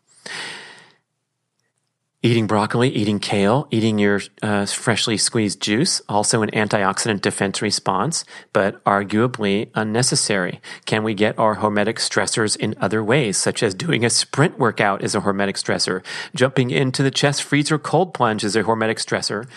eating 2.24 2.48
broccoli, 2.48 2.90
eating 2.90 3.20
kale, 3.20 3.68
eating 3.70 4.00
your 4.00 4.22
uh, 4.42 4.66
freshly 4.66 5.18
squeezed 5.18 5.62
juice, 5.62 6.02
also 6.10 6.42
an 6.42 6.50
antioxidant 6.50 7.22
defense 7.22 7.62
response, 7.62 8.26
but 8.54 8.84
arguably 8.86 9.70
unnecessary. 9.76 10.60
Can 10.86 11.04
we 11.04 11.14
get 11.14 11.38
our 11.38 11.58
hormetic 11.58 11.98
stressors 11.98 12.58
in 12.58 12.74
other 12.80 13.04
ways, 13.04 13.38
such 13.38 13.62
as 13.62 13.76
doing 13.76 14.04
a 14.04 14.10
sprint 14.10 14.58
workout 14.58 15.04
is 15.04 15.14
a 15.14 15.22
hormetic 15.22 15.58
stressor, 15.58 16.04
jumping 16.34 16.72
into 16.72 17.04
the 17.04 17.12
chest 17.12 17.44
freezer 17.44 17.78
cold 17.78 18.16
plunge 18.16 18.44
is 18.44 18.56
a 18.56 18.64
hormetic 18.64 18.98
stressor, 18.98 19.48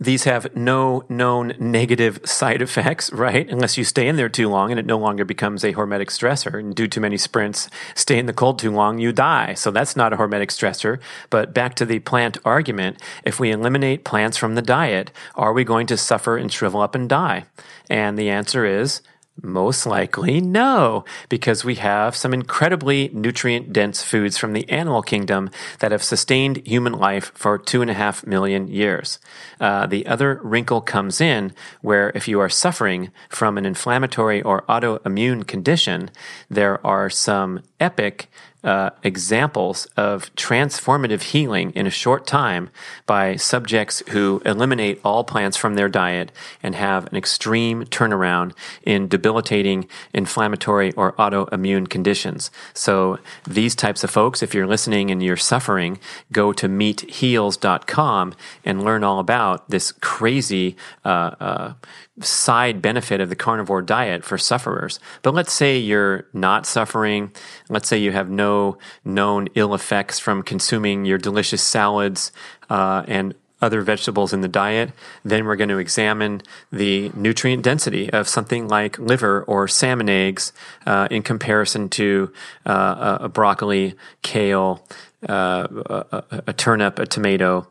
these 0.00 0.24
have 0.24 0.54
no 0.54 1.04
known 1.08 1.54
negative 1.58 2.20
side 2.24 2.62
effects, 2.62 3.12
right? 3.12 3.48
Unless 3.48 3.78
you 3.78 3.84
stay 3.84 4.08
in 4.08 4.16
there 4.16 4.28
too 4.28 4.48
long 4.48 4.70
and 4.70 4.80
it 4.80 4.86
no 4.86 4.98
longer 4.98 5.24
becomes 5.24 5.64
a 5.64 5.72
hormetic 5.72 6.08
stressor 6.08 6.58
and 6.58 6.74
do 6.74 6.86
too 6.86 7.00
many 7.00 7.16
sprints, 7.16 7.68
stay 7.94 8.18
in 8.18 8.26
the 8.26 8.32
cold 8.32 8.58
too 8.58 8.70
long, 8.70 8.98
you 8.98 9.12
die. 9.12 9.54
So 9.54 9.70
that's 9.70 9.96
not 9.96 10.12
a 10.12 10.16
hormetic 10.16 10.48
stressor. 10.48 11.00
But 11.30 11.54
back 11.54 11.74
to 11.76 11.84
the 11.84 12.00
plant 12.00 12.38
argument, 12.44 13.00
if 13.24 13.40
we 13.40 13.50
eliminate 13.50 14.04
plants 14.04 14.36
from 14.36 14.54
the 14.54 14.62
diet, 14.62 15.10
are 15.34 15.52
we 15.52 15.64
going 15.64 15.86
to 15.88 15.96
suffer 15.96 16.36
and 16.36 16.52
shrivel 16.52 16.80
up 16.80 16.94
and 16.94 17.08
die? 17.08 17.46
And 17.88 18.18
the 18.18 18.30
answer 18.30 18.64
is 18.64 19.02
most 19.42 19.86
likely 19.86 20.40
no, 20.40 21.04
because 21.28 21.64
we 21.64 21.76
have 21.76 22.16
some 22.16 22.32
incredibly 22.32 23.08
nutrient 23.12 23.72
dense 23.72 24.02
foods 24.02 24.36
from 24.38 24.52
the 24.52 24.68
animal 24.70 25.02
kingdom 25.02 25.50
that 25.80 25.92
have 25.92 26.02
sustained 26.02 26.66
human 26.66 26.92
life 26.92 27.32
for 27.34 27.58
two 27.58 27.82
and 27.82 27.90
a 27.90 27.94
half 27.94 28.26
million 28.26 28.68
years. 28.68 29.18
Uh, 29.60 29.86
the 29.86 30.06
other 30.06 30.40
wrinkle 30.42 30.80
comes 30.80 31.20
in 31.20 31.52
where 31.80 32.10
if 32.14 32.28
you 32.28 32.40
are 32.40 32.48
suffering 32.48 33.10
from 33.28 33.58
an 33.58 33.66
inflammatory 33.66 34.42
or 34.42 34.62
autoimmune 34.62 35.46
condition, 35.46 36.10
there 36.48 36.84
are 36.86 37.10
some 37.10 37.62
epic 37.80 38.28
uh, 38.66 38.90
examples 39.04 39.86
of 39.96 40.34
transformative 40.34 41.22
healing 41.22 41.70
in 41.70 41.86
a 41.86 41.90
short 41.90 42.26
time 42.26 42.68
by 43.06 43.36
subjects 43.36 44.02
who 44.08 44.42
eliminate 44.44 45.00
all 45.04 45.22
plants 45.22 45.56
from 45.56 45.76
their 45.76 45.88
diet 45.88 46.32
and 46.62 46.74
have 46.74 47.06
an 47.06 47.16
extreme 47.16 47.84
turnaround 47.84 48.52
in 48.82 49.06
debilitating 49.06 49.88
inflammatory 50.12 50.92
or 50.94 51.12
autoimmune 51.12 51.88
conditions. 51.88 52.50
So, 52.74 53.18
these 53.46 53.76
types 53.76 54.02
of 54.02 54.10
folks, 54.10 54.42
if 54.42 54.52
you're 54.52 54.66
listening 54.66 55.10
and 55.12 55.22
you're 55.22 55.36
suffering, 55.36 56.00
go 56.32 56.52
to 56.52 56.68
meatheals.com 56.68 58.34
and 58.64 58.84
learn 58.84 59.04
all 59.04 59.20
about 59.20 59.70
this 59.70 59.92
crazy 59.92 60.76
uh, 61.04 61.30
uh, 61.40 61.72
side 62.20 62.80
benefit 62.80 63.20
of 63.20 63.28
the 63.28 63.36
carnivore 63.36 63.82
diet 63.82 64.24
for 64.24 64.38
sufferers. 64.38 64.98
But 65.22 65.34
let's 65.34 65.52
say 65.52 65.78
you're 65.78 66.26
not 66.32 66.66
suffering. 66.66 67.32
Let's 67.68 67.88
say 67.88 67.98
you 67.98 68.12
have 68.12 68.30
no 68.30 68.78
known 69.04 69.48
ill 69.54 69.74
effects 69.74 70.18
from 70.18 70.42
consuming 70.42 71.04
your 71.04 71.18
delicious 71.18 71.62
salads 71.62 72.32
uh, 72.70 73.04
and 73.06 73.34
other 73.60 73.80
vegetables 73.80 74.32
in 74.32 74.42
the 74.42 74.48
diet. 74.48 74.92
Then 75.24 75.44
we're 75.46 75.56
going 75.56 75.70
to 75.70 75.78
examine 75.78 76.42
the 76.70 77.10
nutrient 77.14 77.62
density 77.62 78.10
of 78.10 78.28
something 78.28 78.68
like 78.68 78.98
liver 78.98 79.42
or 79.44 79.66
salmon 79.66 80.08
eggs 80.08 80.52
uh, 80.84 81.08
in 81.10 81.22
comparison 81.22 81.88
to 81.90 82.32
uh, 82.66 83.18
a, 83.22 83.28
broccoli, 83.28 83.94
kale, 84.22 84.84
uh, 85.28 85.66
a, 85.86 86.24
a, 86.48 86.52
turnip, 86.52 86.98
a 86.98 87.06
tomato, 87.06 87.66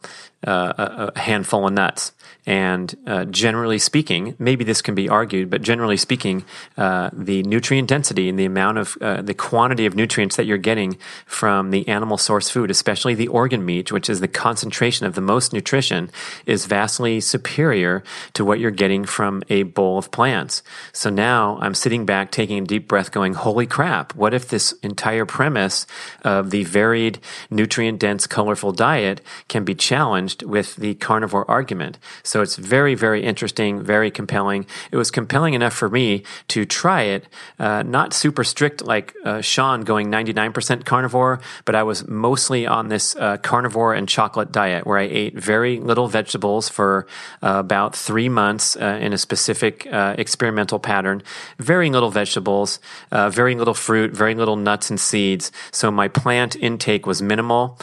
uh, 0.45 1.11
a, 1.15 1.19
handful 1.19 1.67
of 1.67 1.73
nuts. 1.73 2.11
And 2.45 2.95
uh, 3.07 3.25
generally 3.25 3.79
speaking, 3.79 4.35
maybe 4.37 4.63
this 4.63 4.81
can 4.81 4.93
be 4.93 5.09
argued, 5.09 5.49
but 5.49 5.63
generally 5.63 5.97
speaking, 5.97 6.45
uh, 6.77 7.09
the 7.11 7.41
nutrient 7.43 7.89
density 7.89 8.29
and 8.29 8.37
the 8.37 8.45
amount 8.45 8.77
of 8.77 8.97
uh, 9.01 9.21
the 9.23 9.33
quantity 9.33 9.87
of 9.87 9.95
nutrients 9.95 10.35
that 10.35 10.45
you're 10.45 10.57
getting 10.57 10.97
from 11.25 11.71
the 11.71 11.87
animal 11.87 12.17
source 12.17 12.49
food, 12.49 12.69
especially 12.69 13.15
the 13.15 13.27
organ 13.29 13.65
meat, 13.65 13.91
which 13.91 14.09
is 14.09 14.19
the 14.19 14.27
concentration 14.27 15.07
of 15.07 15.15
the 15.15 15.21
most 15.21 15.53
nutrition, 15.53 16.11
is 16.45 16.67
vastly 16.67 17.19
superior 17.19 18.03
to 18.33 18.45
what 18.45 18.59
you're 18.59 18.69
getting 18.69 19.05
from 19.05 19.41
a 19.49 19.63
bowl 19.63 19.97
of 19.97 20.11
plants. 20.11 20.61
So 20.93 21.09
now 21.09 21.57
I'm 21.61 21.73
sitting 21.73 22.05
back, 22.05 22.29
taking 22.29 22.59
a 22.59 22.65
deep 22.65 22.87
breath, 22.87 23.11
going, 23.11 23.33
"Holy 23.33 23.65
crap! 23.65 24.13
What 24.13 24.35
if 24.35 24.47
this 24.47 24.73
entire 24.83 25.25
premise 25.25 25.87
of 26.23 26.51
the 26.51 26.63
varied, 26.63 27.19
nutrient 27.49 27.99
dense, 27.99 28.27
colorful 28.27 28.71
diet 28.71 29.21
can 29.47 29.63
be 29.63 29.73
challenged 29.73 30.43
with 30.43 30.75
the 30.75 30.93
carnivore 30.95 31.49
argument?" 31.49 31.97
So 32.21 32.34
so 32.35 32.41
it's 32.41 32.57
very, 32.57 32.95
very 32.95 33.23
interesting, 33.23 33.81
very 33.81 34.11
compelling. 34.11 34.65
It 34.91 34.97
was 34.97 35.09
compelling 35.09 35.53
enough 35.53 35.71
for 35.71 35.87
me 35.87 36.23
to 36.49 36.65
try 36.65 37.03
it, 37.03 37.29
uh, 37.59 37.81
not 37.83 38.13
super 38.13 38.43
strict 38.43 38.83
like 38.83 39.13
uh, 39.23 39.39
Sean 39.39 39.85
going 39.85 40.11
99% 40.11 40.83
carnivore, 40.83 41.39
but 41.63 41.75
I 41.75 41.83
was 41.83 42.05
mostly 42.09 42.67
on 42.67 42.89
this 42.89 43.15
uh, 43.15 43.37
carnivore 43.37 43.93
and 43.93 44.09
chocolate 44.09 44.51
diet 44.51 44.85
where 44.85 44.97
I 44.97 45.03
ate 45.03 45.35
very 45.35 45.79
little 45.79 46.09
vegetables 46.09 46.67
for 46.67 47.07
uh, 47.41 47.53
about 47.55 47.95
three 47.95 48.27
months 48.27 48.75
uh, 48.75 48.99
in 49.01 49.13
a 49.13 49.17
specific 49.17 49.87
uh, 49.89 50.15
experimental 50.17 50.77
pattern. 50.77 51.23
Very 51.57 51.89
little 51.89 52.11
vegetables, 52.11 52.81
very 53.11 53.55
little 53.55 53.73
fruit, 53.73 54.11
very 54.11 54.35
little 54.35 54.57
nuts 54.57 54.89
and 54.89 54.99
seeds. 54.99 55.53
So 55.71 55.89
my 55.89 56.09
plant 56.09 56.57
intake 56.57 57.05
was 57.05 57.21
minimal 57.21 57.79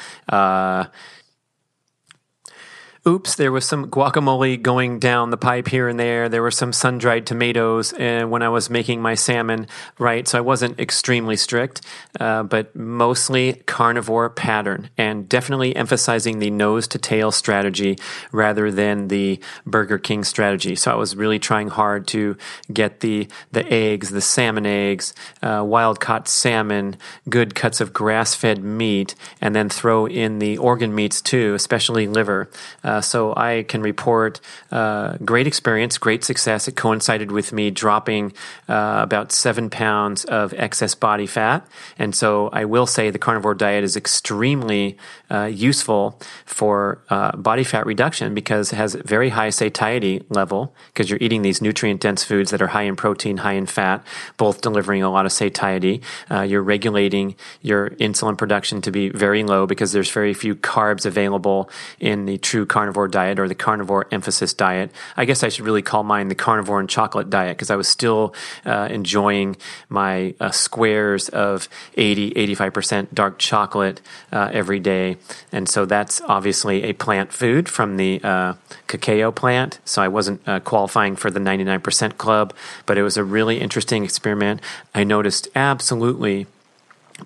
oops, 3.05 3.35
there 3.35 3.51
was 3.51 3.65
some 3.65 3.91
guacamole 3.91 4.61
going 4.61 5.01
down 5.01 5.31
the 5.31 5.37
pipe 5.37 5.67
here 5.67 5.89
and 5.89 5.99
there. 5.99 6.29
There 6.29 6.43
were 6.43 6.53
some 6.53 6.73
sun 6.73 6.99
dried 6.99 7.27
tomatoes 7.27 7.93
uh, 7.95 8.25
when 8.29 8.43
I 8.43 8.49
was 8.49 8.71
making 8.71 9.03
my 9.03 9.15
salmon, 9.15 9.67
right? 9.99 10.29
So 10.29 10.39
I 10.39 10.41
wasn't 10.41 10.79
extremely 10.79 11.37
strict, 11.37 11.81
uh, 12.21 12.45
but 12.45 12.77
mostly 12.77 13.55
carnivore 13.67 14.31
pattern 14.31 14.89
and 14.97 15.29
definitely 15.29 15.75
emphasizing 15.75 16.39
the 16.39 16.51
nose 16.51 16.87
to 16.89 16.99
tail 16.99 17.33
strategy 17.33 17.99
rather 18.31 18.71
than 18.71 19.09
the 19.09 19.41
Burger 19.67 19.99
King 19.99 20.23
strategy. 20.23 20.77
So 20.77 20.93
I 20.93 20.95
was 20.95 21.17
really 21.17 21.41
trying 21.41 21.69
hard 21.69 22.07
to 22.09 22.37
get 22.73 23.01
the, 23.01 23.27
the 23.51 23.67
eggs, 23.73 24.11
the 24.11 24.21
salmon 24.21 24.65
eggs, 24.67 25.13
uh, 25.43 25.65
wild 25.67 25.99
caught 25.99 26.29
salmon, 26.29 26.97
good 27.29 27.57
cuts 27.57 27.81
of 27.81 27.93
grass 27.93 28.37
fed 28.37 28.63
meat, 28.63 29.17
and 29.41 29.57
then 29.57 29.69
throw 29.69 30.07
in 30.07 30.39
the 30.39 30.57
organ 30.59 30.95
meats 30.95 31.21
too, 31.21 31.55
especially 31.55 32.07
liver. 32.07 32.49
Uh, 32.85 32.92
uh, 32.93 33.01
so 33.01 33.33
I 33.35 33.65
can 33.67 33.81
report 33.81 34.41
uh, 34.71 35.17
great 35.25 35.47
experience, 35.47 35.97
great 35.97 36.25
success. 36.25 36.69
It 36.69 36.77
coincided 36.77 37.33
with 37.33 37.51
me 37.51 37.71
dropping 37.71 38.35
uh, 38.69 39.01
about 39.03 39.33
seven 39.33 39.71
pounds 39.71 40.27
of 40.27 40.53
excess 40.55 40.95
body 40.95 41.27
fat. 41.27 41.67
And 41.99 42.15
so 42.15 42.51
I 42.53 42.67
will 42.67 42.87
say 42.87 43.09
the 43.09 43.19
carnivore 43.19 43.55
diet 43.55 43.83
is 43.83 43.97
extremely 43.97 44.99
uh, 45.31 45.47
useful 45.47 46.21
for 46.45 47.01
uh, 47.09 47.35
body 47.35 47.65
fat 47.65 47.87
reduction 47.87 48.35
because 48.35 48.75
it 48.75 48.77
has 48.77 48.95
very 48.95 49.31
high 49.31 49.49
satiety 49.51 50.23
level 50.29 50.75
because 50.89 51.09
you're 51.09 51.23
eating 51.23 51.41
these 51.41 51.63
nutrient 51.63 52.01
dense 52.01 52.23
foods 52.23 52.51
that 52.51 52.61
are 52.61 52.69
high 52.77 52.83
in 52.83 52.95
protein, 52.95 53.39
high 53.39 53.55
in 53.55 53.65
fat, 53.65 54.05
both 54.37 54.61
delivering 54.61 55.03
a 55.03 55.11
lot 55.11 55.25
of 55.25 55.33
satiety. 55.33 56.03
you're 56.45 56.63
regulating 56.63 57.37
your 57.63 57.91
insulin 58.07 58.37
production 58.37 58.83
to 58.83 58.91
be 58.91 59.09
very 59.09 59.43
low 59.45 59.67
because 59.67 59.93
there's 59.93 60.11
very 60.11 60.35
few 60.35 60.55
carbs 60.55 61.07
available 61.07 61.71
in 61.99 62.27
the 62.27 62.37
true 62.37 62.67
carnivore 62.67 62.82
carnivore 62.83 63.07
diet 63.07 63.39
or 63.39 63.47
the 63.47 63.55
carnivore 63.55 64.09
emphasis 64.11 64.53
diet. 64.53 64.91
I 65.17 65.25
guess 65.25 65.45
I 65.45 65.51
should 65.51 65.65
really 65.65 65.83
call 65.83 66.03
mine 66.03 66.27
the 66.27 66.35
carnivore 66.35 66.81
and 66.81 66.89
chocolate 66.89 67.31
diet 67.31 67.57
because 67.57 67.71
I 67.71 67.77
was 67.77 67.87
still 67.87 68.35
uh, 68.67 68.89
enjoying 68.91 69.57
my 69.89 70.35
uh, 70.41 70.51
squares 70.51 71.29
of 71.29 71.69
80, 71.97 72.33
85% 72.33 73.15
dark 73.15 73.39
chocolate 73.39 74.01
uh, 74.33 74.51
every 74.53 74.81
day. 74.81 75.17
And 75.53 75.69
so 75.69 75.85
that's 75.85 76.21
obviously 76.23 76.83
a 76.83 76.93
plant 76.93 77.33
food 77.33 77.69
from 77.69 77.99
the 77.99 78.21
uh, 78.25 78.55
cacao 78.89 79.31
plant. 79.31 79.79
So 79.85 80.03
I 80.03 80.09
wasn't 80.09 80.41
uh, 80.49 80.59
qualifying 80.59 81.15
for 81.15 81.31
the 81.31 81.39
99% 81.39 82.19
club, 82.19 82.53
but 82.85 82.99
it 82.99 83.05
was 83.05 83.17
a 83.17 83.23
really 83.23 83.61
interesting 83.61 84.03
experiment. 84.03 84.61
I 84.93 85.05
noticed 85.05 85.47
absolutely 85.55 86.49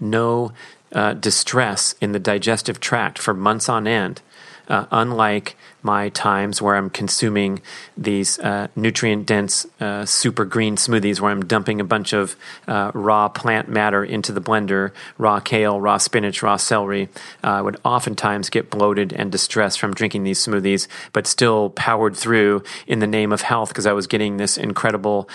no 0.02 0.52
uh, 0.92 1.14
distress 1.14 1.94
in 2.02 2.12
the 2.12 2.18
digestive 2.18 2.78
tract 2.78 3.18
for 3.18 3.32
months 3.32 3.70
on 3.70 3.86
end 3.86 4.20
uh, 4.68 4.86
unlike 4.90 5.56
my 5.82 6.08
times 6.08 6.60
where 6.60 6.74
I'm 6.74 6.90
consuming 6.90 7.62
these 7.96 8.40
uh, 8.40 8.66
nutrient 8.74 9.24
dense 9.24 9.66
uh, 9.80 10.04
super 10.04 10.44
green 10.44 10.74
smoothies 10.74 11.20
where 11.20 11.30
I'm 11.30 11.44
dumping 11.44 11.80
a 11.80 11.84
bunch 11.84 12.12
of 12.12 12.34
uh, 12.66 12.90
raw 12.92 13.28
plant 13.28 13.68
matter 13.68 14.04
into 14.04 14.32
the 14.32 14.40
blender, 14.40 14.90
raw 15.16 15.38
kale, 15.38 15.80
raw 15.80 15.98
spinach, 15.98 16.42
raw 16.42 16.56
celery. 16.56 17.08
Uh, 17.44 17.48
I 17.48 17.62
would 17.62 17.80
oftentimes 17.84 18.50
get 18.50 18.68
bloated 18.68 19.12
and 19.12 19.30
distressed 19.30 19.78
from 19.78 19.94
drinking 19.94 20.24
these 20.24 20.44
smoothies, 20.44 20.88
but 21.12 21.26
still 21.26 21.70
powered 21.70 22.16
through 22.16 22.64
in 22.88 22.98
the 22.98 23.06
name 23.06 23.32
of 23.32 23.42
health 23.42 23.68
because 23.68 23.86
I 23.86 23.92
was 23.92 24.08
getting 24.08 24.36
this 24.38 24.58
incredible 24.58 25.28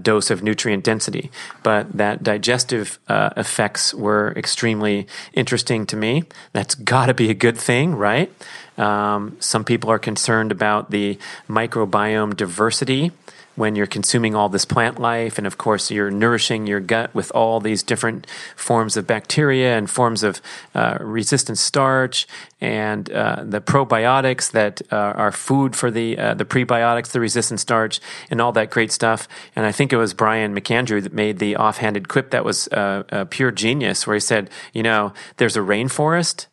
dose 0.00 0.30
of 0.30 0.42
nutrient 0.42 0.84
density. 0.84 1.30
But 1.62 1.92
that 1.92 2.22
digestive 2.22 2.98
effects 3.08 3.92
were 3.92 4.32
extremely 4.36 5.06
interesting 5.34 5.84
to 5.86 5.96
me. 5.96 6.24
That's 6.52 6.74
got 6.74 7.06
to 7.06 7.14
be 7.14 7.28
a 7.28 7.34
good 7.34 7.58
thing, 7.58 7.94
right? 7.94 8.32
Um, 8.78 9.36
some 9.40 9.64
people 9.64 9.90
are 9.90 9.98
concerned 9.98 10.52
about 10.52 10.90
the 10.90 11.18
microbiome 11.48 12.36
diversity 12.36 13.12
when 13.58 13.74
you're 13.74 13.86
consuming 13.86 14.36
all 14.36 14.48
this 14.48 14.64
plant 14.64 15.00
life. 15.00 15.36
And 15.36 15.46
of 15.46 15.58
course, 15.58 15.90
you're 15.90 16.12
nourishing 16.12 16.66
your 16.68 16.78
gut 16.78 17.12
with 17.12 17.32
all 17.32 17.58
these 17.58 17.82
different 17.82 18.24
forms 18.54 18.96
of 18.96 19.06
bacteria 19.06 19.76
and 19.76 19.90
forms 19.90 20.22
of 20.22 20.40
uh, 20.76 20.96
resistant 21.00 21.58
starch 21.58 22.28
and 22.60 23.10
uh, 23.10 23.42
the 23.44 23.60
probiotics 23.60 24.52
that 24.52 24.80
uh, 24.92 24.96
are 24.96 25.32
food 25.32 25.74
for 25.74 25.90
the, 25.90 26.16
uh, 26.16 26.34
the 26.34 26.44
prebiotics, 26.44 27.08
the 27.08 27.20
resistant 27.20 27.58
starch, 27.58 28.00
and 28.30 28.40
all 28.40 28.52
that 28.52 28.70
great 28.70 28.92
stuff. 28.92 29.26
And 29.56 29.66
I 29.66 29.72
think 29.72 29.92
it 29.92 29.96
was 29.96 30.14
Brian 30.14 30.54
McAndrew 30.54 31.02
that 31.02 31.12
made 31.12 31.40
the 31.40 31.56
offhanded 31.56 32.08
quip 32.08 32.30
that 32.30 32.44
was 32.44 32.68
uh, 32.68 33.26
pure 33.28 33.50
genius, 33.50 34.06
where 34.06 34.14
he 34.14 34.20
said, 34.20 34.50
you 34.72 34.84
know, 34.84 35.12
there's 35.36 35.56
a 35.56 35.60
rainforest 35.60 36.46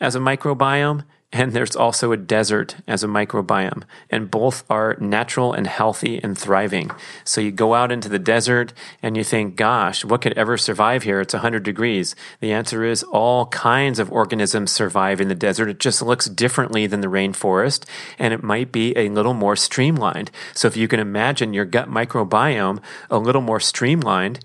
as 0.00 0.14
a 0.14 0.20
microbiome, 0.20 1.04
and 1.32 1.52
there's 1.52 1.74
also 1.76 2.12
a 2.12 2.16
desert 2.16 2.76
as 2.86 3.02
a 3.02 3.08
microbiome, 3.08 3.82
and 4.08 4.30
both 4.30 4.64
are 4.70 4.96
natural 5.00 5.52
and 5.52 5.66
healthy 5.66 6.22
and 6.22 6.38
thriving. 6.38 6.90
So 7.24 7.40
you 7.40 7.50
go 7.50 7.74
out 7.74 7.90
into 7.90 8.08
the 8.08 8.18
desert 8.18 8.72
and 9.02 9.16
you 9.16 9.24
think, 9.24 9.56
gosh, 9.56 10.04
what 10.04 10.22
could 10.22 10.32
ever 10.34 10.56
survive 10.56 11.02
here? 11.02 11.20
It's 11.20 11.34
100 11.34 11.62
degrees. 11.62 12.14
The 12.40 12.52
answer 12.52 12.84
is 12.84 13.02
all 13.02 13.46
kinds 13.46 13.98
of 13.98 14.12
organisms 14.12 14.70
survive 14.70 15.20
in 15.20 15.28
the 15.28 15.34
desert. 15.34 15.68
It 15.68 15.80
just 15.80 16.00
looks 16.00 16.26
differently 16.26 16.86
than 16.86 17.00
the 17.00 17.08
rainforest, 17.08 17.84
and 18.18 18.32
it 18.32 18.42
might 18.42 18.70
be 18.70 18.96
a 18.96 19.08
little 19.08 19.34
more 19.34 19.56
streamlined. 19.56 20.30
So 20.54 20.68
if 20.68 20.76
you 20.76 20.86
can 20.88 21.00
imagine 21.00 21.52
your 21.52 21.64
gut 21.64 21.90
microbiome 21.90 22.80
a 23.10 23.18
little 23.18 23.42
more 23.42 23.60
streamlined, 23.60 24.40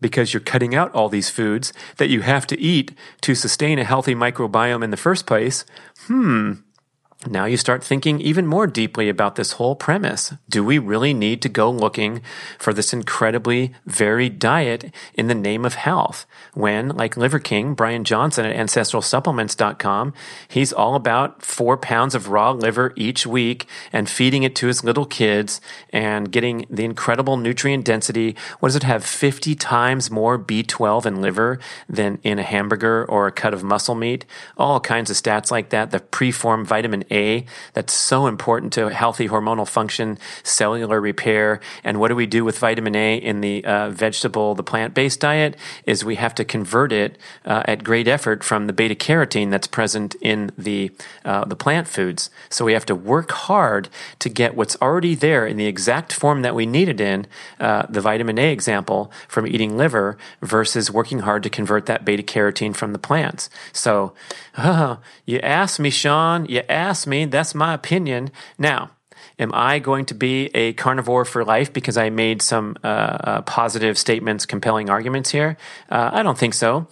because 0.00 0.32
you're 0.32 0.40
cutting 0.40 0.74
out 0.74 0.92
all 0.92 1.08
these 1.08 1.30
foods 1.30 1.72
that 1.96 2.08
you 2.08 2.22
have 2.22 2.46
to 2.48 2.60
eat 2.60 2.92
to 3.22 3.34
sustain 3.34 3.78
a 3.78 3.84
healthy 3.84 4.14
microbiome 4.14 4.84
in 4.84 4.90
the 4.90 4.96
first 4.96 5.26
place, 5.26 5.64
hmm, 6.06 6.52
now 7.24 7.46
you 7.46 7.56
start 7.56 7.82
thinking 7.82 8.20
even 8.20 8.46
more 8.46 8.66
deeply 8.66 9.08
about 9.08 9.36
this 9.36 9.52
whole 9.52 9.74
premise. 9.74 10.34
Do 10.48 10.62
we 10.62 10.78
really 10.78 11.14
need 11.14 11.40
to 11.42 11.48
go 11.48 11.70
looking 11.70 12.20
for 12.58 12.72
this 12.72 12.92
incredibly 12.92 13.72
varied 13.86 14.38
diet 14.38 14.92
in 15.14 15.26
the 15.26 15.34
name 15.34 15.64
of 15.64 15.74
health? 15.74 16.26
When, 16.52 16.90
like 16.90 17.16
Liver 17.16 17.38
King, 17.38 17.74
Brian 17.74 18.04
Johnson 18.04 18.44
at 18.44 18.54
ancestralsupplements.com, 18.54 20.12
he's 20.46 20.72
all 20.72 20.94
about 20.94 21.42
four 21.42 21.76
pounds 21.76 22.14
of 22.14 22.28
raw 22.28 22.52
liver 22.52 22.92
each 22.96 23.26
week 23.26 23.66
and 23.92 24.08
feeding 24.08 24.42
it 24.42 24.54
to 24.56 24.66
his 24.66 24.84
little 24.84 25.06
kids 25.06 25.60
and 25.90 26.30
getting 26.30 26.66
the 26.70 26.84
incredible 26.84 27.38
nutrient 27.38 27.84
density. 27.84 28.36
What 28.60 28.68
does 28.68 28.76
it 28.76 28.82
have? 28.82 29.04
50 29.04 29.54
times 29.54 30.10
more 30.10 30.38
B12 30.38 31.06
in 31.06 31.22
liver 31.22 31.58
than 31.88 32.18
in 32.22 32.38
a 32.38 32.44
hamburger 32.44 33.04
or 33.06 33.26
a 33.26 33.32
cut 33.32 33.54
of 33.54 33.64
muscle 33.64 33.94
meat. 33.94 34.26
All 34.56 34.80
kinds 34.80 35.10
of 35.10 35.16
stats 35.16 35.50
like 35.50 35.70
that. 35.70 35.90
The 35.90 36.00
preformed 36.00 36.66
vitamin 36.66 37.04
A 37.10 37.46
that's 37.72 37.92
so 37.92 38.26
important 38.26 38.72
to 38.74 38.88
healthy 38.88 39.28
hormonal 39.28 39.66
function, 39.66 40.18
cellular 40.42 41.00
repair. 41.00 41.60
And 41.84 42.00
what 42.00 42.08
do 42.08 42.16
we 42.16 42.26
do 42.26 42.44
with 42.44 42.58
vitamin 42.58 42.96
A 42.96 43.16
in 43.16 43.40
the 43.40 43.64
uh, 43.64 43.90
vegetable, 43.90 44.54
the 44.54 44.62
plant 44.62 44.94
based 44.94 45.20
diet? 45.20 45.56
Is 45.84 46.04
we 46.04 46.16
have 46.16 46.34
to 46.36 46.44
convert 46.44 46.92
it 46.92 47.18
uh, 47.44 47.62
at 47.66 47.84
great 47.84 48.08
effort 48.08 48.42
from 48.42 48.66
the 48.66 48.72
beta 48.72 48.94
carotene 48.94 49.50
that's 49.50 49.66
present 49.66 50.14
in 50.20 50.50
the, 50.56 50.90
uh, 51.24 51.44
the 51.44 51.56
plant 51.56 51.88
foods. 51.88 52.30
So 52.48 52.64
we 52.64 52.72
have 52.72 52.86
to 52.86 52.94
work 52.94 53.30
hard 53.30 53.88
to 54.20 54.28
get 54.28 54.56
what's 54.56 54.76
already 54.80 55.14
there 55.14 55.46
in 55.46 55.56
the 55.56 55.66
exact 55.66 56.12
form 56.12 56.42
that 56.42 56.54
we 56.54 56.66
need 56.66 56.88
it 56.88 57.00
in, 57.00 57.26
uh, 57.60 57.86
the 57.88 58.00
vitamin 58.00 58.38
A 58.38 58.52
example, 58.52 59.10
from 59.28 59.46
eating 59.46 59.76
liver 59.76 60.16
versus 60.40 60.90
working 60.90 61.20
hard 61.20 61.42
to 61.42 61.50
convert 61.50 61.86
that 61.86 62.04
beta 62.04 62.22
carotene 62.22 62.74
from 62.74 62.92
the 62.92 62.98
plants. 62.98 63.50
So, 63.72 64.14
you 65.26 65.38
asked 65.40 65.78
me, 65.78 65.90
Sean, 65.90 66.46
you 66.46 66.62
asked 66.68 66.95
me, 67.04 67.24
that's 67.24 67.52
my 67.52 67.74
opinion. 67.74 68.30
Now, 68.58 68.92
am 69.40 69.50
I 69.52 69.80
going 69.80 70.06
to 70.06 70.14
be 70.14 70.46
a 70.54 70.72
carnivore 70.74 71.24
for 71.24 71.44
life 71.44 71.72
because 71.72 71.96
I 71.96 72.10
made 72.10 72.42
some 72.42 72.76
uh, 72.84 72.86
uh, 72.86 73.42
positive 73.42 73.98
statements, 73.98 74.46
compelling 74.46 74.88
arguments 74.88 75.30
here? 75.30 75.56
Uh, 75.90 76.10
I 76.12 76.22
don't 76.22 76.38
think 76.38 76.54
so. 76.54 76.86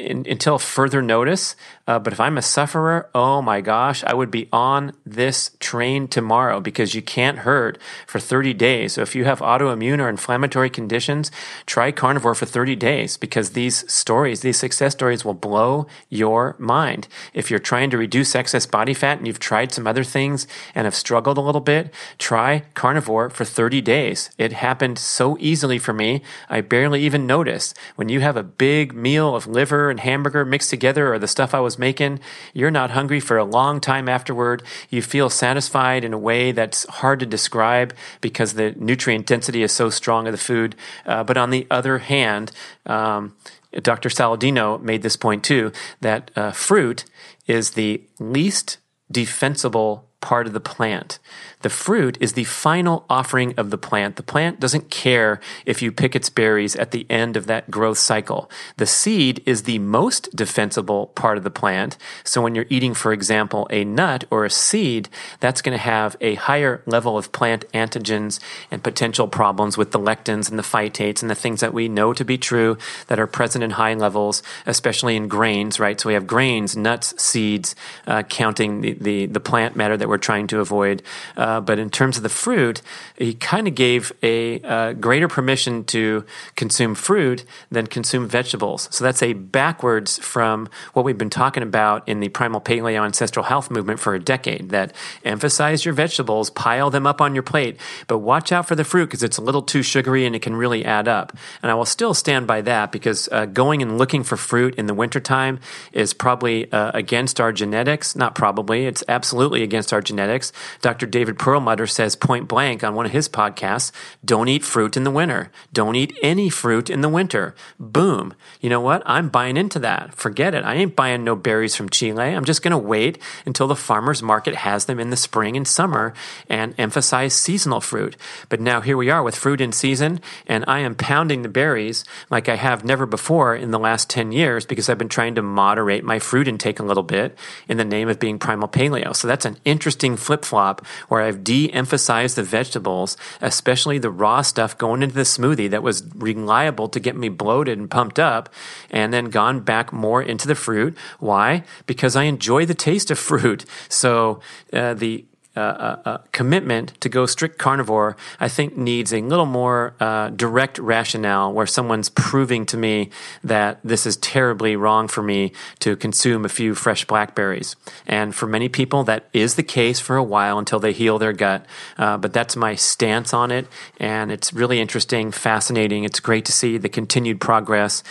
In, 0.00 0.26
until 0.26 0.58
further 0.58 1.02
notice. 1.02 1.54
Uh, 1.86 1.98
but 1.98 2.12
if 2.12 2.20
I'm 2.20 2.38
a 2.38 2.42
sufferer, 2.42 3.10
oh 3.14 3.42
my 3.42 3.60
gosh, 3.60 4.02
I 4.04 4.14
would 4.14 4.30
be 4.30 4.48
on 4.50 4.92
this 5.04 5.50
train 5.60 6.08
tomorrow 6.08 6.58
because 6.58 6.94
you 6.94 7.02
can't 7.02 7.38
hurt 7.38 7.76
for 8.06 8.18
30 8.18 8.54
days. 8.54 8.94
So 8.94 9.02
if 9.02 9.14
you 9.14 9.24
have 9.24 9.40
autoimmune 9.40 9.98
or 9.98 10.08
inflammatory 10.08 10.70
conditions, 10.70 11.30
try 11.66 11.92
carnivore 11.92 12.34
for 12.34 12.46
30 12.46 12.76
days 12.76 13.18
because 13.18 13.50
these 13.50 13.90
stories, 13.92 14.40
these 14.40 14.56
success 14.56 14.92
stories 14.92 15.24
will 15.24 15.34
blow 15.34 15.86
your 16.08 16.56
mind. 16.58 17.06
If 17.34 17.50
you're 17.50 17.58
trying 17.58 17.90
to 17.90 17.98
reduce 17.98 18.34
excess 18.34 18.64
body 18.64 18.94
fat 18.94 19.18
and 19.18 19.26
you've 19.26 19.38
tried 19.38 19.72
some 19.72 19.86
other 19.86 20.04
things 20.04 20.46
and 20.74 20.86
have 20.86 20.94
struggled 20.94 21.36
a 21.36 21.42
little 21.42 21.60
bit, 21.60 21.92
try 22.18 22.62
carnivore 22.74 23.28
for 23.28 23.44
30 23.44 23.82
days. 23.82 24.30
It 24.38 24.52
happened 24.52 24.98
so 24.98 25.36
easily 25.40 25.78
for 25.78 25.92
me. 25.92 26.22
I 26.48 26.62
barely 26.62 27.02
even 27.02 27.26
noticed. 27.26 27.76
When 27.96 28.08
you 28.08 28.20
have 28.20 28.36
a 28.36 28.42
big 28.42 28.94
meal 28.94 29.34
of 29.34 29.46
liver 29.46 29.89
and 29.90 30.00
hamburger 30.00 30.44
mixed 30.44 30.70
together 30.70 31.12
or 31.12 31.18
the 31.18 31.28
stuff 31.28 31.54
I 31.54 31.60
was 31.60 31.78
making, 31.78 32.20
you're 32.54 32.70
not 32.70 32.92
hungry 32.92 33.20
for 33.20 33.36
a 33.36 33.44
long 33.44 33.80
time 33.80 34.08
afterward. 34.08 34.62
You 34.88 35.02
feel 35.02 35.28
satisfied 35.28 36.04
in 36.04 36.12
a 36.12 36.18
way 36.18 36.52
that's 36.52 36.86
hard 36.88 37.20
to 37.20 37.26
describe 37.26 37.94
because 38.20 38.54
the 38.54 38.72
nutrient 38.72 39.26
density 39.26 39.62
is 39.62 39.72
so 39.72 39.90
strong 39.90 40.26
of 40.26 40.32
the 40.32 40.38
food. 40.38 40.76
Uh, 41.04 41.24
but 41.24 41.36
on 41.36 41.50
the 41.50 41.66
other 41.70 41.98
hand, 41.98 42.52
um, 42.86 43.34
Dr. 43.82 44.08
Saladino 44.08 44.80
made 44.82 45.02
this 45.02 45.16
point 45.16 45.44
too 45.44 45.72
that 46.00 46.30
uh, 46.36 46.52
fruit 46.52 47.04
is 47.46 47.70
the 47.70 48.02
least 48.18 48.78
defensible 49.10 50.08
part 50.20 50.46
of 50.46 50.52
the 50.52 50.60
plant. 50.60 51.18
The 51.60 51.70
fruit 51.70 52.16
is 52.20 52.32
the 52.32 52.44
final 52.44 53.04
offering 53.10 53.54
of 53.56 53.70
the 53.70 53.78
plant. 53.78 54.16
The 54.16 54.22
plant 54.22 54.60
doesn't 54.60 54.90
care 54.90 55.40
if 55.66 55.82
you 55.82 55.92
pick 55.92 56.16
its 56.16 56.30
berries 56.30 56.74
at 56.74 56.90
the 56.90 57.06
end 57.10 57.36
of 57.36 57.46
that 57.46 57.70
growth 57.70 57.98
cycle. 57.98 58.50
The 58.78 58.86
seed 58.86 59.42
is 59.44 59.64
the 59.64 59.78
most 59.78 60.34
defensible 60.34 61.08
part 61.08 61.36
of 61.36 61.44
the 61.44 61.50
plant. 61.50 61.98
So 62.24 62.40
when 62.40 62.54
you're 62.54 62.66
eating, 62.70 62.94
for 62.94 63.12
example, 63.12 63.66
a 63.70 63.84
nut 63.84 64.24
or 64.30 64.44
a 64.44 64.50
seed, 64.50 65.08
that's 65.40 65.60
going 65.60 65.76
to 65.76 65.82
have 65.82 66.16
a 66.20 66.34
higher 66.36 66.82
level 66.86 67.18
of 67.18 67.32
plant 67.32 67.66
antigens 67.72 68.40
and 68.70 68.82
potential 68.82 69.28
problems 69.28 69.76
with 69.76 69.92
the 69.92 69.98
lectins 69.98 70.48
and 70.48 70.58
the 70.58 70.62
phytates 70.62 71.20
and 71.20 71.30
the 71.30 71.34
things 71.34 71.60
that 71.60 71.74
we 71.74 71.88
know 71.88 72.12
to 72.14 72.24
be 72.24 72.38
true 72.38 72.78
that 73.08 73.20
are 73.20 73.26
present 73.26 73.62
in 73.62 73.72
high 73.72 73.94
levels, 73.94 74.42
especially 74.66 75.16
in 75.16 75.28
grains, 75.28 75.78
right? 75.78 76.00
So 76.00 76.08
we 76.08 76.14
have 76.14 76.26
grains, 76.26 76.76
nuts, 76.76 77.20
seeds, 77.22 77.74
uh, 78.06 78.22
counting 78.22 78.80
the, 78.80 78.92
the, 78.94 79.26
the, 79.26 79.40
plant 79.40 79.74
matter 79.74 79.96
that 79.96 80.08
we're 80.08 80.18
trying 80.18 80.46
to 80.48 80.60
avoid. 80.60 81.02
Uh, 81.36 81.49
uh, 81.50 81.60
but 81.60 81.80
in 81.80 81.90
terms 81.90 82.16
of 82.16 82.22
the 82.22 82.28
fruit, 82.28 82.80
he 83.18 83.34
kind 83.34 83.66
of 83.66 83.74
gave 83.74 84.12
a 84.22 84.60
uh, 84.60 84.92
greater 84.92 85.26
permission 85.26 85.82
to 85.82 86.24
consume 86.54 86.94
fruit 86.94 87.44
than 87.72 87.88
consume 87.88 88.28
vegetables. 88.28 88.88
So 88.92 89.02
that's 89.02 89.20
a 89.20 89.32
backwards 89.32 90.18
from 90.18 90.68
what 90.92 91.04
we've 91.04 91.18
been 91.18 91.28
talking 91.28 91.64
about 91.64 92.08
in 92.08 92.20
the 92.20 92.28
primal 92.28 92.60
paleo 92.60 93.04
ancestral 93.04 93.44
health 93.44 93.68
movement 93.68 93.98
for 93.98 94.14
a 94.14 94.20
decade 94.20 94.70
that 94.70 94.92
emphasize 95.24 95.84
your 95.84 95.92
vegetables, 95.92 96.50
pile 96.50 96.88
them 96.88 97.04
up 97.04 97.20
on 97.20 97.34
your 97.34 97.42
plate, 97.42 97.76
but 98.06 98.18
watch 98.18 98.52
out 98.52 98.68
for 98.68 98.76
the 98.76 98.84
fruit 98.84 99.06
because 99.06 99.24
it's 99.24 99.38
a 99.38 99.42
little 99.42 99.62
too 99.62 99.82
sugary 99.82 100.24
and 100.24 100.36
it 100.36 100.42
can 100.42 100.54
really 100.54 100.84
add 100.84 101.08
up. 101.08 101.36
And 101.62 101.72
I 101.72 101.74
will 101.74 101.84
still 101.84 102.14
stand 102.14 102.46
by 102.46 102.60
that 102.60 102.92
because 102.92 103.28
uh, 103.32 103.46
going 103.46 103.82
and 103.82 103.98
looking 103.98 104.22
for 104.22 104.36
fruit 104.36 104.76
in 104.76 104.86
the 104.86 104.94
wintertime 104.94 105.58
is 105.92 106.14
probably 106.14 106.70
uh, 106.70 106.92
against 106.94 107.40
our 107.40 107.52
genetics. 107.52 108.14
Not 108.14 108.36
probably, 108.36 108.86
it's 108.86 109.02
absolutely 109.08 109.64
against 109.64 109.92
our 109.92 110.00
genetics. 110.00 110.52
Dr. 110.80 111.06
David 111.06 111.39
Perlmutter 111.40 111.86
says 111.86 112.16
point 112.16 112.48
blank 112.48 112.84
on 112.84 112.94
one 112.94 113.06
of 113.06 113.12
his 113.12 113.26
podcasts 113.26 113.92
don't 114.22 114.48
eat 114.48 114.62
fruit 114.62 114.94
in 114.94 115.04
the 115.04 115.10
winter. 115.10 115.50
Don't 115.72 115.96
eat 115.96 116.14
any 116.22 116.50
fruit 116.50 116.90
in 116.90 117.00
the 117.00 117.08
winter. 117.08 117.54
Boom. 117.78 118.34
You 118.60 118.68
know 118.68 118.82
what? 118.82 119.02
I'm 119.06 119.30
buying 119.30 119.56
into 119.56 119.78
that. 119.78 120.14
Forget 120.14 120.54
it. 120.54 120.66
I 120.66 120.74
ain't 120.74 120.94
buying 120.94 121.24
no 121.24 121.34
berries 121.34 121.74
from 121.74 121.88
Chile. 121.88 122.24
I'm 122.24 122.44
just 122.44 122.60
going 122.60 122.72
to 122.72 122.76
wait 122.78 123.16
until 123.46 123.66
the 123.66 123.74
farmer's 123.74 124.22
market 124.22 124.54
has 124.54 124.84
them 124.84 125.00
in 125.00 125.08
the 125.08 125.16
spring 125.16 125.56
and 125.56 125.66
summer 125.66 126.12
and 126.46 126.74
emphasize 126.76 127.32
seasonal 127.32 127.80
fruit. 127.80 128.18
But 128.50 128.60
now 128.60 128.82
here 128.82 128.98
we 128.98 129.08
are 129.08 129.22
with 129.22 129.34
fruit 129.34 129.62
in 129.62 129.72
season, 129.72 130.20
and 130.46 130.62
I 130.68 130.80
am 130.80 130.94
pounding 130.94 131.40
the 131.40 131.48
berries 131.48 132.04
like 132.28 132.50
I 132.50 132.56
have 132.56 132.84
never 132.84 133.06
before 133.06 133.56
in 133.56 133.70
the 133.70 133.78
last 133.78 134.10
10 134.10 134.30
years 134.30 134.66
because 134.66 134.90
I've 134.90 134.98
been 134.98 135.08
trying 135.08 135.36
to 135.36 135.42
moderate 135.42 136.04
my 136.04 136.18
fruit 136.18 136.48
intake 136.48 136.80
a 136.80 136.84
little 136.84 137.02
bit 137.02 137.38
in 137.66 137.78
the 137.78 137.84
name 137.86 138.10
of 138.10 138.20
being 138.20 138.38
primal 138.38 138.68
paleo. 138.68 139.16
So 139.16 139.26
that's 139.26 139.46
an 139.46 139.56
interesting 139.64 140.18
flip 140.18 140.44
flop 140.44 140.84
where 141.08 141.22
I 141.22 141.29
I've 141.30 141.44
de 141.44 141.72
emphasized 141.72 142.34
the 142.34 142.42
vegetables, 142.42 143.16
especially 143.40 143.98
the 143.98 144.10
raw 144.10 144.42
stuff 144.42 144.76
going 144.76 145.02
into 145.04 145.14
the 145.14 145.22
smoothie 145.22 145.70
that 145.70 145.84
was 145.84 146.02
reliable 146.16 146.88
to 146.88 146.98
get 146.98 147.14
me 147.14 147.28
bloated 147.28 147.78
and 147.78 147.88
pumped 147.88 148.18
up, 148.18 148.52
and 148.90 149.12
then 149.12 149.26
gone 149.26 149.60
back 149.60 149.92
more 149.92 150.20
into 150.20 150.48
the 150.48 150.56
fruit. 150.56 150.98
Why? 151.20 151.62
Because 151.86 152.16
I 152.16 152.24
enjoy 152.24 152.66
the 152.66 152.74
taste 152.74 153.12
of 153.12 153.18
fruit. 153.18 153.64
So 153.88 154.40
uh, 154.72 154.94
the 154.94 155.24
uh, 155.60 155.62
uh, 155.62 156.08
uh, 156.08 156.18
commitment 156.32 156.98
to 157.00 157.08
go 157.08 157.26
strict 157.26 157.58
carnivore, 157.58 158.16
I 158.40 158.48
think 158.48 158.76
needs 158.76 159.12
a 159.12 159.20
little 159.20 159.46
more 159.46 159.94
uh, 160.00 160.30
direct 160.30 160.78
rationale 160.78 161.52
where 161.52 161.66
someone's 161.66 162.08
proving 162.08 162.64
to 162.66 162.76
me 162.78 163.10
that 163.44 163.78
this 163.84 164.06
is 164.06 164.16
terribly 164.16 164.74
wrong 164.76 165.06
for 165.06 165.22
me 165.22 165.52
to 165.80 165.96
consume 165.96 166.44
a 166.44 166.48
few 166.48 166.74
fresh 166.74 167.04
blackberries. 167.04 167.76
And 168.06 168.34
for 168.34 168.46
many 168.46 168.68
people, 168.70 169.04
that 169.04 169.28
is 169.32 169.56
the 169.56 169.62
case 169.62 170.00
for 170.00 170.16
a 170.16 170.24
while 170.24 170.58
until 170.58 170.80
they 170.80 170.92
heal 170.92 171.18
their 171.18 171.34
gut. 171.34 171.66
Uh, 171.98 172.16
but 172.16 172.32
that's 172.32 172.56
my 172.56 172.74
stance 172.74 173.34
on 173.34 173.50
it. 173.50 173.66
And 173.98 174.32
it's 174.32 174.54
really 174.54 174.80
interesting, 174.80 175.30
fascinating. 175.30 176.04
It's 176.04 176.20
great 176.20 176.46
to 176.46 176.52
see 176.52 176.78
the 176.78 176.88
continued 176.88 177.40
progress 177.40 178.02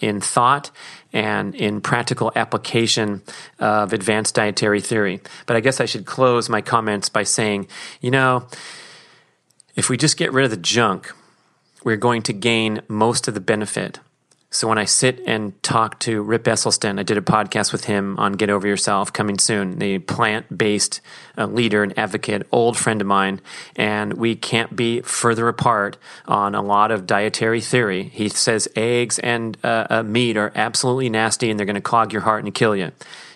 in 0.00 0.20
thought 0.20 0.70
and 1.12 1.54
in 1.54 1.80
practical 1.80 2.32
application 2.34 3.22
of 3.58 3.92
advanced 3.92 4.34
dietary 4.34 4.80
theory. 4.80 5.20
But 5.46 5.56
I 5.56 5.60
guess 5.60 5.80
I 5.80 5.84
should 5.84 6.06
close 6.06 6.48
my 6.48 6.60
comments 6.60 7.08
by 7.08 7.22
saying, 7.22 7.68
you 8.00 8.10
know, 8.10 8.46
if 9.74 9.88
we 9.88 9.96
just 9.96 10.16
get 10.16 10.32
rid 10.32 10.44
of 10.44 10.50
the 10.50 10.56
junk, 10.56 11.12
we're 11.84 11.96
going 11.96 12.22
to 12.22 12.32
gain 12.32 12.80
most 12.88 13.28
of 13.28 13.34
the 13.34 13.40
benefit. 13.40 13.98
So 14.52 14.68
when 14.68 14.76
I 14.76 14.84
sit 14.84 15.22
and 15.26 15.60
talk 15.62 15.98
to 16.00 16.20
Rip 16.20 16.44
Esselstyn, 16.44 17.00
I 17.00 17.04
did 17.04 17.16
a 17.16 17.22
podcast 17.22 17.72
with 17.72 17.86
him 17.86 18.18
on 18.18 18.34
Get 18.34 18.50
Over 18.50 18.68
Yourself 18.68 19.10
coming 19.10 19.38
soon, 19.38 19.78
the 19.78 19.98
plant 19.98 20.58
based 20.58 21.00
uh, 21.38 21.46
leader 21.46 21.82
and 21.82 21.98
advocate, 21.98 22.46
old 22.52 22.76
friend 22.76 23.00
of 23.00 23.06
mine, 23.06 23.40
and 23.76 24.12
we 24.12 24.36
can't 24.36 24.76
be 24.76 25.00
further 25.00 25.48
apart 25.48 25.96
on 26.28 26.54
a 26.54 26.60
lot 26.60 26.90
of 26.90 27.06
dietary 27.06 27.62
theory. 27.62 28.02
He 28.12 28.28
says 28.28 28.68
eggs 28.76 29.18
and 29.18 29.56
uh, 29.64 29.86
uh, 29.88 30.02
meat 30.02 30.36
are 30.36 30.52
absolutely 30.54 31.08
nasty 31.08 31.50
and 31.50 31.58
they're 31.58 31.64
going 31.64 31.74
to 31.74 31.80
clog 31.80 32.12
your 32.12 32.22
heart 32.22 32.44
and 32.44 32.54
kill 32.54 32.76
you. 32.76 32.92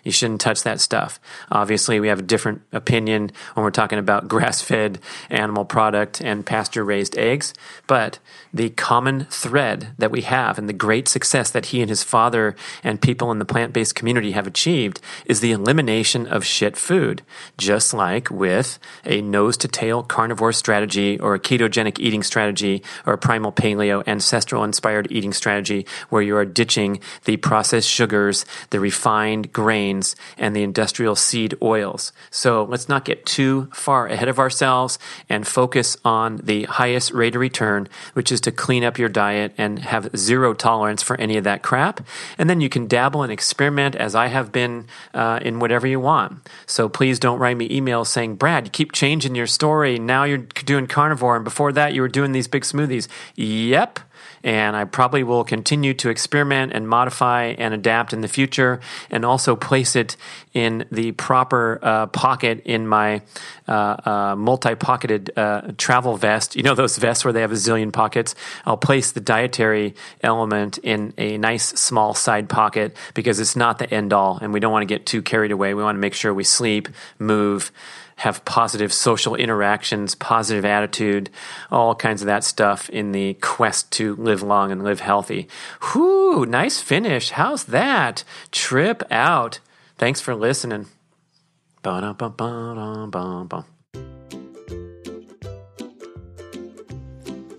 You 0.06 0.12
shouldn't 0.12 0.40
touch 0.40 0.62
that 0.62 0.80
stuff. 0.80 1.18
Obviously, 1.50 1.98
we 1.98 2.06
have 2.06 2.20
a 2.20 2.22
different 2.22 2.62
opinion 2.70 3.32
when 3.54 3.64
we're 3.64 3.72
talking 3.72 3.98
about 3.98 4.28
grass 4.36 4.62
fed 4.62 5.00
animal 5.30 5.64
product 5.64 6.20
and 6.20 6.46
pasture 6.46 6.84
raised 6.84 7.18
eggs. 7.18 7.52
But 7.88 8.20
the 8.54 8.70
common 8.70 9.24
thread 9.24 9.88
that 9.98 10.12
we 10.12 10.20
have 10.22 10.58
and 10.58 10.68
the 10.68 10.72
great 10.72 11.08
success 11.08 11.50
that 11.50 11.66
he 11.66 11.80
and 11.80 11.90
his 11.90 12.04
father 12.04 12.54
and 12.84 13.02
people 13.02 13.32
in 13.32 13.40
the 13.40 13.44
plant 13.44 13.72
based 13.72 13.96
community 13.96 14.30
have 14.30 14.46
achieved 14.46 15.00
is 15.24 15.40
the 15.40 15.50
elimination 15.50 16.28
of 16.28 16.44
shit 16.44 16.76
food. 16.76 17.22
Just 17.58 17.92
like 17.92 18.30
with 18.30 18.78
a 19.04 19.20
nose 19.20 19.56
to 19.56 19.66
tail 19.66 20.04
carnivore 20.04 20.52
strategy 20.52 21.18
or 21.18 21.34
a 21.34 21.40
ketogenic 21.40 21.98
eating 21.98 22.22
strategy 22.22 22.80
or 23.06 23.14
a 23.14 23.18
primal 23.18 23.50
paleo 23.50 24.06
ancestral 24.06 24.62
inspired 24.62 25.10
eating 25.10 25.32
strategy 25.32 25.84
where 26.10 26.22
you 26.22 26.36
are 26.36 26.44
ditching 26.44 27.00
the 27.24 27.38
processed 27.38 27.88
sugars, 27.88 28.46
the 28.70 28.78
refined 28.78 29.52
grain 29.52 29.95
and 30.36 30.54
the 30.54 30.62
industrial 30.62 31.16
seed 31.16 31.54
oils. 31.62 32.12
So 32.30 32.64
let's 32.64 32.88
not 32.88 33.04
get 33.04 33.26
too 33.26 33.68
far 33.72 34.06
ahead 34.06 34.28
of 34.28 34.38
ourselves 34.38 34.98
and 35.28 35.46
focus 35.46 35.96
on 36.04 36.38
the 36.38 36.64
highest 36.64 37.12
rate 37.12 37.34
of 37.34 37.40
return, 37.40 37.88
which 38.14 38.32
is 38.32 38.40
to 38.42 38.52
clean 38.52 38.84
up 38.84 38.98
your 38.98 39.08
diet 39.08 39.52
and 39.56 39.78
have 39.80 40.14
zero 40.16 40.54
tolerance 40.54 41.02
for 41.02 41.18
any 41.20 41.36
of 41.36 41.44
that 41.44 41.62
crap. 41.62 42.06
And 42.38 42.48
then 42.50 42.60
you 42.60 42.68
can 42.68 42.86
dabble 42.86 43.22
and 43.22 43.32
experiment 43.32 43.94
as 43.96 44.14
I 44.14 44.26
have 44.26 44.52
been 44.52 44.86
uh, 45.14 45.40
in 45.42 45.58
whatever 45.58 45.86
you 45.86 46.00
want. 46.00 46.48
So 46.66 46.88
please 46.88 47.18
don't 47.18 47.38
write 47.38 47.56
me 47.56 47.68
emails 47.68 48.08
saying, 48.08 48.36
Brad, 48.36 48.66
you 48.66 48.70
keep 48.70 48.92
changing 48.92 49.34
your 49.34 49.46
story. 49.46 49.98
Now 49.98 50.24
you're 50.24 50.38
doing 50.38 50.86
carnivore. 50.86 51.36
And 51.36 51.44
before 51.44 51.72
that, 51.72 51.94
you 51.94 52.02
were 52.02 52.08
doing 52.08 52.32
these 52.32 52.48
big 52.48 52.62
smoothies. 52.62 53.08
Yep 53.34 54.00
and 54.46 54.76
I 54.76 54.84
probably 54.84 55.24
will 55.24 55.42
continue 55.42 55.92
to 55.94 56.08
experiment 56.08 56.72
and 56.72 56.88
modify 56.88 57.46
and 57.58 57.74
adapt 57.74 58.12
in 58.12 58.20
the 58.20 58.28
future, 58.28 58.80
and 59.10 59.24
also 59.24 59.56
place 59.56 59.96
it 59.96 60.16
in 60.54 60.86
the 60.92 61.10
proper 61.12 61.80
uh, 61.82 62.06
pocket 62.06 62.62
in 62.64 62.86
my 62.86 63.22
uh, 63.66 63.96
uh, 64.04 64.36
multi-pocketed 64.38 65.36
uh, 65.36 65.72
travel 65.76 66.16
vest. 66.16 66.54
You 66.54 66.62
know 66.62 66.76
those 66.76 66.96
vests 66.96 67.24
where 67.24 67.32
they 67.32 67.40
have 67.40 67.50
a 67.50 67.56
zillion 67.56 67.92
pockets. 67.92 68.36
I'll 68.64 68.76
place 68.76 69.10
the 69.10 69.20
dietary 69.20 69.96
element 70.22 70.78
in 70.78 71.12
a 71.18 71.38
nice 71.38 71.66
small 71.66 72.14
side 72.14 72.48
pocket 72.48 72.96
because 73.14 73.40
it's 73.40 73.56
not 73.56 73.80
the 73.80 73.92
end 73.92 74.12
all, 74.12 74.38
and 74.40 74.52
we 74.52 74.60
don't 74.60 74.72
want 74.72 74.88
to 74.88 74.94
get 74.94 75.06
too 75.06 75.22
carried 75.22 75.50
away. 75.50 75.74
We 75.74 75.82
want 75.82 75.96
to 75.96 76.00
make 76.00 76.14
sure 76.14 76.32
we 76.32 76.44
sleep, 76.44 76.88
move 77.18 77.72
have 78.16 78.44
positive 78.44 78.92
social 78.92 79.34
interactions, 79.34 80.14
positive 80.14 80.64
attitude, 80.64 81.30
all 81.70 81.94
kinds 81.94 82.22
of 82.22 82.26
that 82.26 82.44
stuff 82.44 82.88
in 82.90 83.12
the 83.12 83.34
quest 83.34 83.92
to 83.92 84.16
live 84.16 84.42
long 84.42 84.72
and 84.72 84.82
live 84.82 85.00
healthy. 85.00 85.48
Whoo, 85.94 86.46
nice 86.46 86.80
finish. 86.80 87.30
How's 87.30 87.64
that? 87.64 88.24
Trip 88.50 89.02
out. 89.10 89.60
Thanks 89.98 90.20
for 90.20 90.34
listening. 90.34 90.86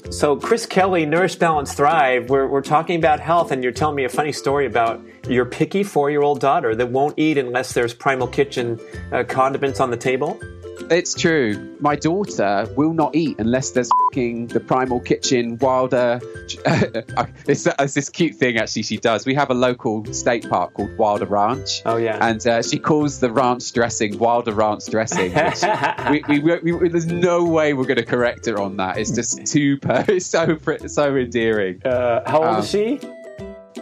So, 0.10 0.36
Chris 0.36 0.66
Kelly, 0.66 1.05
Nourish, 1.05 1.36
Balance, 1.36 1.74
Thrive, 1.76 2.30
we're, 2.30 2.47
we're 2.47 2.62
talking 2.62 2.97
about 2.97 3.20
health, 3.20 3.51
and 3.51 3.62
you're 3.62 3.72
telling 3.72 3.95
me 3.95 4.03
a 4.03 4.10
funny 4.10 4.32
story 4.32 4.66
about 4.66 5.01
your 5.30 5.45
picky 5.45 5.84
four 5.84 6.09
year 6.09 6.21
old 6.21 6.39
daughter 6.39 6.75
that 6.75 6.89
won't 6.89 7.17
eat 7.17 7.38
unless 7.38 7.73
there's 7.73 7.93
Primal 7.93 8.28
Kitchen 8.28 8.80
uh, 9.11 9.23
condiments 9.23 9.80
on 9.80 9.91
the 9.91 9.97
table? 9.97 10.39
It's 10.89 11.13
true. 11.13 11.75
My 11.80 11.95
daughter 11.95 12.67
will 12.75 12.93
not 12.93 13.15
eat 13.15 13.38
unless 13.39 13.71
there's 13.71 13.89
the 14.17 14.63
Primal 14.65 14.99
Kitchen 14.99 15.59
Wilder. 15.59 16.19
it's, 17.45 17.67
it's, 17.67 17.93
this 17.93 18.09
cute 18.09 18.34
thing 18.34 18.57
actually 18.57 18.82
she 18.82 18.97
does. 18.97 19.28
We 19.28 19.36
have 19.36 19.51
a 19.51 19.53
local 19.53 20.11
state 20.11 20.49
park 20.49 20.73
called 20.73 20.97
Wilder 20.97 21.25
Ranch. 21.25 21.84
Oh 21.86 21.97
yeah, 21.97 22.17
and 22.19 22.45
uh, 22.47 22.63
she 22.63 22.80
calls 22.80 23.19
the 23.19 23.32
ranch 23.32 23.71
dressing 23.73 24.17
Wilder 24.17 24.53
Ranch 24.53 24.88
dressing. 24.88 25.34
we, 26.09 26.23
we, 26.28 26.39
we, 26.39 26.71
we, 26.71 26.89
there's 26.89 27.05
no 27.05 27.43
way 27.43 27.73
we're 27.73 27.84
going 27.84 27.97
to 27.97 28.05
correct 28.05 28.47
her 28.47 28.59
on 28.59 28.78
that. 28.78 28.97
It's 28.97 29.11
just 29.11 29.45
too 29.45 29.78
it's 29.84 30.25
so 30.25 30.57
so 30.88 31.15
endearing. 31.15 31.86
Uh, 31.86 32.28
how 32.28 32.39
old 32.39 32.47
um, 32.47 32.59
is 32.61 32.69
she? 32.71 32.99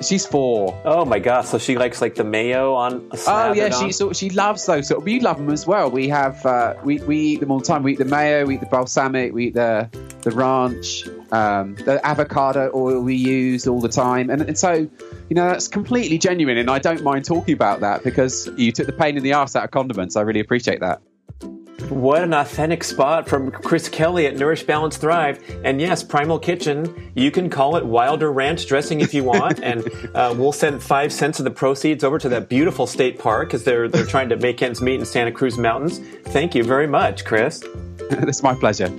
She's 0.02 0.26
four. 0.26 0.80
Oh 0.86 1.06
my 1.06 1.20
god! 1.20 1.46
So 1.46 1.58
she 1.58 1.78
likes 1.78 2.02
like 2.02 2.16
the 2.16 2.24
mayo 2.24 2.74
on. 2.74 3.10
Oh 3.28 3.54
yeah, 3.54 3.70
she 3.70 3.92
so 3.92 4.14
she 4.14 4.30
loves 4.30 4.66
those. 4.66 4.88
So 4.88 5.00
we 5.00 5.20
love 5.20 5.38
them 5.38 5.50
as 5.50 5.66
well. 5.66 5.90
We 5.90 6.08
have 6.10 6.46
uh, 6.46 6.76
we 6.84 7.00
we 7.00 7.18
eat 7.18 7.40
them 7.40 7.52
all 7.52 7.60
the 7.60 7.66
time. 7.66 7.84
We 7.84 7.94
eat 7.94 8.00
the 8.00 8.06
mayo, 8.06 8.46
we 8.46 8.56
eat 8.56 8.60
the 8.60 8.66
balsamic, 8.68 9.34
we 9.34 9.48
eat 9.48 9.54
the 9.54 9.90
the 10.22 10.32
ranch, 10.32 11.08
um, 11.32 11.76
the 11.76 12.06
avocado 12.06 12.72
oil 12.74 13.02
we 13.02 13.16
use 13.16 13.68
all 13.68 13.80
the 13.80 13.90
time, 13.90 14.30
and, 14.30 14.42
and 14.42 14.58
so 14.58 14.74
you 14.74 15.36
know 15.36 15.50
that's 15.50 15.68
completely 15.68 16.18
genuine. 16.18 16.58
And 16.58 16.70
I 16.70 16.80
don't 16.80 17.04
mind 17.04 17.26
talking 17.26 17.54
about 17.54 17.82
that 17.82 18.04
because 18.04 18.50
you 18.58 18.72
took 18.72 18.88
the 18.88 18.94
pain 18.94 19.18
in 19.18 19.24
the 19.24 19.34
ass 19.34 19.56
out 19.56 19.64
of 19.64 19.72
condiments. 19.72 20.16
I 20.16 20.22
really 20.22 20.40
appreciate 20.40 20.80
that. 20.82 21.02
What 21.90 22.24
an 22.24 22.34
authentic 22.34 22.84
spot 22.84 23.28
from 23.28 23.52
Chris 23.52 23.90
Kelly 23.90 24.26
at 24.26 24.36
Nourish 24.36 24.64
Balance 24.64 24.98
Thrive. 24.98 25.40
And 25.64 25.80
yes, 25.80 26.04
Primal 26.04 26.40
Kitchen, 26.40 27.12
you 27.16 27.30
can 27.32 27.50
call 27.50 27.76
it 27.76 27.86
Wilder 27.86 28.32
Ranch 28.32 28.66
dressing 28.66 29.02
if 29.02 29.14
you 29.14 29.24
want. 29.24 29.60
and 29.64 29.88
uh, 30.16 30.34
we'll 30.38 30.52
send 30.52 30.82
five 30.82 31.14
cents 31.14 31.40
of 31.40 31.46
the 31.46 31.52
proceeds 31.52 32.04
over 32.04 32.18
to 32.18 32.30
that 32.30 32.50
beautiful 32.50 32.88
state 32.88 33.20
park 33.20 33.50
because 33.50 33.64
they're, 33.64 33.88
they're 33.88 34.06
trying 34.06 34.30
to 34.30 34.36
make 34.36 34.62
ends 34.62 34.82
meet 34.82 35.00
in 35.00 35.06
Santa 35.06 35.32
Cruz 35.32 35.58
Mountains. 35.58 36.00
Thank 36.26 36.56
you 36.56 36.64
very 36.64 36.88
much, 36.88 37.24
Chris. 37.24 37.64
it's 38.00 38.42
my 38.42 38.56
pleasure. 38.56 38.92